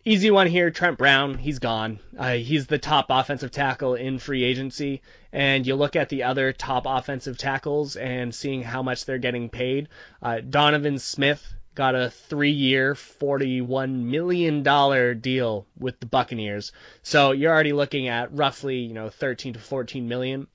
easy 0.06 0.32
one 0.32 0.48
here, 0.48 0.72
Trent 0.72 0.98
Brown. 0.98 1.38
He's 1.38 1.60
gone. 1.60 2.00
Uh, 2.18 2.36
he's 2.36 2.68
the 2.68 2.78
top 2.78 3.08
offensive 3.10 3.52
tackle 3.52 3.96
in 3.96 4.20
free 4.20 4.44
agency. 4.44 5.02
And 5.34 5.68
you 5.68 5.76
look 5.76 5.98
at 5.98 6.10
the 6.10 6.24
other 6.24 6.54
top 6.54 6.84
offensive 6.86 7.38
tackles 7.38 7.98
and 7.98 8.34
seeing 8.34 8.64
how 8.64 8.84
much 8.84 9.04
they're 9.06 9.18
getting 9.18 9.50
paid. 9.50 9.90
Uh, 10.22 10.40
Donovan 10.40 10.98
Smith 10.98 11.56
got 11.76 11.96
a 11.96 12.10
three-year, 12.10 12.94
$41 12.94 14.04
million 14.04 15.22
deal 15.22 15.68
with 15.78 16.00
the 16.00 16.06
Buccaneers. 16.06 16.72
So 17.02 17.32
you're 17.32 17.52
already 17.52 17.74
looking 17.74 18.08
at 18.08 18.34
roughly, 18.36 18.78
you 18.78 18.94
know, 18.94 19.10
13 19.10 19.54
to 19.54 19.60
14 19.60 20.08
million 20.08 20.48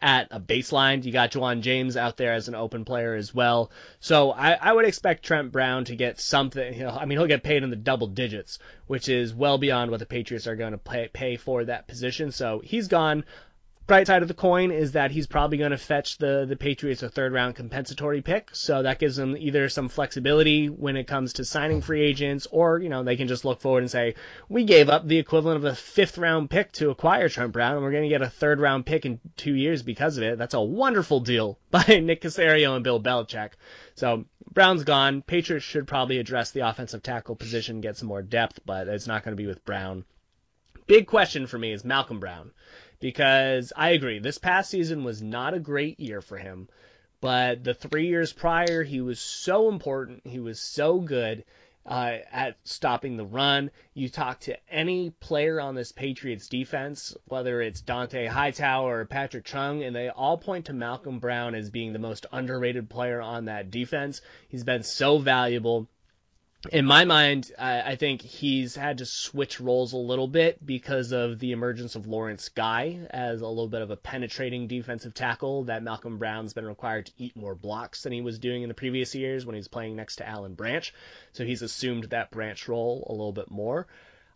at 0.00 0.28
a 0.30 0.40
baseline. 0.40 1.04
You 1.04 1.12
got 1.12 1.32
Ja'Wuan 1.32 1.60
James 1.60 1.96
out 1.96 2.16
there 2.16 2.32
as 2.32 2.48
an 2.48 2.54
open 2.54 2.84
player 2.84 3.14
as 3.14 3.34
well. 3.34 3.70
So 3.98 4.30
I, 4.30 4.52
I 4.52 4.72
would 4.72 4.84
expect 4.84 5.24
Trent 5.24 5.52
Brown 5.52 5.84
to 5.86 5.96
get 5.96 6.20
something. 6.20 6.74
You 6.74 6.84
know, 6.84 6.90
I 6.90 7.04
mean, 7.04 7.18
he'll 7.18 7.26
get 7.26 7.42
paid 7.42 7.62
in 7.62 7.70
the 7.70 7.76
double 7.76 8.06
digits, 8.06 8.58
which 8.86 9.08
is 9.08 9.34
well 9.34 9.58
beyond 9.58 9.90
what 9.90 10.00
the 10.00 10.06
Patriots 10.06 10.46
are 10.46 10.56
going 10.56 10.72
to 10.72 10.78
pay, 10.78 11.08
pay 11.12 11.36
for 11.36 11.64
that 11.64 11.88
position. 11.88 12.32
So 12.32 12.60
he's 12.64 12.88
gone 12.88 13.24
bright 13.90 14.06
side 14.06 14.22
of 14.22 14.28
the 14.28 14.34
coin 14.34 14.70
is 14.70 14.92
that 14.92 15.10
he's 15.10 15.26
probably 15.26 15.58
going 15.58 15.72
to 15.72 15.76
fetch 15.76 16.16
the 16.18 16.46
the 16.48 16.54
Patriots 16.54 17.02
a 17.02 17.08
third 17.08 17.32
round 17.32 17.56
compensatory 17.56 18.22
pick, 18.22 18.50
so 18.52 18.84
that 18.84 19.00
gives 19.00 19.16
them 19.16 19.36
either 19.36 19.68
some 19.68 19.88
flexibility 19.88 20.68
when 20.68 20.96
it 20.96 21.08
comes 21.08 21.32
to 21.32 21.44
signing 21.44 21.80
free 21.80 22.00
agents, 22.00 22.46
or 22.52 22.78
you 22.78 22.88
know 22.88 23.02
they 23.02 23.16
can 23.16 23.26
just 23.26 23.44
look 23.44 23.60
forward 23.60 23.80
and 23.80 23.90
say 23.90 24.14
we 24.48 24.62
gave 24.62 24.88
up 24.88 25.08
the 25.08 25.18
equivalent 25.18 25.56
of 25.56 25.64
a 25.64 25.74
fifth 25.74 26.18
round 26.18 26.48
pick 26.48 26.70
to 26.70 26.90
acquire 26.90 27.28
Trent 27.28 27.50
Brown, 27.50 27.72
and 27.72 27.82
we're 27.82 27.90
going 27.90 28.04
to 28.04 28.08
get 28.08 28.22
a 28.22 28.30
third 28.30 28.60
round 28.60 28.86
pick 28.86 29.04
in 29.06 29.18
two 29.36 29.56
years 29.56 29.82
because 29.82 30.16
of 30.16 30.22
it. 30.22 30.38
That's 30.38 30.54
a 30.54 30.60
wonderful 30.60 31.18
deal 31.18 31.58
by 31.72 31.82
Nick 31.82 32.20
Caserio 32.22 32.76
and 32.76 32.84
Bill 32.84 33.02
Belichick. 33.02 33.54
So 33.96 34.24
Brown's 34.52 34.84
gone. 34.84 35.22
Patriots 35.22 35.66
should 35.66 35.88
probably 35.88 36.18
address 36.18 36.52
the 36.52 36.60
offensive 36.60 37.02
tackle 37.02 37.34
position, 37.34 37.80
get 37.80 37.96
some 37.96 38.06
more 38.06 38.22
depth, 38.22 38.60
but 38.64 38.86
it's 38.86 39.08
not 39.08 39.24
going 39.24 39.36
to 39.36 39.42
be 39.42 39.48
with 39.48 39.64
Brown. 39.64 40.04
big 40.86 41.08
question 41.08 41.48
for 41.48 41.58
me 41.58 41.72
is 41.72 41.84
Malcolm 41.84 42.20
Brown 42.20 42.52
because 43.00 43.72
I 43.74 43.90
agree 43.90 44.18
this 44.18 44.38
past 44.38 44.70
season 44.70 45.04
was 45.04 45.22
not 45.22 45.54
a 45.54 45.58
great 45.58 45.98
year 45.98 46.20
for 46.20 46.36
him, 46.36 46.68
but 47.20 47.64
the 47.64 47.74
three 47.74 48.06
years 48.06 48.32
prior 48.32 48.84
he 48.84 49.00
was 49.00 49.18
so 49.18 49.68
important, 49.68 50.26
he 50.26 50.38
was 50.38 50.60
so 50.60 51.00
good. 51.00 51.44
Uh, 51.86 52.18
at 52.30 52.56
stopping 52.62 53.16
the 53.16 53.24
run. 53.24 53.70
You 53.94 54.10
talk 54.10 54.40
to 54.40 54.56
any 54.70 55.10
player 55.10 55.58
on 55.58 55.74
this 55.74 55.92
Patriots 55.92 56.46
defense, 56.46 57.16
whether 57.24 57.62
it's 57.62 57.80
Dante 57.80 58.26
Hightower 58.26 59.00
or 59.00 59.04
Patrick 59.06 59.46
Chung, 59.46 59.82
and 59.82 59.96
they 59.96 60.10
all 60.10 60.36
point 60.36 60.66
to 60.66 60.74
Malcolm 60.74 61.20
Brown 61.20 61.54
as 61.54 61.70
being 61.70 61.94
the 61.94 61.98
most 61.98 62.26
underrated 62.32 62.90
player 62.90 63.22
on 63.22 63.46
that 63.46 63.70
defense. 63.70 64.20
He's 64.46 64.62
been 64.62 64.82
so 64.82 65.18
valuable 65.18 65.88
in 66.68 66.84
my 66.84 67.06
mind, 67.06 67.50
I, 67.58 67.92
I, 67.92 67.96
think 67.96 68.20
he's 68.20 68.74
had 68.74 68.98
to 68.98 69.06
switch 69.06 69.60
roles 69.60 69.94
a 69.94 69.96
little 69.96 70.28
bit 70.28 70.64
because 70.64 71.10
of 71.10 71.38
the 71.38 71.52
emergence 71.52 71.94
of 71.94 72.06
Lawrence 72.06 72.50
Guy 72.50 72.98
as 73.08 73.40
a 73.40 73.46
little 73.46 73.68
bit 73.68 73.80
of 73.80 73.90
a 73.90 73.96
penetrating 73.96 74.66
defensive 74.66 75.14
tackle 75.14 75.64
that 75.64 75.82
Malcolm 75.82 76.18
Brown's 76.18 76.52
been 76.52 76.66
required 76.66 77.06
to 77.06 77.12
eat 77.16 77.34
more 77.34 77.54
blocks 77.54 78.02
than 78.02 78.12
he 78.12 78.20
was 78.20 78.38
doing 78.38 78.62
in 78.62 78.68
the 78.68 78.74
previous 78.74 79.14
years 79.14 79.46
when 79.46 79.54
he 79.54 79.58
was 79.58 79.68
playing 79.68 79.96
next 79.96 80.16
to 80.16 80.28
Alan 80.28 80.54
Branch. 80.54 80.92
So 81.32 81.46
he's 81.46 81.62
assumed 81.62 82.04
that 82.04 82.30
Branch 82.30 82.68
role 82.68 83.06
a 83.08 83.12
little 83.12 83.32
bit 83.32 83.50
more. 83.50 83.86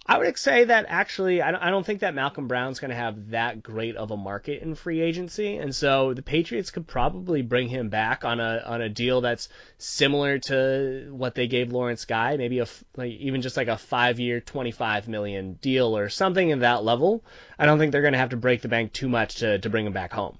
I 0.06 0.18
would 0.18 0.36
say 0.36 0.64
that 0.64 0.84
actually, 0.88 1.40
I 1.40 1.70
don't 1.70 1.84
think 1.86 2.00
that 2.00 2.14
Malcolm 2.14 2.46
Brown's 2.46 2.78
going 2.78 2.90
to 2.90 2.96
have 2.96 3.30
that 3.30 3.62
great 3.62 3.96
of 3.96 4.10
a 4.10 4.18
market 4.18 4.60
in 4.60 4.74
free 4.74 5.00
agency, 5.00 5.56
and 5.56 5.74
so 5.74 6.12
the 6.12 6.22
Patriots 6.22 6.70
could 6.70 6.86
probably 6.86 7.40
bring 7.40 7.68
him 7.68 7.88
back 7.88 8.22
on 8.22 8.38
a 8.38 8.62
on 8.66 8.82
a 8.82 8.90
deal 8.90 9.22
that's 9.22 9.48
similar 9.78 10.38
to 10.40 11.08
what 11.10 11.34
they 11.34 11.46
gave 11.46 11.72
Lawrence 11.72 12.04
Guy, 12.04 12.36
maybe 12.36 12.58
a 12.58 12.66
like 12.96 13.12
even 13.12 13.40
just 13.40 13.56
like 13.56 13.68
a 13.68 13.78
five 13.78 14.20
year, 14.20 14.40
twenty 14.40 14.72
five 14.72 15.08
million 15.08 15.54
deal 15.54 15.96
or 15.96 16.10
something 16.10 16.50
in 16.50 16.58
that 16.58 16.84
level. 16.84 17.24
I 17.58 17.64
don't 17.64 17.78
think 17.78 17.92
they're 17.92 18.02
going 18.02 18.12
to 18.12 18.18
have 18.18 18.30
to 18.30 18.36
break 18.36 18.60
the 18.60 18.68
bank 18.68 18.92
too 18.92 19.08
much 19.08 19.36
to 19.36 19.58
to 19.58 19.70
bring 19.70 19.86
him 19.86 19.94
back 19.94 20.12
home. 20.12 20.36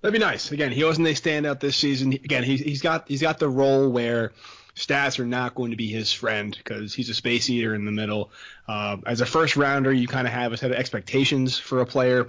That'd 0.00 0.12
be 0.12 0.18
nice. 0.18 0.50
Again, 0.50 0.72
he 0.72 0.82
wasn't 0.82 1.06
a 1.06 1.12
standout 1.12 1.60
this 1.60 1.76
season. 1.76 2.14
Again, 2.14 2.42
he's 2.42 2.60
he's 2.60 2.82
got 2.82 3.06
he's 3.06 3.22
got 3.22 3.38
the 3.38 3.48
role 3.48 3.88
where 3.88 4.32
stats 4.74 5.18
are 5.18 5.26
not 5.26 5.54
going 5.54 5.70
to 5.70 5.76
be 5.76 5.88
his 5.88 6.12
friend 6.12 6.56
because 6.56 6.94
he's 6.94 7.08
a 7.08 7.14
space 7.14 7.50
eater 7.50 7.74
in 7.74 7.84
the 7.84 7.92
middle. 7.92 8.30
Uh, 8.66 8.96
as 9.06 9.20
a 9.20 9.26
first 9.26 9.56
rounder, 9.56 9.92
you 9.92 10.08
kind 10.08 10.26
of 10.26 10.32
have 10.32 10.52
a 10.52 10.56
set 10.56 10.70
of 10.70 10.76
expectations 10.76 11.58
for 11.58 11.80
a 11.80 11.86
player. 11.86 12.28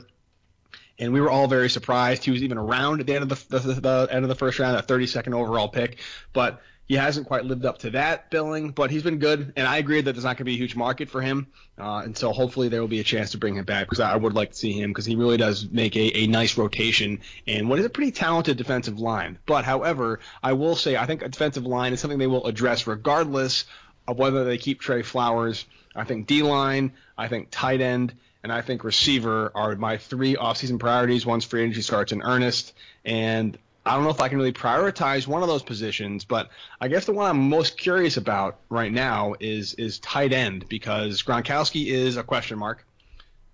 And 1.00 1.12
we 1.12 1.22
were 1.22 1.30
all 1.30 1.48
very 1.48 1.70
surprised 1.70 2.24
he 2.24 2.32
was 2.32 2.44
even 2.44 2.58
around 2.58 3.00
at 3.00 3.08
the 3.08 3.16
end 3.16 3.32
of 3.32 3.48
the, 3.50 3.60
the, 3.60 3.74
the 3.74 4.08
end 4.12 4.24
of 4.24 4.30
the 4.30 4.36
first 4.36 4.60
round, 4.60 4.78
that 4.78 4.88
32nd 4.88 5.34
overall 5.34 5.68
pick. 5.68 6.00
But 6.34 6.62
he 6.86 6.96
hasn't 6.96 7.28
quite 7.28 7.46
lived 7.46 7.66
up 7.66 7.80
to 7.80 7.92
that 7.92 8.30
billing, 8.30 8.72
but 8.72 8.92
he's 8.92 9.04
been 9.04 9.20
good, 9.20 9.54
and 9.56 9.66
I 9.66 9.78
agree 9.78 10.02
that 10.02 10.12
there's 10.12 10.26
not 10.26 10.38
going 10.38 10.38
to 10.38 10.44
be 10.46 10.56
a 10.56 10.58
huge 10.58 10.76
market 10.76 11.10
for 11.10 11.22
him, 11.22 11.48
uh, 11.78 12.02
and 12.04 12.18
so 12.18 12.34
hopefully 12.34 12.68
there 12.68 12.82
will 12.82 12.90
be 12.90 13.00
a 13.00 13.06
chance 13.06 13.32
to 13.32 13.38
bring 13.38 13.56
him 13.56 13.66
back 13.66 13.86
because 13.86 14.02
I 14.02 14.16
would 14.16 14.34
like 14.34 14.52
to 14.52 14.58
see 14.58 14.74
him 14.74 14.92
because 14.92 15.06
he 15.06 15.16
really 15.16 15.38
does 15.38 15.70
make 15.70 15.96
a, 15.96 16.18
a 16.20 16.28
nice 16.28 16.58
rotation 16.58 17.22
and 17.48 17.70
what 17.70 17.80
is 17.80 17.86
a 17.86 17.90
pretty 17.90 18.12
talented 18.12 18.58
defensive 18.58 19.00
line. 19.00 19.40
But 19.46 19.64
however, 19.64 20.20
I 20.42 20.54
will 20.54 20.76
say 20.76 20.98
I 20.98 21.06
think 21.06 21.22
a 21.22 21.30
defensive 21.30 21.66
line 21.66 21.94
is 21.94 22.02
something 22.02 22.20
they 22.20 22.28
will 22.28 22.46
address 22.46 22.86
regardless 22.86 23.66
of 24.08 24.18
whether 24.18 24.44
they 24.44 24.58
keep 24.58 24.82
Trey 24.82 25.04
Flowers. 25.04 25.66
I 25.96 26.04
think 26.04 26.28
D 26.28 26.44
line, 26.44 26.94
I 27.18 27.28
think 27.28 27.48
tight 27.50 27.80
end, 27.80 28.14
and 28.44 28.52
I 28.52 28.62
think 28.62 28.84
receiver 28.84 29.52
are 29.56 29.76
my 29.76 29.98
three 29.98 30.36
offseason 30.36 30.80
priorities 30.80 31.26
once 31.26 31.46
free 31.46 31.62
agency 31.62 31.82
starts 31.82 32.12
in 32.12 32.22
earnest. 32.22 32.74
And 33.06 33.58
I 33.86 33.96
don't 33.96 34.04
know 34.04 34.10
if 34.10 34.22
I 34.22 34.30
can 34.30 34.38
really 34.38 34.54
prioritize 34.54 35.28
one 35.28 35.42
of 35.42 35.50
those 35.50 35.64
positions, 35.64 36.24
but 36.24 36.50
I 36.80 36.88
guess 36.88 37.06
the 37.06 37.14
one 37.14 37.30
I'm 37.30 37.50
most 37.50 37.78
curious 37.78 38.16
about 38.18 38.60
right 38.70 38.92
now 38.92 39.36
is 39.40 39.74
is 39.74 40.00
tight 40.00 40.32
end 40.32 40.70
because 40.70 41.22
Gronkowski 41.22 41.88
is 41.88 42.16
a 42.16 42.24
question 42.24 42.58
mark. 42.58 42.86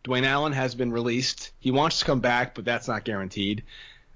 Dwayne 0.03 0.25
Allen 0.25 0.53
has 0.53 0.75
been 0.75 0.91
released. 0.91 1.51
He 1.59 1.71
wants 1.71 1.99
to 1.99 2.05
come 2.05 2.19
back, 2.19 2.55
but 2.55 2.63
that's 2.63 2.87
not 2.87 3.03
guaranteed. 3.03 3.63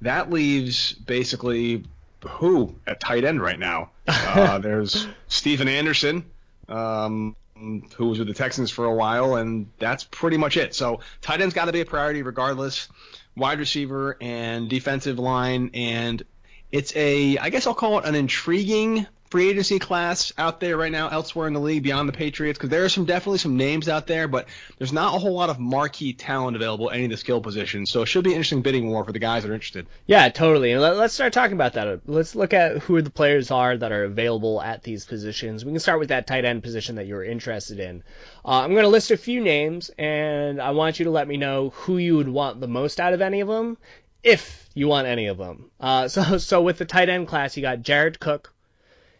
That 0.01 0.29
leaves 0.29 0.93
basically 0.93 1.83
who 2.21 2.75
at 2.87 2.99
tight 2.99 3.23
end 3.23 3.41
right 3.41 3.59
now? 3.59 3.89
Uh, 4.07 4.57
there's 4.57 5.07
Stephen 5.27 5.67
Anderson, 5.67 6.25
um, 6.67 7.35
who 7.55 8.07
was 8.07 8.17
with 8.17 8.27
the 8.27 8.33
Texans 8.33 8.71
for 8.71 8.85
a 8.85 8.93
while, 8.93 9.35
and 9.35 9.67
that's 9.77 10.03
pretty 10.03 10.37
much 10.37 10.57
it. 10.57 10.73
So 10.73 11.01
tight 11.21 11.39
end's 11.39 11.53
got 11.53 11.65
to 11.65 11.71
be 11.71 11.81
a 11.81 11.85
priority 11.85 12.23
regardless 12.23 12.89
wide 13.35 13.59
receiver 13.59 14.17
and 14.21 14.69
defensive 14.69 15.19
line, 15.19 15.71
and 15.73 16.23
it's 16.71 16.95
a 16.95 17.37
I 17.37 17.49
guess 17.49 17.67
I'll 17.67 17.73
call 17.73 17.99
it 17.99 18.05
an 18.05 18.15
intriguing 18.15 19.07
free 19.33 19.49
agency 19.49 19.79
class 19.79 20.31
out 20.37 20.59
there 20.59 20.77
right 20.77 20.91
now 20.91 21.09
elsewhere 21.09 21.47
in 21.47 21.53
the 21.53 21.59
league 21.59 21.81
beyond 21.81 22.07
the 22.07 22.13
Patriots 22.13 22.55
because 22.55 22.69
there 22.69 22.85
are 22.85 22.89
some 22.89 23.03
definitely 23.03 23.39
some 23.39 23.57
names 23.57 23.89
out 23.89 24.05
there, 24.05 24.27
but 24.27 24.47
there's 24.77 24.93
not 24.93 25.15
a 25.15 25.17
whole 25.17 25.33
lot 25.33 25.49
of 25.49 25.57
marquee 25.57 26.13
talent 26.13 26.55
available 26.55 26.91
at 26.91 26.97
any 26.97 27.05
of 27.05 27.09
the 27.09 27.17
skill 27.17 27.41
positions. 27.41 27.89
So 27.89 28.03
it 28.03 28.05
should 28.05 28.23
be 28.23 28.29
an 28.29 28.35
interesting 28.35 28.61
bidding 28.61 28.91
war 28.91 29.03
for 29.03 29.11
the 29.11 29.17
guys 29.17 29.41
that 29.41 29.49
are 29.49 29.55
interested. 29.55 29.87
Yeah, 30.05 30.29
totally. 30.29 30.71
And 30.71 30.83
let's 30.83 31.15
start 31.15 31.33
talking 31.33 31.55
about 31.55 31.73
that. 31.73 32.07
Let's 32.07 32.35
look 32.35 32.53
at 32.53 32.77
who 32.83 33.01
the 33.01 33.09
players 33.09 33.49
are 33.49 33.75
that 33.75 33.91
are 33.91 34.03
available 34.03 34.61
at 34.61 34.83
these 34.83 35.03
positions. 35.03 35.65
We 35.65 35.71
can 35.71 35.79
start 35.79 35.97
with 35.97 36.09
that 36.09 36.27
tight 36.27 36.45
end 36.45 36.61
position 36.61 36.93
that 36.97 37.07
you're 37.07 37.23
interested 37.23 37.79
in. 37.79 38.03
Uh, 38.45 38.59
I'm 38.59 38.73
going 38.73 38.83
to 38.83 38.87
list 38.87 39.09
a 39.09 39.17
few 39.17 39.41
names, 39.41 39.89
and 39.97 40.61
I 40.61 40.69
want 40.69 40.99
you 40.99 41.05
to 41.05 41.11
let 41.11 41.27
me 41.27 41.37
know 41.37 41.71
who 41.71 41.97
you 41.97 42.17
would 42.17 42.29
want 42.29 42.59
the 42.59 42.67
most 42.67 42.99
out 42.99 43.13
of 43.13 43.21
any 43.23 43.39
of 43.39 43.47
them, 43.47 43.79
if 44.21 44.69
you 44.75 44.87
want 44.87 45.07
any 45.07 45.25
of 45.25 45.39
them. 45.39 45.71
Uh, 45.79 46.07
so, 46.07 46.37
so 46.37 46.61
with 46.61 46.77
the 46.77 46.85
tight 46.85 47.09
end 47.09 47.27
class, 47.27 47.57
you 47.57 47.63
got 47.63 47.81
Jared 47.81 48.19
Cook, 48.19 48.52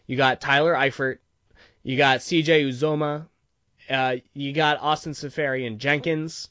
you 0.06 0.16
got 0.16 0.40
Tyler 0.40 0.74
Eifert. 0.74 1.18
You 1.82 1.96
got 1.96 2.20
CJ 2.20 2.68
Uzomah. 2.68 3.26
Uh, 3.88 4.16
you 4.32 4.52
got 4.52 4.80
Austin 4.80 5.12
Seferian-Jenkins. 5.12 6.48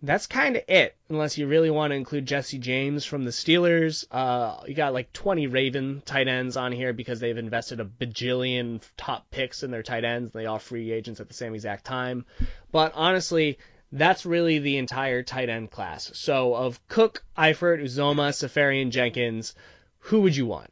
That's 0.00 0.28
kind 0.28 0.54
of 0.56 0.62
it, 0.68 0.94
unless 1.08 1.36
you 1.36 1.48
really 1.48 1.70
want 1.70 1.90
to 1.90 1.96
include 1.96 2.26
Jesse 2.26 2.58
James 2.58 3.04
from 3.04 3.24
the 3.24 3.32
Steelers. 3.32 4.04
Uh, 4.12 4.60
you 4.68 4.74
got 4.74 4.94
like 4.94 5.12
20 5.12 5.48
Raven 5.48 6.02
tight 6.04 6.28
ends 6.28 6.56
on 6.56 6.70
here 6.70 6.92
because 6.92 7.18
they've 7.18 7.36
invested 7.36 7.80
a 7.80 7.84
bajillion 7.84 8.80
top 8.96 9.28
picks 9.32 9.64
in 9.64 9.72
their 9.72 9.82
tight 9.82 10.04
ends. 10.04 10.30
They 10.30 10.46
all 10.46 10.60
free 10.60 10.92
agents 10.92 11.18
at 11.18 11.26
the 11.26 11.34
same 11.34 11.54
exact 11.54 11.84
time. 11.84 12.26
But 12.70 12.92
honestly, 12.94 13.58
that's 13.90 14.24
really 14.24 14.60
the 14.60 14.76
entire 14.76 15.24
tight 15.24 15.48
end 15.48 15.72
class. 15.72 16.12
So 16.14 16.54
of 16.54 16.86
Cook, 16.86 17.24
Eifert, 17.36 17.82
Uzomah, 17.82 18.32
Seferian-Jenkins, 18.32 19.56
who 19.98 20.20
would 20.20 20.36
you 20.36 20.46
want? 20.46 20.70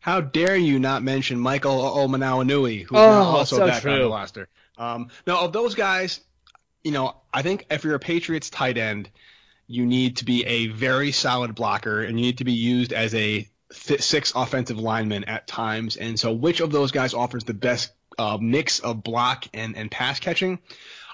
How 0.00 0.20
dare 0.20 0.56
you 0.56 0.78
not 0.78 1.02
mention 1.02 1.38
Michael 1.38 1.78
Hoomanawanui, 1.78 2.80
who's 2.82 2.98
oh, 2.98 2.98
also 2.98 3.58
so 3.58 3.66
back 3.66 3.82
true. 3.82 3.92
on 3.92 3.98
the 4.00 4.08
roster. 4.08 4.48
Um, 4.78 5.08
now, 5.26 5.44
of 5.44 5.52
those 5.52 5.74
guys, 5.74 6.20
you 6.82 6.90
know, 6.90 7.16
I 7.32 7.42
think 7.42 7.66
if 7.70 7.84
you're 7.84 7.94
a 7.94 8.00
Patriots 8.00 8.48
tight 8.48 8.78
end, 8.78 9.10
you 9.66 9.84
need 9.86 10.16
to 10.16 10.24
be 10.24 10.44
a 10.46 10.68
very 10.68 11.12
solid 11.12 11.54
blocker, 11.54 12.02
and 12.02 12.18
you 12.18 12.26
need 12.26 12.38
to 12.38 12.44
be 12.44 12.54
used 12.54 12.92
as 12.92 13.14
a 13.14 13.48
six 13.70 14.32
offensive 14.34 14.78
lineman 14.78 15.24
at 15.24 15.46
times. 15.46 15.96
And 15.96 16.18
so, 16.18 16.32
which 16.32 16.60
of 16.60 16.72
those 16.72 16.90
guys 16.90 17.14
offers 17.14 17.44
the 17.44 17.54
best 17.54 17.92
uh, 18.18 18.38
mix 18.40 18.80
of 18.80 19.04
block 19.04 19.46
and, 19.54 19.76
and 19.76 19.90
pass 19.90 20.18
catching? 20.18 20.58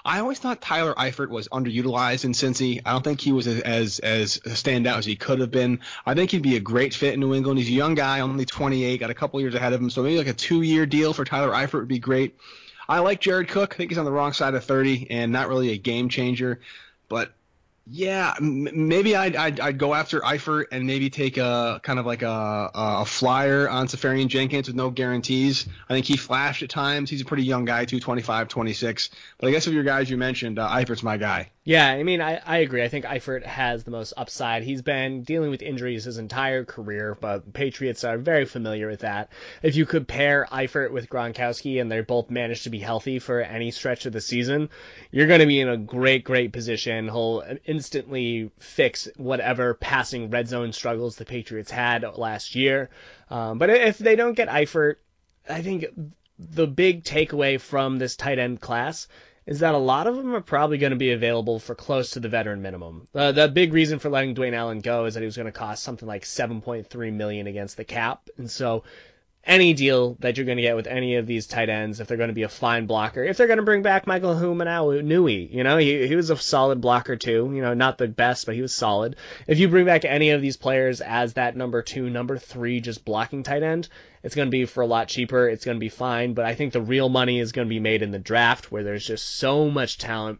I 0.07 0.21
always 0.21 0.39
thought 0.39 0.61
Tyler 0.61 0.93
Eifert 0.93 1.27
was 1.27 1.49
underutilized 1.49 2.23
in 2.23 2.31
Cincy. 2.31 2.81
I 2.85 2.93
don't 2.93 3.03
think 3.03 3.19
he 3.19 3.33
was 3.33 3.45
as 3.45 3.99
as, 3.99 4.39
standout 4.39 4.99
as 4.99 5.05
he 5.05 5.17
could 5.17 5.41
have 5.41 5.51
been. 5.51 5.81
I 6.05 6.13
think 6.13 6.31
he'd 6.31 6.41
be 6.41 6.55
a 6.55 6.61
great 6.61 6.93
fit 6.93 7.13
in 7.13 7.19
New 7.19 7.33
England. 7.33 7.59
He's 7.59 7.67
a 7.67 7.73
young 7.73 7.93
guy, 7.93 8.21
only 8.21 8.45
28, 8.45 9.01
got 9.01 9.09
a 9.09 9.13
couple 9.13 9.41
years 9.41 9.53
ahead 9.53 9.73
of 9.73 9.81
him, 9.81 9.89
so 9.89 10.01
maybe 10.01 10.17
like 10.17 10.27
a 10.27 10.33
two-year 10.33 10.85
deal 10.85 11.11
for 11.11 11.25
Tyler 11.25 11.51
Eifert 11.51 11.79
would 11.79 11.89
be 11.89 11.99
great. 11.99 12.37
I 12.87 12.99
like 12.99 13.19
Jared 13.19 13.49
Cook. 13.49 13.73
I 13.73 13.75
think 13.75 13.91
he's 13.91 13.97
on 13.97 14.05
the 14.05 14.11
wrong 14.13 14.31
side 14.31 14.53
of 14.53 14.63
30 14.63 15.11
and 15.11 15.33
not 15.33 15.49
really 15.49 15.71
a 15.71 15.77
game 15.77 16.07
changer, 16.07 16.61
but 17.09 17.33
yeah, 17.89 18.33
maybe 18.41 19.15
I'd, 19.15 19.35
I'd, 19.35 19.59
I'd 19.59 19.77
go 19.77 19.93
after 19.93 20.19
Eifert 20.19 20.65
and 20.71 20.85
maybe 20.85 21.09
take 21.09 21.37
a 21.37 21.79
kind 21.83 21.99
of 21.99 22.05
like 22.05 22.21
a 22.21 22.71
a 22.73 23.05
flyer 23.05 23.69
on 23.69 23.87
Seferian-Jenkins 23.87 24.67
with 24.67 24.75
no 24.75 24.89
guarantees. 24.89 25.67
I 25.89 25.93
think 25.93 26.05
he 26.05 26.17
flashed 26.17 26.63
at 26.63 26.69
times. 26.69 27.09
He's 27.09 27.21
a 27.21 27.25
pretty 27.25 27.43
young 27.43 27.65
guy, 27.65 27.85
225, 27.85 28.49
26. 28.49 29.09
But 29.37 29.47
I 29.47 29.51
guess 29.51 29.67
of 29.67 29.73
your 29.73 29.83
guys 29.83 30.09
you 30.09 30.17
mentioned, 30.17 30.59
uh, 30.59 30.69
Eifert's 30.69 31.03
my 31.03 31.17
guy. 31.17 31.51
Yeah, 31.67 31.85
I 31.85 32.03
mean, 32.03 32.21
I, 32.21 32.39
I 32.45 32.59
agree. 32.59 32.81
I 32.81 32.87
think 32.87 33.03
Eifert 33.03 33.45
has 33.45 33.83
the 33.83 33.91
most 33.91 34.13
upside. 34.15 34.63
He's 34.63 34.81
been 34.81 35.23
dealing 35.23 35.49
with 35.49 35.61
injuries 35.61 36.05
his 36.05 36.17
entire 36.17 36.63
career, 36.63 37.17
but 37.19 37.51
Patriots 37.51 38.05
are 38.05 38.17
very 38.17 38.45
familiar 38.45 38.87
with 38.87 39.01
that. 39.01 39.33
If 39.61 39.75
you 39.75 39.85
compare 39.85 40.47
Eifert 40.49 40.91
with 40.91 41.09
Gronkowski 41.09 41.81
and 41.81 41.91
they're 41.91 42.03
both 42.03 42.29
managed 42.29 42.63
to 42.63 42.69
be 42.69 42.79
healthy 42.79 43.19
for 43.19 43.41
any 43.41 43.71
stretch 43.71 44.05
of 44.05 44.13
the 44.13 44.21
season, 44.21 44.69
you're 45.11 45.27
going 45.27 45.41
to 45.41 45.45
be 45.45 45.59
in 45.59 45.67
a 45.67 45.75
great, 45.75 46.23
great 46.23 46.53
position. 46.53 47.09
He'll 47.09 47.43
instantly 47.77 48.49
fix 48.57 49.07
whatever 49.17 49.75
passing 49.75 50.31
red 50.31 50.47
zone 50.47 50.73
struggles 50.73 51.15
the 51.15 51.25
Patriots 51.25 51.69
had 51.69 52.03
last 52.17 52.55
year. 52.55 52.89
Um, 53.29 53.59
but 53.59 53.69
if 53.69 53.99
they 53.99 54.15
don't 54.15 54.33
get 54.33 54.49
Eifert, 54.49 54.95
I 55.47 55.61
think 55.61 55.85
the 56.39 56.65
big 56.65 57.03
takeaway 57.03 57.61
from 57.61 57.99
this 57.99 58.15
tight 58.15 58.39
end 58.39 58.59
class 58.61 59.07
is 59.45 59.59
that 59.59 59.75
a 59.75 59.77
lot 59.77 60.07
of 60.07 60.15
them 60.15 60.35
are 60.35 60.41
probably 60.41 60.79
going 60.79 60.91
to 60.91 60.97
be 60.97 61.11
available 61.11 61.59
for 61.59 61.75
close 61.75 62.11
to 62.11 62.19
the 62.19 62.29
veteran 62.29 62.63
minimum. 62.63 63.07
Uh, 63.13 63.31
the 63.31 63.47
big 63.47 63.73
reason 63.73 63.99
for 63.99 64.09
letting 64.09 64.33
Dwayne 64.33 64.53
Allen 64.53 64.79
go 64.79 65.05
is 65.05 65.13
that 65.13 65.21
he 65.21 65.25
was 65.25 65.37
going 65.37 65.45
to 65.45 65.51
cost 65.51 65.83
something 65.83 66.07
like 66.07 66.23
7.3 66.23 67.13
million 67.13 67.45
against 67.45 67.77
the 67.77 67.85
cap, 67.85 68.27
and 68.37 68.49
so 68.49 68.83
any 69.47 69.73
deal 69.73 70.15
that 70.19 70.35
you're 70.35 70.45
going 70.45 70.57
to 70.57 70.61
get 70.61 70.75
with 70.75 70.87
any 70.87 71.15
of 71.15 71.25
these 71.25 71.47
tight 71.47 71.69
ends 71.69 71.99
if 71.99 72.07
they're 72.07 72.17
going 72.17 72.27
to 72.27 72.33
be 72.33 72.43
a 72.43 72.49
fine 72.49 72.85
blocker. 72.85 73.23
If 73.23 73.37
they're 73.37 73.47
going 73.47 73.57
to 73.57 73.63
bring 73.63 73.81
back 73.81 74.05
Michael 74.05 74.35
Hoomanawanui, 74.35 75.51
you 75.51 75.63
know, 75.63 75.77
he, 75.77 76.05
he 76.07 76.15
was 76.15 76.29
a 76.29 76.37
solid 76.37 76.81
blocker 76.81 77.15
too. 77.15 77.49
You 77.53 77.61
know, 77.61 77.73
not 77.73 77.97
the 77.97 78.07
best, 78.07 78.45
but 78.45 78.55
he 78.55 78.61
was 78.61 78.73
solid. 78.73 79.15
If 79.47 79.57
you 79.57 79.69
bring 79.69 79.85
back 79.85 80.03
any 80.05 80.31
of 80.31 80.41
these 80.41 80.57
players 80.57 80.99
as 81.01 81.33
that 81.33 81.55
number 81.55 81.81
two, 81.81 82.09
number 82.09 82.37
three, 82.37 82.81
just 82.81 83.05
blocking 83.05 83.43
tight 83.43 83.63
end, 83.63 83.87
it's 84.21 84.35
going 84.35 84.47
to 84.47 84.51
be 84.51 84.65
for 84.65 84.81
a 84.81 84.87
lot 84.87 85.07
cheaper. 85.07 85.47
It's 85.47 85.63
going 85.63 85.77
to 85.77 85.79
be 85.79 85.89
fine. 85.89 86.33
But 86.33 86.45
I 86.45 86.53
think 86.53 86.73
the 86.73 86.81
real 86.81 87.07
money 87.07 87.39
is 87.39 87.53
going 87.53 87.67
to 87.67 87.73
be 87.73 87.79
made 87.79 88.01
in 88.01 88.11
the 88.11 88.19
draft 88.19 88.71
where 88.71 88.83
there's 88.83 89.07
just 89.07 89.37
so 89.37 89.69
much 89.69 89.97
talent 89.97 90.39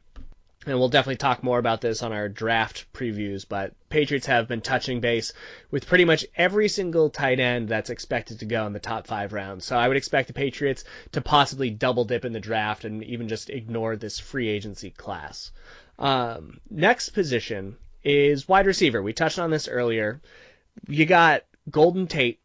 and 0.67 0.77
we'll 0.77 0.89
definitely 0.89 1.15
talk 1.15 1.43
more 1.43 1.59
about 1.59 1.79
this 1.79 2.03
on 2.03 2.11
our 2.11 2.27
draft 2.27 2.91
previews, 2.93 3.45
but 3.47 3.73
Patriots 3.89 4.27
have 4.27 4.47
been 4.49 4.61
touching 4.61 4.99
base 4.99 5.31
with 5.71 5.87
pretty 5.87 6.03
much 6.03 6.25
every 6.35 6.67
single 6.67 7.09
tight 7.09 7.39
end 7.39 7.69
that's 7.69 7.89
expected 7.89 8.39
to 8.39 8.45
go 8.45 8.67
in 8.67 8.73
the 8.73 8.79
top 8.79 9.07
five 9.07 9.31
rounds. 9.31 9.65
So 9.65 9.77
I 9.77 9.87
would 9.87 9.95
expect 9.97 10.27
the 10.27 10.33
Patriots 10.33 10.83
to 11.13 11.21
possibly 11.21 11.69
double 11.69 12.03
dip 12.03 12.25
in 12.25 12.33
the 12.33 12.39
draft 12.39 12.83
and 12.83 13.03
even 13.03 13.29
just 13.29 13.49
ignore 13.49 13.95
this 13.95 14.19
free 14.19 14.49
agency 14.49 14.91
class. 14.91 15.51
Um, 15.97 16.59
next 16.69 17.09
position 17.09 17.77
is 18.03 18.47
wide 18.47 18.67
receiver. 18.67 19.01
We 19.01 19.13
touched 19.13 19.39
on 19.39 19.51
this 19.51 19.67
earlier. 19.67 20.21
You 20.87 21.05
got 21.05 21.43
Golden 21.69 22.07
Tate, 22.07 22.39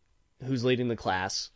who's 0.44 0.64
leading 0.64 0.88
the 0.88 0.96
class 0.96 1.50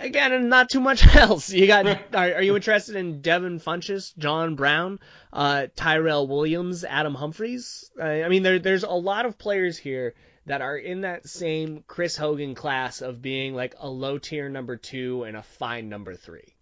again, 0.00 0.32
and 0.32 0.48
not 0.48 0.70
too 0.70 0.80
much 0.80 1.06
else. 1.16 1.50
You 1.50 1.66
got, 1.66 1.86
are, 2.14 2.34
are 2.34 2.42
you 2.42 2.56
interested 2.56 2.96
in 2.96 3.20
Devin 3.20 3.60
Funchess, 3.60 4.16
John 4.16 4.54
Brown, 4.54 4.98
uh, 5.32 5.66
Tyrell 5.76 6.26
Williams, 6.26 6.84
Adam 6.84 7.14
Humphries? 7.14 7.90
Uh, 7.98 8.04
I 8.04 8.28
mean, 8.28 8.42
there, 8.42 8.58
there's 8.58 8.84
a 8.84 8.90
lot 8.90 9.26
of 9.26 9.38
players 9.38 9.78
here 9.78 10.14
that 10.46 10.60
are 10.60 10.76
in 10.76 11.02
that 11.02 11.28
same 11.28 11.84
Chris 11.86 12.16
Hogan 12.16 12.54
class 12.54 13.00
of 13.00 13.22
being 13.22 13.54
like 13.54 13.74
a 13.78 13.88
low 13.88 14.18
tier 14.18 14.48
number 14.48 14.76
two 14.76 15.24
and 15.24 15.36
a 15.36 15.42
fine 15.42 15.88
number 15.88 16.16
three. 16.16 16.54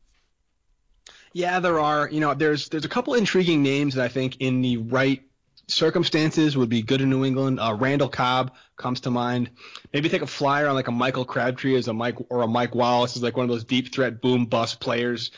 Yeah, 1.32 1.60
there 1.60 1.80
are. 1.80 2.08
You 2.10 2.20
know, 2.20 2.34
there's 2.34 2.68
there's 2.68 2.84
a 2.84 2.88
couple 2.88 3.14
intriguing 3.14 3.62
names 3.62 3.94
that 3.94 4.04
I 4.04 4.08
think 4.08 4.38
in 4.40 4.62
the 4.62 4.78
right 4.78 5.22
circumstances 5.70 6.56
would 6.56 6.68
be 6.68 6.82
good 6.82 7.00
in 7.00 7.10
New 7.10 7.24
England. 7.24 7.60
Uh, 7.60 7.76
Randall 7.78 8.08
Cobb 8.08 8.52
comes 8.76 9.00
to 9.00 9.10
mind. 9.10 9.50
Maybe 9.92 10.08
take 10.08 10.22
a 10.22 10.26
flyer 10.26 10.68
on 10.68 10.74
like 10.74 10.88
a 10.88 10.92
Michael 10.92 11.24
Crabtree 11.24 11.76
as 11.76 11.88
a 11.88 11.92
Mike 11.92 12.16
or 12.28 12.42
a 12.42 12.48
Mike 12.48 12.74
Wallace 12.74 13.16
is 13.16 13.22
like 13.22 13.36
one 13.36 13.44
of 13.44 13.50
those 13.50 13.64
deep 13.64 13.92
threat 13.92 14.20
boom 14.20 14.46
bust 14.46 14.80
players. 14.80 15.30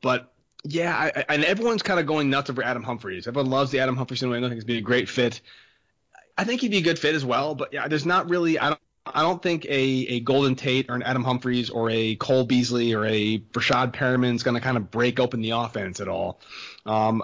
But 0.00 0.32
yeah, 0.64 0.96
I, 0.96 1.24
and 1.28 1.44
everyone's 1.44 1.82
kind 1.82 2.00
of 2.00 2.06
going 2.06 2.30
nuts 2.30 2.50
over 2.50 2.62
Adam 2.62 2.82
Humphries. 2.82 3.26
Everyone 3.26 3.50
loves 3.50 3.70
the 3.70 3.80
Adam 3.80 3.96
Humphries 3.96 4.22
in 4.22 4.28
New 4.28 4.34
England. 4.34 4.52
I 4.52 4.56
think 4.56 4.66
he'd 4.66 4.74
be 4.74 4.78
a 4.78 4.82
great 4.82 5.08
fit. 5.08 5.40
I 6.36 6.44
think 6.44 6.60
he'd 6.60 6.70
be 6.70 6.78
a 6.78 6.82
good 6.82 6.98
fit 6.98 7.14
as 7.14 7.24
well. 7.24 7.54
But 7.54 7.72
yeah, 7.72 7.88
there's 7.88 8.06
not 8.06 8.28
really. 8.30 8.58
I 8.58 8.70
don't. 8.70 8.80
I 9.06 9.22
don't 9.22 9.42
think 9.42 9.64
a, 9.64 9.68
a 9.70 10.20
Golden 10.20 10.54
Tate 10.54 10.90
or 10.90 10.94
an 10.94 11.02
Adam 11.02 11.24
Humphries 11.24 11.70
or 11.70 11.88
a 11.90 12.16
Cole 12.16 12.44
Beasley 12.44 12.92
or 12.92 13.06
a 13.06 13.38
Breshad 13.38 13.92
Perriman 13.92 14.34
is 14.34 14.42
going 14.42 14.54
to 14.54 14.60
kind 14.60 14.76
of 14.76 14.90
break 14.90 15.18
open 15.18 15.40
the 15.40 15.50
offense 15.50 16.00
at 16.00 16.08
all. 16.08 16.38
Um, 16.84 17.22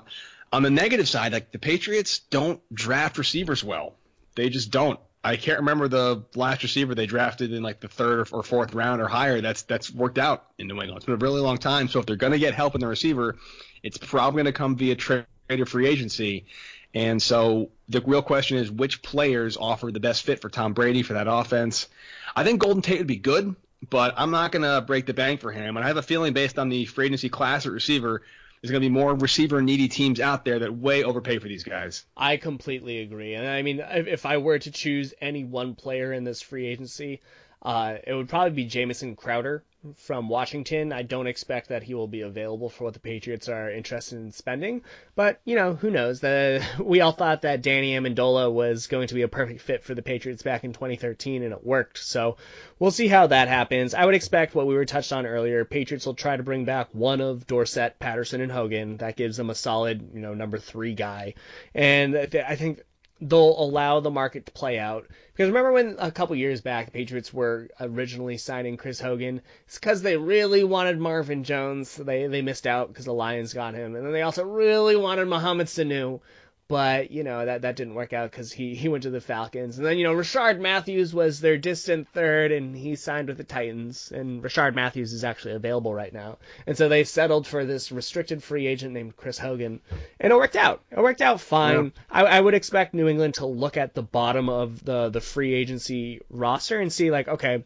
on 0.53 0.63
the 0.63 0.71
negative 0.71 1.09
side, 1.09 1.33
like 1.33 1.53
the 1.53 1.59
Patriots 1.59 2.21
don't 2.31 2.61
draft 2.73 3.19
receivers 3.19 3.63
well. 3.63 3.95
They 4.35 4.49
just 4.49 4.71
don't. 4.71 5.01
I 5.25 5.37
can't 5.37 5.59
remember 5.59 5.89
the 5.89 6.23
last 6.37 6.63
receiver 6.63 6.95
they 6.95 7.07
drafted 7.07 7.53
in 7.53 7.63
like 7.63 7.81
the 7.81 7.89
third 7.89 8.29
or 8.31 8.45
fourth 8.45 8.75
round 8.75 9.03
or 9.03 9.09
higher. 9.09 9.41
That's 9.41 9.63
that's 9.63 9.93
worked 9.93 10.19
out 10.19 10.45
in 10.57 10.69
New 10.69 10.75
England. 10.75 10.99
It's 10.99 11.05
been 11.05 11.15
a 11.15 11.19
really 11.19 11.41
long 11.41 11.59
time. 11.59 11.89
So 11.89 11.99
if 11.99 12.07
they're 12.07 12.15
going 12.15 12.33
to 12.33 12.39
get 12.39 12.55
help 12.55 12.77
in 12.77 12.81
the 12.81 12.87
receiver, 12.87 13.37
it's 13.83 13.99
probably 13.99 14.43
going 14.43 14.53
to 14.53 14.57
come 14.57 14.77
via 14.77 14.95
trade 14.95 15.27
or 15.51 15.67
free 15.67 15.89
agency. 15.89 16.47
And 16.95 17.21
so 17.21 17.71
the 17.89 18.01
real 18.01 18.23
question 18.23 18.57
is 18.59 18.71
which 18.71 19.03
players 19.03 19.57
offer 19.57 19.91
the 19.91 20.01
best 20.01 20.23
fit 20.23 20.41
for 20.41 20.49
Tom 20.49 20.75
Brady 20.75 21.03
for 21.03 21.15
that 21.15 21.27
offense. 21.29 21.89
I 22.35 22.45
think 22.45 22.61
Golden 22.61 22.83
Tate 22.83 22.99
would 22.99 23.07
be 23.07 23.17
good, 23.17 23.57
but 23.91 24.15
I'm 24.17 24.31
not 24.31 24.53
going 24.53 24.63
to 24.63 24.81
break 24.81 25.07
the 25.07 25.15
bank 25.15 25.41
for 25.41 25.51
him. 25.51 25.77
And 25.77 25.85
I 25.85 25.89
have 25.89 25.97
a 25.97 26.03
feeling 26.03 26.35
based 26.35 26.59
on 26.59 26.69
the 26.69 26.87
free 26.87 27.07
agency 27.07 27.29
class 27.29 27.67
at 27.67 27.73
receiver 27.73 28.23
there's 28.61 28.71
going 28.71 28.83
to 28.83 28.89
be 28.89 28.93
more 28.93 29.15
receiver 29.15 29.61
needy 29.63 29.89
teams 29.89 30.21
out 30.21 30.45
there 30.45 30.59
that 30.59 30.75
way 30.75 31.05
overpay 31.05 31.39
for 31.39 31.49
these 31.49 31.65
guys. 31.65 32.05
I 32.17 32.37
completely 32.37 33.01
agree. 33.01 33.35
And 33.35 33.47
I 33.47 33.63
mean, 33.63 33.81
if 33.81 34.27
I 34.27 34.39
were 34.39 34.59
to 34.59 34.71
choose 34.71 35.15
any 35.21 35.45
one 35.45 35.75
player 35.75 36.13
in 36.13 36.25
this 36.25 36.43
free 36.43 36.67
agency, 36.67 37.21
uh, 37.63 37.97
it 38.07 38.15
would 38.15 38.29
probably 38.29 38.51
be 38.51 38.65
Jamison 38.65 39.17
Crowder 39.17 39.63
from 39.95 40.29
Washington. 40.29 40.93
I 40.93 41.03
don't 41.03 41.27
expect 41.27 41.69
that 41.69 41.83
he 41.83 41.95
will 41.95 42.09
be 42.09 42.23
available 42.23 42.69
for 42.69 42.85
what 42.85 42.95
the 42.95 43.01
Patriots 43.01 43.49
are 43.49 43.71
interested 43.71 44.17
in 44.17 44.33
spending, 44.33 44.83
but 45.15 45.41
you 45.45 45.55
know 45.57 45.75
who 45.75 45.91
knows? 45.91 46.21
The, 46.21 46.65
we 46.81 47.01
all 47.01 47.13
thought 47.13 47.43
that 47.43 47.63
Danny 47.63 47.95
Amendola 47.95 48.53
was 48.53 48.87
going 48.87 49.09
to 49.09 49.15
be 49.15 49.23
a 49.23 49.29
perfect 49.29 49.61
fit 49.61 49.85
for 49.85 49.95
the 49.95 50.03
Patriots 50.03 50.43
back 50.43 50.65
in 50.65 50.73
2013, 50.73 51.43
and 51.43 51.53
it 51.53 51.65
worked. 51.65 51.99
So 51.99 52.37
we'll 52.79 52.91
see 52.91 53.09
how 53.09 53.29
that 53.29 53.49
happens. 53.49 53.95
I 53.95 54.05
would 54.05 54.15
expect 54.15 54.55
what 54.55 54.67
we 54.67 54.75
were 54.75 54.85
touched 54.85 55.13
on 55.13 55.27
earlier. 55.27 55.65
Patriots 55.65 56.07
will 56.07 56.15
try 56.15 56.37
to 56.37 56.43
bring 56.43 56.65
back 56.65 56.89
one 56.93 57.21
of 57.21 57.47
Dorsett, 57.47 57.99
Patterson, 57.99 58.41
and 58.41 58.53
Hogan. 58.53 58.99
That 58.99 59.17
gives 59.17 59.37
them 59.37 59.51
a 59.51 59.55
solid, 59.55 60.11
you 60.15 60.21
know, 60.21 60.35
number 60.35 60.59
three 60.59 60.95
guy, 60.95 61.35
and 61.75 62.17
I 62.17 62.57
think 62.57 62.83
they'll 63.21 63.61
allow 63.61 64.01
the 64.01 64.11
market 64.11 64.47
to 64.47 64.53
play 64.53 64.79
out. 64.79 65.07
Because 65.37 65.49
remember 65.49 65.73
when 65.73 65.97
a 65.99 66.11
couple 66.11 66.35
years 66.35 66.63
back 66.63 66.87
the 66.87 66.93
Patriots 66.93 67.35
were 67.35 67.69
originally 67.79 68.39
signing 68.39 68.79
Chris 68.79 68.99
Hogan? 68.99 69.43
It's 69.67 69.79
because 69.79 70.01
they 70.01 70.17
really 70.17 70.65
wanted 70.65 70.99
Marvin 70.99 71.45
Jones. 71.45 71.95
They 71.95 72.27
they 72.27 72.41
missed 72.41 72.67
out 72.67 72.89
because 72.89 73.05
the 73.05 73.13
Lions 73.13 73.53
got 73.53 73.75
him, 73.75 73.95
and 73.95 74.07
then 74.07 74.15
they 74.15 74.23
also 74.23 74.47
really 74.47 74.97
wanted 74.97 75.29
Mohamed 75.29 75.67
Sanu 75.67 76.21
but 76.69 77.13
you 77.13 77.23
know 77.23 77.47
that 77.47 77.63
that 77.63 77.77
didn't 77.77 77.95
work 77.95 78.13
out 78.13 78.31
because 78.31 78.51
he 78.51 78.75
he 78.75 78.89
went 78.89 79.05
to 79.05 79.11
the 79.11 79.21
Falcons, 79.21 79.79
and 79.79 79.87
then 79.87 79.99
you 79.99 80.05
know 80.05 80.15
Rishard 80.15 80.59
Matthews 80.59 81.15
was 81.15 81.41
their 81.41 81.57
distant 81.57 82.09
third, 82.09 82.51
and 82.51 82.77
he 82.77 82.97
signed 82.97 83.29
with 83.29 83.37
the 83.37 83.45
Titans, 83.45 84.11
and 84.13 84.43
Rishard 84.43 84.75
Matthews 84.75 85.13
is 85.13 85.23
actually 85.23 85.55
available 85.55 85.95
right 85.95 86.13
now, 86.13 86.39
and 86.67 86.77
so 86.77 86.89
they 86.89 87.05
settled 87.05 87.47
for 87.47 87.65
this 87.65 87.93
restricted 87.93 88.43
free 88.43 88.67
agent 88.67 88.95
named 88.95 89.17
Chris 89.17 89.39
Hogan, 89.39 89.81
and 90.19 90.33
it 90.33 90.37
worked 90.37 90.57
out. 90.57 90.83
It 90.91 90.99
worked 90.99 91.23
out 91.23 91.41
fine. 91.41 91.85
Yeah. 91.85 91.91
I, 92.11 92.25
I 92.25 92.41
would 92.41 92.55
expect 92.55 92.95
New 92.95 93.09
England 93.09 93.35
to 93.35 93.47
look 93.47 93.77
at 93.77 93.95
the 93.95 94.03
bottom 94.03 94.49
of 94.49 94.85
the 94.85 95.09
the 95.11 95.21
free 95.21 95.55
agency 95.55 96.21
roster 96.31 96.81
and 96.81 96.93
see 96.93 97.13
like, 97.13 97.29
okay, 97.29 97.65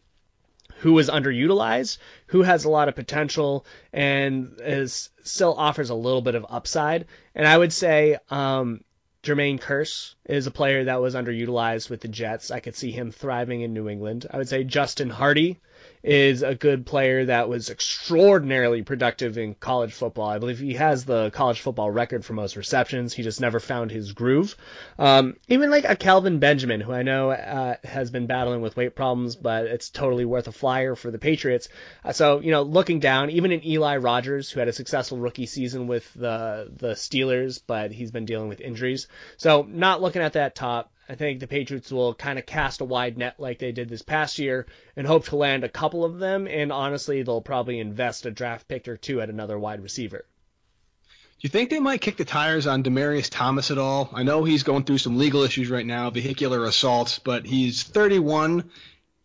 who 0.81 0.97
is 0.99 1.09
underutilized, 1.09 1.97
who 2.27 2.43
has 2.43 2.65
a 2.65 2.69
lot 2.69 2.87
of 2.87 2.95
potential, 2.95 3.65
and 3.93 4.59
is 4.59 5.09
still 5.23 5.55
offers 5.55 5.89
a 5.89 5.95
little 5.95 6.21
bit 6.21 6.35
of 6.35 6.45
upside. 6.49 7.05
And 7.33 7.47
I 7.47 7.57
would 7.57 7.73
say 7.73 8.17
um, 8.29 8.81
Jermaine 9.23 9.59
Kearse 9.59 10.15
is 10.25 10.47
a 10.47 10.51
player 10.51 10.85
that 10.85 10.99
was 10.99 11.13
underutilized 11.13 11.91
with 11.91 12.01
the 12.01 12.07
Jets. 12.07 12.49
I 12.49 12.59
could 12.59 12.75
see 12.75 12.89
him 12.91 13.11
thriving 13.11 13.61
in 13.61 13.71
New 13.71 13.87
England. 13.87 14.25
I 14.31 14.37
would 14.37 14.49
say 14.49 14.63
Justin 14.63 15.11
Hardy 15.11 15.59
is 16.03 16.41
a 16.41 16.55
good 16.55 16.85
player 16.85 17.25
that 17.25 17.49
was 17.49 17.69
extraordinarily 17.69 18.81
productive 18.81 19.37
in 19.37 19.53
college 19.55 19.93
football. 19.93 20.29
I 20.29 20.39
believe 20.39 20.59
he 20.59 20.73
has 20.73 21.05
the 21.05 21.29
college 21.31 21.61
football 21.61 21.91
record 21.91 22.25
for 22.25 22.33
most 22.33 22.55
receptions. 22.55 23.13
He 23.13 23.23
just 23.23 23.41
never 23.41 23.59
found 23.59 23.91
his 23.91 24.13
groove. 24.13 24.55
Um, 24.97 25.35
even 25.47 25.69
like 25.69 25.85
a 25.85 25.95
Kelvin 25.95 26.39
Benjamin, 26.39 26.81
who 26.81 26.91
I 26.91 27.03
know 27.03 27.31
uh, 27.31 27.75
has 27.83 28.09
been 28.09 28.25
battling 28.25 28.61
with 28.61 28.75
weight 28.75 28.95
problems, 28.95 29.35
but 29.35 29.65
it's 29.65 29.89
totally 29.89 30.25
worth 30.25 30.47
a 30.47 30.51
flyer 30.51 30.95
for 30.95 31.11
the 31.11 31.19
Patriots. 31.19 31.69
Uh, 32.03 32.11
so 32.11 32.39
you 32.39 32.51
know, 32.51 32.63
looking 32.63 32.99
down, 32.99 33.29
even 33.29 33.51
in 33.51 33.65
Eli 33.65 33.97
Rogers, 33.97 34.49
who 34.49 34.59
had 34.59 34.69
a 34.69 34.73
successful 34.73 35.19
rookie 35.19 35.45
season 35.45 35.87
with 35.87 36.11
the 36.13 36.71
the 36.75 36.93
Steelers, 36.93 37.61
but 37.65 37.91
he's 37.91 38.11
been 38.11 38.25
dealing 38.25 38.49
with 38.49 38.61
injuries. 38.61 39.07
So 39.37 39.67
not 39.69 40.01
looking 40.01 40.21
at 40.21 40.33
that 40.33 40.55
top. 40.55 40.90
I 41.11 41.15
think 41.15 41.41
the 41.41 41.47
Patriots 41.47 41.91
will 41.91 42.13
kind 42.13 42.39
of 42.39 42.45
cast 42.45 42.79
a 42.79 42.85
wide 42.85 43.17
net 43.17 43.35
like 43.37 43.59
they 43.59 43.73
did 43.73 43.89
this 43.89 44.01
past 44.01 44.39
year 44.39 44.65
and 44.95 45.05
hope 45.05 45.25
to 45.25 45.35
land 45.35 45.65
a 45.65 45.69
couple 45.69 46.05
of 46.05 46.19
them. 46.19 46.47
And 46.47 46.71
honestly, 46.71 47.21
they'll 47.21 47.41
probably 47.41 47.79
invest 47.79 48.25
a 48.25 48.31
draft 48.31 48.69
pick 48.69 48.87
or 48.87 48.95
two 48.95 49.19
at 49.19 49.29
another 49.29 49.59
wide 49.59 49.83
receiver. 49.83 50.19
Do 50.19 51.41
you 51.41 51.49
think 51.49 51.69
they 51.69 51.81
might 51.81 51.99
kick 51.99 52.15
the 52.15 52.23
tires 52.23 52.65
on 52.65 52.81
Demaryius 52.81 53.29
Thomas 53.29 53.71
at 53.71 53.77
all? 53.77 54.09
I 54.13 54.23
know 54.23 54.45
he's 54.45 54.63
going 54.63 54.85
through 54.85 54.99
some 54.99 55.17
legal 55.17 55.43
issues 55.43 55.69
right 55.69 55.85
now, 55.85 56.09
vehicular 56.11 56.63
assaults, 56.63 57.19
but 57.19 57.45
he's 57.45 57.83
31. 57.83 58.71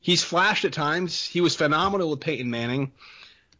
He's 0.00 0.24
flashed 0.24 0.64
at 0.64 0.72
times. 0.72 1.24
He 1.24 1.40
was 1.40 1.54
phenomenal 1.54 2.10
with 2.10 2.18
Peyton 2.18 2.50
Manning 2.50 2.90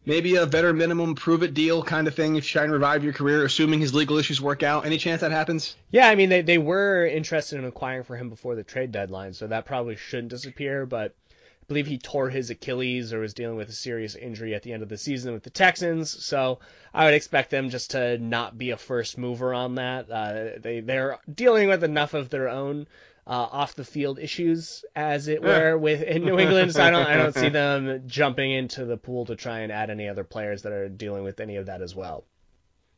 maybe 0.07 0.37
a 0.37 0.47
veteran 0.47 0.79
minimum 0.79 1.15
prove 1.15 1.43
it 1.43 1.53
deal 1.53 1.83
kind 1.83 2.07
of 2.07 2.15
thing 2.15 2.37
if 2.37 2.45
you're 2.45 2.61
trying 2.61 2.71
to 2.71 2.75
revive 2.75 3.05
your 3.05 3.13
career, 3.13 3.45
assuming 3.45 3.81
his 3.81 3.93
legal 3.93 4.17
issues 4.17 4.41
work 4.41 4.63
out. 4.63 4.87
Any 4.87 4.97
chance 4.97 5.21
that 5.21 5.33
happens? 5.33 5.77
Yeah, 5.91 6.09
I 6.09 6.15
mean 6.15 6.31
they 6.31 6.41
they 6.41 6.59
were 6.59 7.05
interested 7.05 7.59
in 7.59 7.65
acquiring 7.65 8.05
for 8.05 8.17
him 8.17 8.31
before 8.31 8.55
the 8.55 8.65
trade 8.65 8.93
deadline, 8.93 9.35
so 9.35 9.49
that 9.49 9.67
probably 9.67 9.97
shouldn't 9.97 10.31
disappear. 10.31 10.87
But 10.87 11.15
I 11.31 11.65
believe 11.67 11.89
he 11.89 11.99
tore 11.99 12.31
his 12.31 12.49
Achilles 12.49 13.13
or 13.13 13.19
was 13.19 13.35
dealing 13.35 13.57
with 13.57 13.69
a 13.69 13.73
serious 13.73 14.15
injury 14.15 14.55
at 14.55 14.63
the 14.63 14.73
end 14.73 14.83
of 14.83 14.89
the 14.89 14.97
season 14.97 15.35
with 15.35 15.43
the 15.43 15.51
Texans. 15.51 16.25
So 16.25 16.61
I 16.95 17.05
would 17.05 17.15
expect 17.15 17.51
them 17.51 17.71
just 17.71 17.91
to 17.91 18.19
not 18.19 18.57
be 18.57 18.71
a 18.71 18.77
first 18.77 19.19
mover 19.19 19.53
on 19.53 19.75
that. 19.75 20.11
Uh, 20.11 20.59
they 20.61 20.81
they're 20.81 21.19
dealing 21.33 21.69
with 21.69 21.83
enough 21.83 22.15
of 22.15 22.31
their 22.31 22.49
own 22.49 22.87
uh, 23.27 23.31
off 23.31 23.75
the 23.75 23.85
field 23.85 24.19
issues, 24.19 24.85
as 24.95 25.29
it 25.29 25.43
were, 25.43 25.77
with 25.77 26.03
in 26.03 26.25
New 26.25 26.39
England. 26.39 26.73
So 26.73 26.83
I 26.83 26.91
don't 26.91 27.07
I 27.07 27.17
don't 27.17 27.35
see 27.35 27.49
them 27.51 28.05
jumping 28.07 28.53
into 28.53 28.85
the 28.85 28.97
pool 28.97 29.27
to 29.27 29.37
try 29.37 29.61
and 29.61 29.73
add 29.73 29.91
any 29.91 30.09
other 30.09 30.25
players 30.25 30.63
that 30.63 30.73
are 30.73 30.89
dealing 30.89 31.25
with 31.25 31.41
any 31.41 31.57
of 31.57 31.67
that 31.67 31.83
as 31.83 31.95
well. 31.95 32.25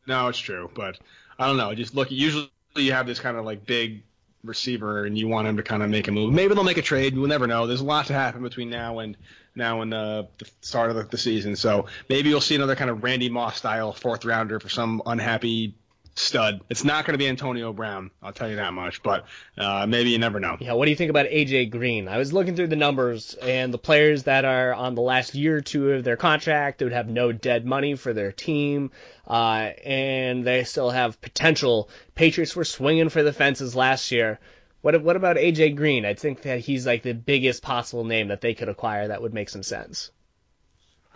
No, 0.06 0.28
it's 0.28 0.38
true, 0.38 0.70
but 0.74 0.98
I 1.38 1.46
don't 1.46 1.56
know. 1.56 1.74
Just 1.74 1.94
look. 1.94 2.10
Usually 2.10 2.50
you 2.76 2.92
have 2.92 3.06
this 3.06 3.20
kind 3.20 3.36
of 3.36 3.44
like 3.44 3.64
big 3.64 4.02
receiver 4.44 5.04
and 5.04 5.18
you 5.18 5.28
want 5.28 5.48
him 5.48 5.56
to 5.56 5.62
kind 5.62 5.82
of 5.82 5.90
make 5.90 6.08
a 6.08 6.12
move. 6.12 6.32
Maybe 6.32 6.54
they'll 6.54 6.64
make 6.64 6.76
a 6.76 6.82
trade. 6.82 7.16
We'll 7.16 7.28
never 7.28 7.46
know. 7.46 7.66
There's 7.66 7.80
a 7.80 7.84
lot 7.84 8.06
to 8.06 8.12
happen 8.12 8.42
between 8.42 8.70
now 8.70 8.98
and 9.00 9.16
now 9.54 9.80
and 9.80 9.92
uh, 9.92 10.24
the 10.38 10.48
start 10.60 10.90
of 10.90 10.96
the, 10.96 11.02
the 11.04 11.18
season. 11.18 11.56
So 11.56 11.86
maybe 12.08 12.28
you'll 12.28 12.40
see 12.40 12.54
another 12.54 12.76
kind 12.76 12.90
of 12.90 13.02
Randy 13.02 13.28
Moss 13.28 13.56
style 13.56 13.92
fourth 13.92 14.24
rounder 14.24 14.60
for 14.60 14.68
some 14.68 15.02
unhappy 15.06 15.74
stud. 16.18 16.60
It's 16.68 16.84
not 16.84 17.04
going 17.04 17.14
to 17.14 17.18
be 17.18 17.28
Antonio 17.28 17.72
Brown, 17.72 18.10
I'll 18.22 18.32
tell 18.32 18.48
you 18.48 18.56
that 18.56 18.72
much. 18.72 19.02
But 19.02 19.26
uh, 19.56 19.86
maybe 19.86 20.10
you 20.10 20.18
never 20.18 20.40
know. 20.40 20.56
Yeah, 20.60 20.72
what 20.72 20.84
do 20.84 20.90
you 20.90 20.96
think 20.96 21.10
about 21.10 21.26
AJ 21.26 21.70
Green? 21.70 22.08
I 22.08 22.18
was 22.18 22.32
looking 22.32 22.56
through 22.56 22.68
the 22.68 22.76
numbers 22.76 23.34
and 23.34 23.72
the 23.72 23.78
players 23.78 24.24
that 24.24 24.44
are 24.44 24.74
on 24.74 24.94
the 24.94 25.02
last 25.02 25.34
year 25.34 25.56
or 25.56 25.60
two 25.60 25.92
of 25.92 26.04
their 26.04 26.16
contract, 26.16 26.78
they 26.78 26.84
would 26.84 26.92
have 26.92 27.08
no 27.08 27.32
dead 27.32 27.64
money 27.64 27.94
for 27.94 28.12
their 28.12 28.32
team, 28.32 28.90
uh, 29.26 29.70
and 29.84 30.44
they 30.44 30.64
still 30.64 30.90
have 30.90 31.20
potential. 31.20 31.88
Patriots 32.14 32.56
were 32.56 32.64
swinging 32.64 33.08
for 33.08 33.22
the 33.22 33.32
fences 33.32 33.74
last 33.74 34.10
year. 34.10 34.38
What 34.80 35.02
what 35.02 35.16
about 35.16 35.36
AJ 35.36 35.76
Green? 35.76 36.04
I 36.04 36.14
think 36.14 36.42
that 36.42 36.60
he's 36.60 36.86
like 36.86 37.02
the 37.02 37.14
biggest 37.14 37.62
possible 37.62 38.04
name 38.04 38.28
that 38.28 38.40
they 38.40 38.54
could 38.54 38.68
acquire 38.68 39.08
that 39.08 39.22
would 39.22 39.34
make 39.34 39.48
some 39.48 39.64
sense. 39.64 40.12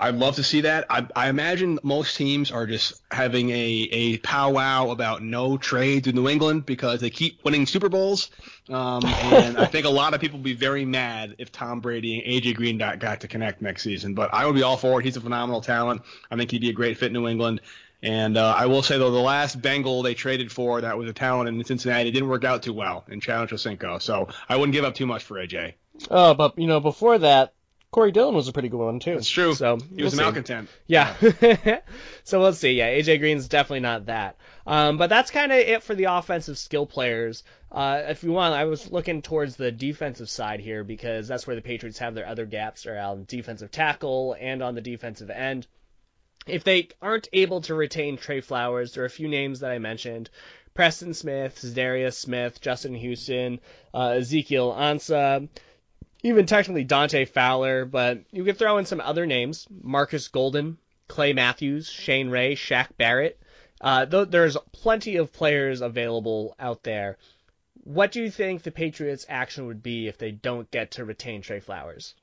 I'd 0.02 0.16
love 0.16 0.34
to 0.34 0.42
see 0.42 0.62
that. 0.62 0.86
I, 0.90 1.06
I 1.14 1.28
imagine 1.28 1.78
most 1.84 2.16
teams 2.16 2.50
are 2.50 2.66
just 2.66 3.00
having 3.12 3.50
a, 3.50 3.88
a 3.92 4.18
powwow 4.18 4.90
about 4.90 5.22
no 5.22 5.56
trade 5.56 6.04
to 6.04 6.12
New 6.12 6.28
England 6.28 6.66
because 6.66 7.00
they 7.00 7.08
keep 7.08 7.44
winning 7.44 7.66
Super 7.66 7.88
Bowls. 7.88 8.30
Um, 8.68 9.04
and 9.04 9.56
I 9.56 9.66
think 9.66 9.86
a 9.86 9.90
lot 9.90 10.12
of 10.12 10.20
people 10.20 10.40
would 10.40 10.44
be 10.44 10.54
very 10.54 10.84
mad 10.84 11.36
if 11.38 11.52
Tom 11.52 11.78
Brady 11.78 12.20
and 12.20 12.42
AJ 12.42 12.56
Green 12.56 12.78
got, 12.78 12.98
got 12.98 13.20
to 13.20 13.28
connect 13.28 13.62
next 13.62 13.84
season. 13.84 14.14
But 14.14 14.34
I 14.34 14.44
would 14.44 14.56
be 14.56 14.64
all 14.64 14.76
for 14.76 14.98
it. 14.98 15.04
He's 15.04 15.16
a 15.16 15.20
phenomenal 15.20 15.60
talent. 15.60 16.02
I 16.32 16.36
think 16.36 16.50
he'd 16.50 16.62
be 16.62 16.70
a 16.70 16.74
great 16.74 16.98
fit 16.98 17.06
in 17.06 17.12
New 17.12 17.28
England. 17.28 17.60
And 18.02 18.36
uh, 18.36 18.54
I 18.58 18.66
will 18.66 18.82
say 18.82 18.98
though, 18.98 19.12
the 19.12 19.20
last 19.20 19.62
Bengal 19.62 20.02
they 20.02 20.14
traded 20.14 20.50
for 20.50 20.80
that 20.80 20.98
was 20.98 21.08
a 21.08 21.12
talent 21.12 21.48
in 21.48 21.64
Cincinnati 21.64 22.10
didn't 22.10 22.28
work 22.28 22.42
out 22.42 22.64
too 22.64 22.72
well 22.72 23.04
in 23.08 23.20
Chad 23.20 23.48
Ochocinco. 23.48 24.02
So 24.02 24.26
I 24.48 24.56
wouldn't 24.56 24.72
give 24.72 24.84
up 24.84 24.96
too 24.96 25.06
much 25.06 25.22
for 25.22 25.36
AJ. 25.36 25.74
Oh, 26.10 26.34
but 26.34 26.58
you 26.58 26.66
know, 26.66 26.80
before 26.80 27.18
that, 27.18 27.54
Corey 27.92 28.10
Dillon 28.10 28.34
was 28.34 28.48
a 28.48 28.52
pretty 28.52 28.70
good 28.70 28.78
one 28.78 29.00
too. 29.00 29.14
That's 29.14 29.28
true. 29.28 29.54
So 29.54 29.76
he 29.76 30.02
was 30.02 30.04
we'll 30.04 30.10
see. 30.12 30.16
malcontent. 30.16 30.70
Yeah. 30.86 31.14
so 32.24 32.40
we'll 32.40 32.54
see. 32.54 32.72
Yeah, 32.72 32.88
AJ 32.88 33.18
Green's 33.18 33.48
definitely 33.48 33.80
not 33.80 34.06
that. 34.06 34.36
Um, 34.66 34.96
but 34.96 35.10
that's 35.10 35.30
kind 35.30 35.52
of 35.52 35.58
it 35.58 35.82
for 35.82 35.94
the 35.94 36.04
offensive 36.04 36.56
skill 36.56 36.86
players. 36.86 37.44
Uh, 37.70 38.02
if 38.08 38.24
you 38.24 38.32
want, 38.32 38.54
I 38.54 38.64
was 38.64 38.90
looking 38.90 39.20
towards 39.20 39.56
the 39.56 39.70
defensive 39.70 40.30
side 40.30 40.60
here 40.60 40.84
because 40.84 41.28
that's 41.28 41.46
where 41.46 41.54
the 41.54 41.60
Patriots 41.60 41.98
have 41.98 42.14
their 42.14 42.26
other 42.26 42.46
gaps 42.46 42.86
are 42.86 42.98
on 42.98 43.24
defensive 43.28 43.70
tackle 43.70 44.36
and 44.40 44.62
on 44.62 44.74
the 44.74 44.80
defensive 44.80 45.28
end. 45.28 45.66
If 46.46 46.64
they 46.64 46.88
aren't 47.02 47.28
able 47.34 47.60
to 47.62 47.74
retain 47.74 48.16
Trey 48.16 48.40
Flowers, 48.40 48.94
there 48.94 49.02
are 49.02 49.06
a 49.06 49.10
few 49.10 49.28
names 49.28 49.60
that 49.60 49.70
I 49.70 49.78
mentioned. 49.78 50.30
Preston 50.74 51.12
Smith, 51.12 51.62
Darius 51.74 52.16
Smith, 52.16 52.58
Justin 52.62 52.94
Houston, 52.94 53.60
uh, 53.92 54.14
Ezekiel 54.16 54.72
Ansah, 54.72 55.48
even 56.22 56.46
technically 56.46 56.84
Dante 56.84 57.24
Fowler, 57.24 57.84
but 57.84 58.20
you 58.30 58.44
could 58.44 58.58
throw 58.58 58.78
in 58.78 58.86
some 58.86 59.00
other 59.00 59.26
names: 59.26 59.66
Marcus 59.82 60.28
Golden, 60.28 60.78
Clay 61.08 61.32
Matthews, 61.32 61.88
Shane 61.88 62.30
Ray, 62.30 62.54
Shaq 62.54 62.96
Barrett. 62.96 63.40
Uh, 63.80 64.06
th- 64.06 64.28
there's 64.30 64.56
plenty 64.72 65.16
of 65.16 65.32
players 65.32 65.80
available 65.80 66.54
out 66.58 66.82
there. 66.84 67.18
What 67.84 68.12
do 68.12 68.22
you 68.22 68.30
think 68.30 68.62
the 68.62 68.70
Patriots' 68.70 69.26
action 69.28 69.66
would 69.66 69.82
be 69.82 70.06
if 70.06 70.18
they 70.18 70.30
don't 70.30 70.70
get 70.70 70.92
to 70.92 71.04
retain 71.04 71.42
Trey 71.42 71.58
Flowers? 71.58 72.14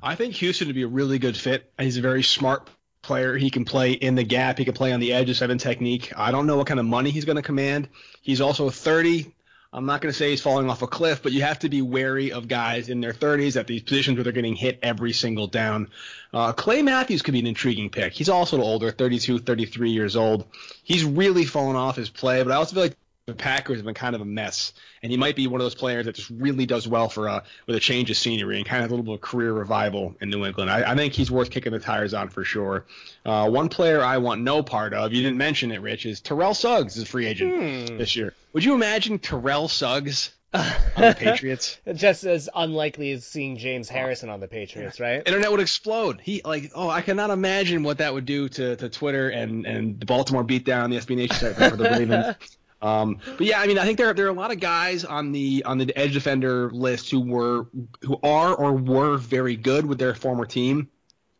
I 0.00 0.14
think 0.14 0.34
Houston 0.34 0.68
would 0.68 0.76
be 0.76 0.82
a 0.82 0.88
really 0.88 1.18
good 1.18 1.36
fit. 1.36 1.72
He's 1.78 1.96
a 1.96 2.00
very 2.00 2.22
smart 2.22 2.68
player. 3.02 3.36
He 3.36 3.50
can 3.50 3.64
play 3.64 3.92
in 3.92 4.14
the 4.14 4.22
gap. 4.22 4.58
He 4.58 4.64
can 4.64 4.74
play 4.74 4.92
on 4.92 5.00
the 5.00 5.12
edge 5.12 5.28
of 5.30 5.36
seven 5.36 5.58
technique. 5.58 6.12
I 6.16 6.30
don't 6.30 6.46
know 6.46 6.56
what 6.56 6.68
kind 6.68 6.80
of 6.80 6.86
money 6.86 7.10
he's 7.10 7.24
going 7.24 7.36
to 7.36 7.42
command. 7.42 7.88
He's 8.20 8.40
also 8.40 8.70
30. 8.70 9.34
I'm 9.74 9.86
not 9.86 10.02
going 10.02 10.12
to 10.12 10.18
say 10.18 10.30
he's 10.30 10.42
falling 10.42 10.68
off 10.68 10.82
a 10.82 10.86
cliff, 10.86 11.22
but 11.22 11.32
you 11.32 11.42
have 11.42 11.60
to 11.60 11.70
be 11.70 11.80
wary 11.80 12.30
of 12.32 12.46
guys 12.46 12.90
in 12.90 13.00
their 13.00 13.14
30s 13.14 13.58
at 13.58 13.66
these 13.66 13.82
positions 13.82 14.16
where 14.16 14.24
they're 14.24 14.32
getting 14.32 14.54
hit 14.54 14.78
every 14.82 15.14
single 15.14 15.46
down. 15.46 15.88
Uh, 16.34 16.52
Clay 16.52 16.82
Matthews 16.82 17.22
could 17.22 17.32
be 17.32 17.40
an 17.40 17.46
intriguing 17.46 17.88
pick. 17.88 18.12
He's 18.12 18.28
also 18.28 18.60
older, 18.60 18.90
32, 18.90 19.38
33 19.38 19.90
years 19.90 20.14
old. 20.14 20.46
He's 20.84 21.04
really 21.04 21.46
fallen 21.46 21.76
off 21.76 21.96
his 21.96 22.10
play, 22.10 22.42
but 22.42 22.52
I 22.52 22.56
also 22.56 22.74
feel 22.74 22.84
like 22.84 22.96
the 23.26 23.34
Packers 23.34 23.76
have 23.76 23.84
been 23.84 23.94
kind 23.94 24.16
of 24.16 24.20
a 24.20 24.24
mess, 24.24 24.72
and 25.02 25.12
he 25.12 25.16
might 25.16 25.36
be 25.36 25.46
one 25.46 25.60
of 25.60 25.64
those 25.64 25.76
players 25.76 26.06
that 26.06 26.16
just 26.16 26.28
really 26.30 26.66
does 26.66 26.88
well 26.88 27.08
for 27.08 27.28
uh, 27.28 27.44
with 27.66 27.76
a 27.76 27.80
change 27.80 28.10
of 28.10 28.16
scenery 28.16 28.56
and 28.56 28.66
kind 28.66 28.84
of 28.84 28.90
a 28.90 28.94
little 28.94 29.04
bit 29.04 29.14
of 29.14 29.20
career 29.20 29.52
revival 29.52 30.16
in 30.20 30.28
New 30.28 30.44
England. 30.44 30.68
I, 30.68 30.90
I 30.90 30.96
think 30.96 31.12
he's 31.12 31.30
worth 31.30 31.50
kicking 31.50 31.70
the 31.72 31.78
tires 31.78 32.14
on 32.14 32.30
for 32.30 32.42
sure. 32.42 32.84
Uh, 33.24 33.48
one 33.48 33.68
player 33.68 34.02
I 34.02 34.18
want 34.18 34.40
no 34.42 34.64
part 34.64 34.92
of, 34.92 35.12
you 35.12 35.22
didn't 35.22 35.38
mention 35.38 35.70
it, 35.70 35.80
Rich, 35.80 36.04
is 36.04 36.20
Terrell 36.20 36.52
Suggs 36.54 36.96
is 36.96 37.04
a 37.04 37.06
free 37.06 37.26
agent 37.26 37.90
Hmm. 37.90 37.96
this 37.98 38.16
year. 38.16 38.34
Would 38.54 38.64
you 38.64 38.74
imagine 38.74 39.20
Terrell 39.20 39.68
Suggs 39.68 40.32
on 40.52 40.64
the 40.96 41.14
Patriots? 41.16 41.78
Just 41.94 42.24
as 42.24 42.48
unlikely 42.54 43.12
as 43.12 43.24
seeing 43.24 43.56
James 43.56 43.88
Harrison 43.88 44.30
on 44.30 44.40
the 44.40 44.48
Patriots, 44.48 44.98
right? 44.98 45.22
Internet 45.24 45.52
would 45.52 45.60
explode. 45.60 46.20
He 46.20 46.42
like, 46.44 46.72
oh, 46.74 46.90
I 46.90 47.02
cannot 47.02 47.30
imagine 47.30 47.84
what 47.84 47.98
that 47.98 48.12
would 48.12 48.26
do 48.26 48.48
to, 48.48 48.74
to 48.76 48.88
Twitter 48.88 49.28
and 49.30 49.64
and 49.64 50.00
the 50.00 50.06
Baltimore 50.06 50.44
beatdown, 50.44 50.90
the 50.90 50.96
SB 50.96 51.16
Nation 51.16 51.36
site 51.36 51.70
for 51.70 51.76
the 51.76 51.84
Ravens. 51.84 52.34
Um, 52.82 53.18
but 53.38 53.46
yeah, 53.46 53.60
I 53.60 53.66
mean, 53.68 53.78
I 53.78 53.84
think 53.84 53.96
there 53.96 54.12
there 54.12 54.26
are 54.26 54.30
a 54.30 54.34
lot 54.34 54.50
of 54.50 54.58
guys 54.58 55.04
on 55.04 55.30
the 55.30 55.62
on 55.64 55.78
the 55.78 55.96
edge 55.96 56.14
defender 56.14 56.68
list 56.70 57.10
who 57.10 57.20
were 57.20 57.68
who 58.02 58.18
are 58.22 58.54
or 58.54 58.72
were 58.72 59.16
very 59.16 59.56
good 59.56 59.86
with 59.86 59.98
their 59.98 60.14
former 60.14 60.44
team, 60.44 60.88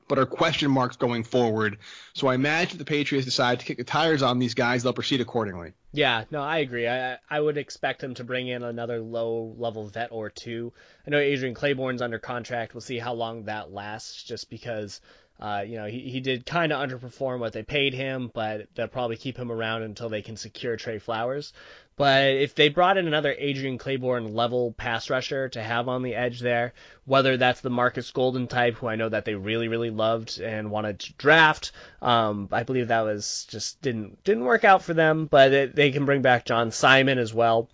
but 0.06 0.20
are 0.20 0.26
question 0.26 0.70
marks 0.70 0.96
going 0.96 1.24
forward. 1.24 1.78
So 2.12 2.28
I 2.28 2.34
imagine 2.34 2.72
if 2.72 2.78
the 2.78 2.84
Patriots 2.84 3.24
decide 3.24 3.58
to 3.58 3.66
kick 3.66 3.78
the 3.78 3.84
tires 3.84 4.22
on 4.22 4.38
these 4.38 4.54
guys, 4.54 4.84
they'll 4.84 4.92
proceed 4.92 5.20
accordingly. 5.20 5.72
Yeah, 5.92 6.24
no, 6.30 6.40
I 6.40 6.58
agree. 6.58 6.86
I 6.86 7.18
I 7.28 7.40
would 7.40 7.58
expect 7.58 8.04
him 8.04 8.14
to 8.14 8.24
bring 8.24 8.46
in 8.46 8.62
another 8.62 9.00
low 9.00 9.52
level 9.58 9.88
vet 9.88 10.12
or 10.12 10.30
two. 10.30 10.72
I 11.04 11.10
know 11.10 11.18
Adrian 11.18 11.56
Clayborn's 11.56 12.02
under 12.02 12.20
contract. 12.20 12.72
We'll 12.72 12.82
see 12.82 12.98
how 12.98 13.14
long 13.14 13.44
that 13.44 13.72
lasts, 13.72 14.22
just 14.22 14.48
because. 14.48 15.00
Uh, 15.42 15.64
you 15.66 15.76
know, 15.76 15.86
he, 15.86 15.98
he 15.98 16.20
did 16.20 16.46
kind 16.46 16.72
of 16.72 16.88
underperform 16.88 17.40
what 17.40 17.52
they 17.52 17.64
paid 17.64 17.92
him, 17.92 18.30
but 18.32 18.68
they'll 18.76 18.86
probably 18.86 19.16
keep 19.16 19.36
him 19.36 19.50
around 19.50 19.82
until 19.82 20.08
they 20.08 20.22
can 20.22 20.36
secure 20.36 20.76
Trey 20.76 21.00
Flowers. 21.00 21.52
But 21.96 22.28
if 22.34 22.54
they 22.54 22.68
brought 22.68 22.96
in 22.96 23.08
another 23.08 23.34
Adrian 23.36 23.76
Clayborn 23.76 24.34
level 24.34 24.72
pass 24.72 25.10
rusher 25.10 25.48
to 25.48 25.60
have 25.60 25.88
on 25.88 26.04
the 26.04 26.14
edge 26.14 26.38
there, 26.38 26.74
whether 27.06 27.36
that's 27.36 27.60
the 27.60 27.70
Marcus 27.70 28.08
Golden 28.12 28.46
type, 28.46 28.76
who 28.76 28.86
I 28.86 28.94
know 28.94 29.08
that 29.08 29.24
they 29.24 29.34
really, 29.34 29.66
really 29.66 29.90
loved 29.90 30.40
and 30.40 30.70
wanted 30.70 31.00
to 31.00 31.12
draft, 31.14 31.72
um, 32.00 32.48
I 32.52 32.62
believe 32.62 32.86
that 32.88 33.00
was 33.00 33.44
just 33.50 33.82
didn't 33.82 34.22
didn't 34.22 34.44
work 34.44 34.62
out 34.62 34.84
for 34.84 34.94
them. 34.94 35.26
But 35.26 35.52
it, 35.52 35.74
they 35.74 35.90
can 35.90 36.04
bring 36.04 36.22
back 36.22 36.44
John 36.44 36.70
Simon 36.70 37.18
as 37.18 37.34
well. 37.34 37.68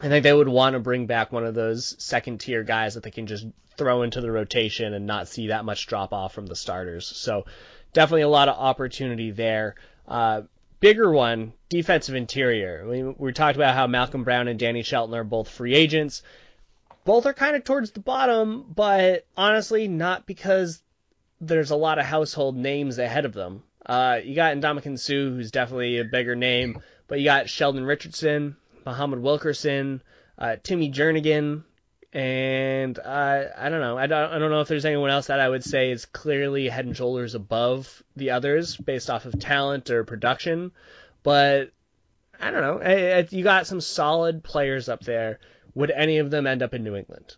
I 0.00 0.08
think 0.08 0.22
they 0.22 0.32
would 0.32 0.48
want 0.48 0.74
to 0.74 0.80
bring 0.80 1.06
back 1.06 1.32
one 1.32 1.44
of 1.44 1.54
those 1.54 1.96
second 1.98 2.38
tier 2.38 2.62
guys 2.62 2.94
that 2.94 3.02
they 3.02 3.10
can 3.10 3.26
just 3.26 3.46
throw 3.82 4.02
into 4.02 4.20
the 4.20 4.30
rotation 4.30 4.94
and 4.94 5.06
not 5.06 5.26
see 5.26 5.48
that 5.48 5.64
much 5.64 5.88
drop 5.88 6.12
off 6.12 6.32
from 6.32 6.46
the 6.46 6.54
starters. 6.54 7.06
So 7.06 7.46
definitely 7.92 8.22
a 8.22 8.28
lot 8.28 8.48
of 8.48 8.56
opportunity 8.56 9.32
there. 9.32 9.74
Uh, 10.06 10.42
bigger 10.78 11.10
one, 11.10 11.52
defensive 11.68 12.14
interior. 12.14 12.86
We, 12.88 13.02
we 13.02 13.32
talked 13.32 13.56
about 13.56 13.74
how 13.74 13.88
Malcolm 13.88 14.22
Brown 14.22 14.46
and 14.46 14.58
Danny 14.58 14.84
Shelton 14.84 15.16
are 15.16 15.24
both 15.24 15.48
free 15.48 15.74
agents. 15.74 16.22
Both 17.04 17.26
are 17.26 17.34
kind 17.34 17.56
of 17.56 17.64
towards 17.64 17.90
the 17.90 18.00
bottom, 18.00 18.66
but 18.72 19.26
honestly, 19.36 19.88
not 19.88 20.26
because 20.26 20.80
there's 21.40 21.72
a 21.72 21.76
lot 21.76 21.98
of 21.98 22.04
household 22.04 22.56
names 22.56 22.98
ahead 22.98 23.24
of 23.24 23.32
them. 23.32 23.64
Uh, 23.84 24.20
you 24.22 24.36
got 24.36 24.56
Ndamukong 24.56 24.96
Suh, 24.96 25.34
who's 25.34 25.50
definitely 25.50 25.98
a 25.98 26.04
bigger 26.04 26.36
name, 26.36 26.80
but 27.08 27.18
you 27.18 27.24
got 27.24 27.50
Sheldon 27.50 27.84
Richardson, 27.84 28.56
Muhammad 28.86 29.20
Wilkerson, 29.20 30.00
uh, 30.38 30.54
Timmy 30.62 30.92
Jernigan, 30.92 31.64
and 32.12 32.98
uh, 32.98 33.44
I 33.56 33.68
don't 33.68 33.80
know. 33.80 33.96
I 33.96 34.06
don't, 34.06 34.32
I 34.32 34.38
don't 34.38 34.50
know 34.50 34.60
if 34.60 34.68
there's 34.68 34.84
anyone 34.84 35.10
else 35.10 35.28
that 35.28 35.40
I 35.40 35.48
would 35.48 35.64
say 35.64 35.90
is 35.90 36.04
clearly 36.04 36.68
head 36.68 36.84
and 36.84 36.96
shoulders 36.96 37.34
above 37.34 38.02
the 38.16 38.30
others 38.30 38.76
based 38.76 39.08
off 39.08 39.24
of 39.24 39.38
talent 39.38 39.90
or 39.90 40.04
production, 40.04 40.72
but 41.22 41.72
I 42.38 42.50
don't 42.50 42.60
know. 42.60 42.80
I, 42.82 43.18
I, 43.18 43.28
you 43.30 43.42
got 43.42 43.66
some 43.66 43.80
solid 43.80 44.44
players 44.44 44.88
up 44.88 45.00
there. 45.00 45.40
Would 45.74 45.90
any 45.90 46.18
of 46.18 46.30
them 46.30 46.46
end 46.46 46.62
up 46.62 46.74
in 46.74 46.84
New 46.84 46.96
England? 46.96 47.36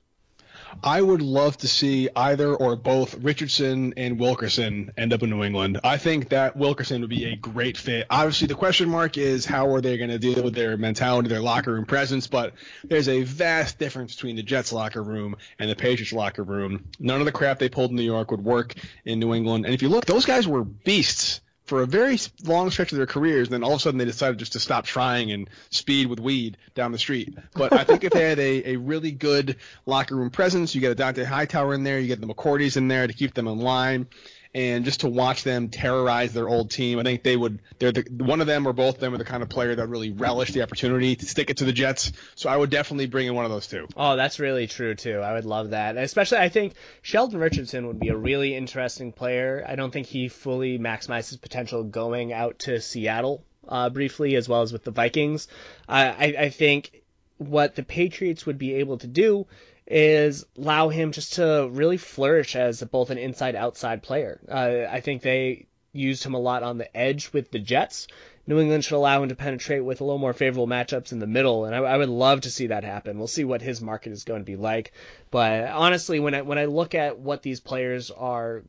I 0.82 1.00
would 1.00 1.22
love 1.22 1.56
to 1.58 1.68
see 1.68 2.08
either 2.14 2.54
or 2.54 2.76
both 2.76 3.14
Richardson 3.16 3.94
and 3.96 4.18
Wilkerson 4.18 4.92
end 4.96 5.12
up 5.12 5.22
in 5.22 5.30
New 5.30 5.42
England. 5.42 5.80
I 5.84 5.96
think 5.96 6.30
that 6.30 6.56
Wilkerson 6.56 7.00
would 7.00 7.10
be 7.10 7.27
a 7.27 7.37
great 7.37 7.77
fit. 7.77 8.06
Obviously, 8.10 8.46
the 8.46 8.54
question 8.54 8.88
mark 8.88 9.16
is 9.16 9.46
how 9.46 9.72
are 9.75 9.81
they 9.81 9.96
going 9.96 10.10
to 10.10 10.18
deal 10.18 10.42
with 10.42 10.54
their 10.54 10.77
mentality, 10.77 11.29
their 11.29 11.40
locker 11.40 11.72
room 11.72 11.87
presence, 11.87 12.27
but 12.27 12.54
there's 12.83 13.08
a 13.08 13.22
vast 13.22 13.79
difference 13.79 14.14
between 14.14 14.37
the 14.37 14.42
Jets 14.42 14.72
locker 14.72 15.02
room 15.02 15.37
and 15.58 15.70
the 15.70 15.77
Patriots 15.77 16.12
locker 16.12 16.42
room. 16.42 16.85
None 16.98 17.20
of 17.20 17.27
the 17.27 17.33
crap 17.33 17.58
they 17.58 17.68
pulled 17.68 17.90
in 17.90 17.96
New 17.96 18.02
York 18.02 18.31
would 18.31 18.44
work 18.44 18.75
in 19.04 19.20
New 19.20 19.35
England. 19.35 19.64
And 19.64 19.75
if 19.75 19.83
you 19.83 19.88
look, 19.88 20.06
those 20.06 20.25
guys 20.25 20.48
were 20.48 20.64
beasts 20.64 21.40
for 21.65 21.83
a 21.83 21.87
very 21.87 22.19
long 22.44 22.71
stretch 22.71 22.92
of 22.92 22.98
their 22.98 23.06
careers, 23.06 23.48
and 23.48 23.54
then 23.54 23.65
all 23.65 23.73
of 23.73 23.77
a 23.77 23.81
sudden 23.81 23.98
they 23.98 24.04
decided 24.04 24.38
just 24.38 24.52
to 24.52 24.60
stop 24.60 24.85
trying 24.85 25.33
and 25.33 25.48
speed 25.71 26.06
with 26.06 26.21
weed 26.21 26.58
down 26.75 26.92
the 26.92 26.98
street. 26.98 27.35
But 27.54 27.73
I 27.73 27.85
think 27.85 28.04
if 28.04 28.12
they 28.12 28.29
had 28.29 28.38
a, 28.38 28.73
a 28.73 28.77
really 28.77 29.12
good 29.12 29.56
locker 29.87 30.15
room 30.15 30.31
presence, 30.31 30.75
you 30.75 30.81
get 30.81 30.92
a 30.92 30.94
Dont'a 30.94 31.25
Hightower 31.25 31.75
in 31.75 31.83
there, 31.83 31.98
you 31.98 32.08
get 32.08 32.21
the 32.21 32.27
McCourties 32.27 32.77
in 32.77 32.88
there 32.88 33.06
to 33.06 33.12
keep 33.12 33.35
them 33.35 33.48
in 33.48 33.58
line, 33.58 34.06
and 34.55 34.85
just 34.85 35.00
to 35.00 35.09
watch 35.09 35.42
them 35.42 35.69
terrorize 35.69 36.33
their 36.33 36.48
old 36.48 36.71
team. 36.71 36.98
I 36.98 37.02
think 37.02 37.23
they 37.23 37.37
would. 37.37 37.61
They're 37.79 37.92
the 37.92 38.05
one 38.11 38.40
of 38.40 38.46
them 38.46 38.67
or 38.67 38.73
both 38.73 38.96
of 38.96 39.00
them 39.00 39.15
are 39.15 39.19
the 39.19 39.25
kind 39.25 39.42
of 39.42 39.48
player 39.48 39.75
that 39.75 39.87
really 39.88 40.11
relish 40.11 40.52
the 40.52 40.63
opportunity 40.63 41.17
to 41.17 41.27
stick 41.27 41.50
it 41.50 41.59
to 41.59 41.65
the 41.65 41.73
Jets. 41.73 42.13
So 42.37 42.48
I 42.48 42.57
would 42.57 42.71
definitely 42.71 43.07
bring 43.07 43.27
in 43.27 43.35
one 43.35 43.44
of 43.44 43.50
those 43.50 43.67
two. 43.67 43.88
Oh, 43.96 44.17
that's 44.17 44.38
really 44.38 44.67
true 44.67 44.94
too. 44.94 45.19
I 45.19 45.33
would 45.33 45.44
love 45.44 45.71
that. 45.71 45.96
Especially, 45.96 46.38
I 46.38 46.48
think 46.48 46.75
Sheldon 47.02 47.40
Richardson 47.40 47.87
would 47.88 47.98
be 47.98 48.09
a 48.09 48.17
really 48.17 48.55
interesting 48.55 49.13
player. 49.13 49.65
I 49.67 49.75
don't 49.75 49.92
think 49.92 50.07
he 50.07 50.29
fully 50.29 50.79
maximized 50.79 51.31
his 51.31 51.38
potential 51.38 51.83
going 51.83 52.33
out 52.33 52.61
to 52.61 52.81
Seattle 52.81 53.44
uh, 53.69 53.90
briefly, 53.90 54.37
as 54.37 54.48
well 54.48 54.63
as 54.63 54.73
with 54.73 54.85
the 54.85 54.90
Vikings. 54.90 55.48
Uh, 55.88 56.13
I, 56.17 56.25
I 56.38 56.48
think 56.50 57.02
what 57.38 57.75
the 57.75 57.83
Patriots 57.83 58.46
would 58.46 58.59
be 58.59 58.75
able 58.75 58.98
to 58.98 59.09
do 59.09 59.46
is 59.87 60.46
allow 60.56 60.88
him 60.88 61.12
just 61.12 61.35
to 61.35 61.68
really 61.70 61.96
flourish 61.96 62.56
as 62.56 62.82
both 62.82 63.10
an 63.10 63.18
inside 63.18 63.54
outside 63.54 64.02
player. 64.02 64.40
Uh, 64.48 64.90
I 64.90 65.00
think 65.00 65.22
they 65.22 65.66
used 65.92 66.24
him 66.24 66.35
a 66.35 66.40
lot 66.40 66.62
on 66.62 66.78
the 66.78 66.96
edge 66.96 67.32
with 67.32 67.50
the 67.50 67.58
Jets. 67.58 68.08
New 68.46 68.60
England 68.60 68.85
should 68.85 68.96
allow 68.96 69.22
him 69.22 69.30
to 69.30 69.35
penetrate 69.35 69.85
with 69.85 70.00
a 70.00 70.04
little 70.04 70.18
more 70.18 70.35
favorable 70.35 70.66
matchups 70.66 71.12
in 71.12 71.18
the 71.18 71.26
middle, 71.26 71.64
and 71.64 71.74
I, 71.74 71.78
I 71.78 71.96
would 71.96 72.10
love 72.10 72.42
to 72.42 72.50
see 72.50 72.66
that 72.66 72.85
happen. 72.85 73.16
We'll 73.16 73.26
see 73.26 73.44
what 73.44 73.62
his 73.62 73.80
market 73.80 74.12
is 74.12 74.24
going 74.24 74.40
to 74.40 74.46
be 74.46 74.56
like, 74.56 74.92
but 75.30 75.64
honestly, 75.68 76.20
when 76.20 76.35
I 76.35 76.42
when 76.42 76.58
I 76.58 76.66
look 76.66 76.94
at 76.94 77.18
what 77.18 77.42
these 77.42 77.60
players 77.60 78.10
are 78.10 78.62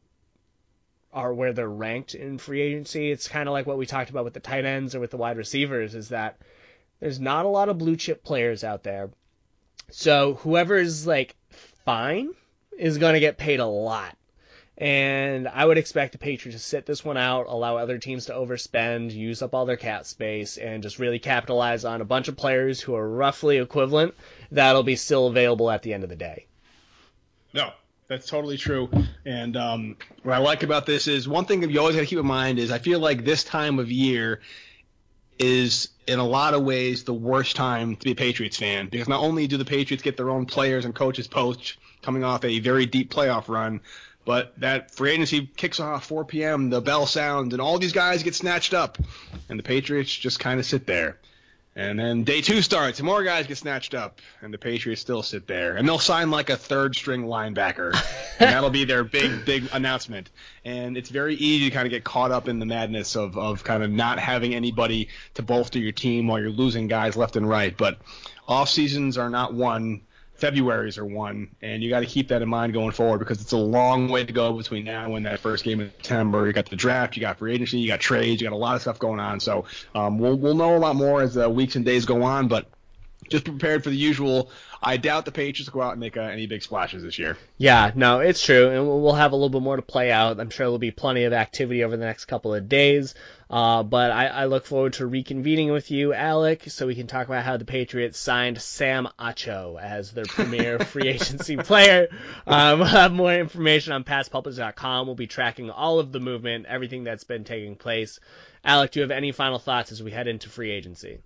are 1.12 1.34
where 1.34 1.54
they're 1.54 1.68
ranked 1.68 2.14
in 2.16 2.38
free 2.38 2.62
agency, 2.62 3.12
it's 3.12 3.28
kind 3.28 3.50
of 3.50 3.54
like 3.54 3.66
what 3.66 3.78
we 3.78 3.86
talked 3.86 4.10
about 4.10 4.24
with 4.26 4.34
the 4.34 4.40
tight 4.40 4.66
ends 4.66 4.96
or 4.96 5.00
with 5.00 5.12
the 5.12 5.18
wide 5.18 5.38
receivers, 5.38 5.96
is 5.96 6.10
that 6.10 6.38
there's 7.00 7.20
not 7.20 7.46
a 7.46 7.50
lot 7.50 7.70
of 7.70 7.78
blue 7.78 7.96
chip 7.98 8.24
players 8.24 8.64
out 8.64 8.84
there. 8.84 9.10
So 9.90 10.36
whoever 10.36 10.78
is 10.78 11.06
like 11.08 11.36
fine 11.86 12.32
is 12.78 12.98
going 12.98 13.14
to 13.14 13.20
get 13.20 13.38
paid 13.38 13.60
a 13.60 13.66
lot. 13.66 14.18
And 14.78 15.48
I 15.48 15.66
would 15.66 15.78
expect 15.78 16.12
the 16.12 16.18
Patriots 16.18 16.62
to 16.62 16.68
sit 16.68 16.86
this 16.86 17.06
one 17.06 17.16
out, 17.16 17.46
allow 17.48 17.78
other 17.78 17.98
teams 17.98 18.26
to 18.26 18.34
overspend, 18.34 19.14
use 19.14 19.42
up 19.42 19.54
all 19.54 19.66
their 19.66 19.78
cap 19.78 20.06
space, 20.06 20.58
and 20.58 20.84
just 20.84 21.00
really 21.00 21.20
capitalize 21.20 21.86
on 21.86 22.02
a 22.02 22.06
bunch 22.06 22.28
of 22.28 22.36
players 22.36 22.82
who 22.82 22.94
are 22.94 23.10
roughly 23.10 23.58
equivalent 23.58 24.14
that'll 24.52 24.84
be 24.84 24.98
still 24.98 25.28
available 25.28 25.72
at 25.72 25.82
the 25.82 25.94
end 25.94 26.04
of 26.04 26.10
the 26.10 26.16
day. 26.18 26.46
No, 27.54 27.72
that's 28.10 28.28
totally 28.28 28.58
true. 28.58 28.90
And 29.24 29.56
um, 29.56 29.96
what 30.24 30.36
I 30.36 30.40
like 30.40 30.64
about 30.64 30.86
this 30.86 31.08
is 31.08 31.26
one 31.26 31.46
thing 31.46 31.62
that 31.62 31.72
you 31.72 31.80
always 31.80 31.96
got 31.96 32.02
to 32.02 32.08
keep 32.08 32.20
in 32.20 32.26
mind 32.26 32.60
is 32.60 32.70
I 32.70 32.80
feel 32.80 33.00
like 33.00 33.24
this 33.24 33.46
time 33.46 33.80
of 33.80 33.90
year 33.90 34.42
is 35.40 35.90
in 36.08 36.20
a 36.20 36.26
lot 36.26 36.54
of 36.54 36.64
ways 36.64 37.04
the 37.04 37.14
worst 37.14 37.56
time 37.56 37.96
to 37.96 38.04
be 38.04 38.12
a 38.12 38.16
Patriots 38.16 38.58
fan 38.58 38.88
because 38.90 39.08
not 39.08 39.22
only 39.22 39.48
do 39.48 39.58
the 39.58 39.66
Patriots 39.66 40.04
get 40.04 40.18
their 40.18 40.30
own 40.30 40.46
players 40.46 40.86
and 40.86 40.94
coaches 40.96 41.28
poached 41.28 41.78
coming 42.02 42.24
off 42.24 42.46
a 42.46 42.60
very 42.60 42.86
deep 42.86 43.12
playoff 43.12 43.50
run, 43.50 43.82
but 44.26 44.54
that 44.60 44.92
free 44.92 45.12
agency 45.12 45.50
kicks 45.56 45.80
off 45.80 46.06
4 46.06 46.26
p.m. 46.26 46.70
The 46.70 46.82
bell 46.82 47.06
sounds 47.06 47.54
and 47.54 47.62
all 47.62 47.78
these 47.80 47.94
guys 47.94 48.24
get 48.24 48.36
snatched 48.36 48.74
up, 48.74 48.98
and 49.50 49.60
the 49.60 49.64
Patriots 49.64 50.14
just 50.14 50.40
kind 50.40 50.60
of 50.60 50.66
sit 50.66 50.86
there. 50.86 51.18
And 51.78 52.00
then 52.00 52.24
day 52.24 52.40
two 52.40 52.62
starts, 52.62 53.00
and 53.00 53.06
more 53.06 53.22
guys 53.22 53.48
get 53.48 53.58
snatched 53.58 53.94
up, 53.94 54.22
and 54.42 54.54
the 54.54 54.58
Patriots 54.58 55.02
still 55.02 55.22
sit 55.22 55.46
there. 55.46 55.76
And 55.76 55.86
they'll 55.86 56.00
sign 56.00 56.32
like 56.32 56.50
a 56.50 56.56
third 56.56 56.96
string 56.96 57.24
linebacker, 57.24 57.94
and 58.40 58.50
that'll 58.50 58.70
be 58.70 58.86
their 58.86 59.04
big, 59.04 59.44
big 59.44 59.68
announcement. 59.74 60.30
And 60.64 60.96
it's 60.96 61.10
very 61.10 61.36
easy 61.36 61.70
to 61.70 61.76
kind 61.76 61.86
of 61.86 61.92
get 61.92 62.06
caught 62.06 62.32
up 62.32 62.48
in 62.48 62.60
the 62.60 62.66
madness 62.66 63.18
of, 63.18 63.38
of 63.38 63.66
kind 63.66 63.84
of 63.84 63.92
not 63.92 64.20
having 64.20 64.56
anybody 64.56 65.10
to 65.34 65.42
bolster 65.42 65.80
your 65.80 65.92
team 65.92 66.28
while 66.28 66.40
you're 66.40 66.50
losing 66.50 66.88
guys 66.88 67.18
left 67.18 67.36
and 67.36 67.48
right. 67.48 67.76
But 67.76 68.00
off 68.48 68.70
seasons 68.70 69.18
are 69.18 69.30
not 69.30 69.54
won 69.54 70.02
February's 70.36 70.98
are 70.98 71.06
one, 71.06 71.56
and 71.62 71.82
you 71.82 71.90
got 71.90 72.02
to 72.02 72.06
keep 72.06 72.28
that 72.28 72.42
in 72.42 72.50
mind 72.50 72.74
going 72.74 72.92
forward 72.92 73.20
because 73.20 73.42
it's 73.42 73.54
a 73.54 73.58
long 73.58 74.10
way 74.10 74.26
to 74.26 74.34
go 74.34 74.52
between 74.54 74.84
now 74.84 75.16
and 75.16 75.26
that 75.26 75.40
first 75.40 75.64
game 75.64 75.80
in 75.80 75.90
September. 75.92 76.46
You 76.46 76.52
got 76.52 76.70
the 76.70 76.76
draft, 76.76 77.16
you 77.16 77.22
got 77.22 77.38
free 77.38 77.54
agency, 77.54 77.80
you 77.80 77.88
got 77.88 78.02
trades, 78.02 78.42
you 78.42 78.48
got 78.48 78.54
a 78.54 78.58
lot 78.58 78.76
of 78.76 78.82
stuff 78.82 79.00
going 79.00 79.22
on. 79.22 79.40
So 79.40 79.66
um, 79.94 80.20
we'll 80.20 80.36
we'll 80.36 80.56
know 80.56 80.76
a 80.76 80.80
lot 80.80 80.98
more 80.98 81.22
as 81.22 81.36
the 81.36 81.50
weeks 81.50 81.78
and 81.78 81.86
days 81.86 82.06
go 82.06 82.24
on, 82.24 82.50
but 82.50 82.68
just 83.30 83.46
prepared 83.46 83.84
for 83.84 83.90
the 83.90 83.96
usual. 83.96 84.52
I 84.88 84.98
doubt 84.98 85.26
the 85.26 85.32
Patriots 85.32 85.74
will 85.74 85.82
go 85.82 85.88
out 85.88 85.94
and 85.94 86.00
make 86.00 86.16
uh, 86.16 86.22
any 86.22 86.46
big 86.46 86.62
splashes 86.62 87.02
this 87.02 87.18
year. 87.18 87.40
Yeah, 87.58 87.92
no, 87.96 88.20
it's 88.20 88.46
true, 88.46 88.70
and 88.70 88.88
we'll 88.88 89.14
have 89.14 89.32
a 89.32 89.36
little 89.36 89.50
bit 89.50 89.64
more 89.64 89.76
to 89.76 89.82
play 89.82 90.12
out. 90.12 90.40
I'm 90.40 90.52
sure 90.52 90.66
there'll 90.66 90.78
be 90.78 90.92
plenty 90.92 91.24
of 91.24 91.34
activity 91.34 91.84
over 91.84 91.98
the 91.98 92.06
next 92.06 92.26
couple 92.26 92.54
of 92.54 92.70
days. 92.70 93.16
Uh, 93.50 93.82
but 93.82 94.12
I, 94.12 94.28
I, 94.28 94.46
look 94.46 94.66
forward 94.66 94.94
to 94.94 95.10
reconvening 95.10 95.72
with 95.72 95.90
you, 95.90 96.14
Alec, 96.14 96.64
so 96.68 96.88
we 96.88 96.96
can 96.96 97.08
talk 97.08 97.28
about 97.28 97.44
how 97.44 97.58
the 97.58 97.66
Patriots 97.66 98.20
signed 98.20 98.60
Sam 98.60 99.08
Acho 99.20 99.80
as 99.80 100.12
their 100.12 100.26
premier 100.26 100.80
free 100.86 101.08
agency 101.08 101.56
player. 101.58 102.08
Um, 102.46 102.80
we'll 102.80 102.88
have 102.88 103.12
more 103.12 103.34
information 103.34 103.94
on 103.94 104.04
PatsPulpits.com. 104.04 105.08
We'll 105.08 105.16
be 105.16 105.28
tracking 105.28 105.70
all 105.72 106.00
of 106.00 106.12
the 106.12 106.20
movement, 106.20 106.66
everything 106.68 107.04
that's 107.04 107.24
been 107.24 107.44
taking 107.44 107.76
place. 107.76 108.20
Alec, 108.64 108.92
do 108.92 109.00
you 109.00 109.02
have 109.02 109.12
any 109.12 109.32
final 109.32 109.60
thoughts 109.60 109.92
as 109.92 110.02
we 110.02 110.12
head 110.12 110.28
into 110.28 110.50
free 110.50 110.72
agency? 110.72 111.20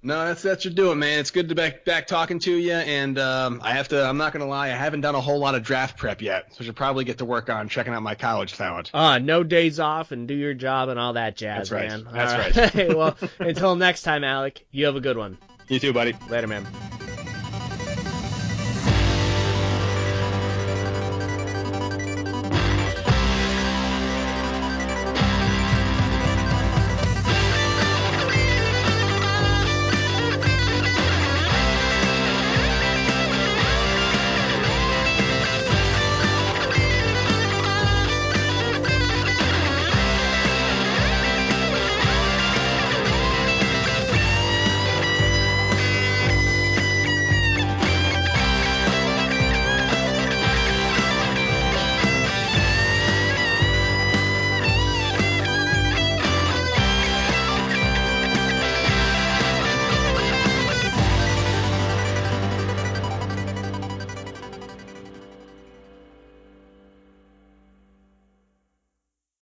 No, 0.00 0.26
that's 0.26 0.42
that's 0.42 0.64
your 0.64 0.72
doing, 0.72 1.00
man. 1.00 1.18
It's 1.18 1.32
good 1.32 1.48
to 1.48 1.54
be 1.54 1.60
back 1.60 1.84
back 1.84 2.06
talking 2.06 2.38
to 2.40 2.52
you, 2.52 2.74
and 2.74 3.18
um, 3.18 3.60
I 3.64 3.72
have 3.72 3.88
to. 3.88 4.04
I'm 4.04 4.16
not 4.16 4.32
gonna 4.32 4.46
lie, 4.46 4.66
I 4.66 4.70
haven't 4.70 5.00
done 5.00 5.16
a 5.16 5.20
whole 5.20 5.40
lot 5.40 5.56
of 5.56 5.64
draft 5.64 5.96
prep 5.96 6.22
yet, 6.22 6.54
so 6.54 6.58
I 6.60 6.64
should 6.64 6.76
probably 6.76 7.04
get 7.04 7.18
to 7.18 7.24
work 7.24 7.50
on 7.50 7.68
checking 7.68 7.92
out 7.92 8.02
my 8.02 8.14
college 8.14 8.52
talent. 8.52 8.92
Ah, 8.94 9.14
uh, 9.14 9.18
no 9.18 9.42
days 9.42 9.80
off 9.80 10.12
and 10.12 10.28
do 10.28 10.34
your 10.34 10.54
job 10.54 10.88
and 10.88 11.00
all 11.00 11.14
that 11.14 11.36
jazz, 11.36 11.68
that's 11.68 11.72
right. 11.72 11.88
man. 11.88 12.06
That's 12.12 12.56
right. 12.56 12.74
right. 12.74 12.88
well, 12.96 13.16
until 13.40 13.74
next 13.74 14.02
time, 14.02 14.22
Alec. 14.22 14.64
You 14.70 14.86
have 14.86 14.94
a 14.94 15.00
good 15.00 15.16
one. 15.16 15.36
You 15.68 15.80
too, 15.80 15.92
buddy. 15.92 16.14
Later, 16.30 16.46
man. 16.46 16.66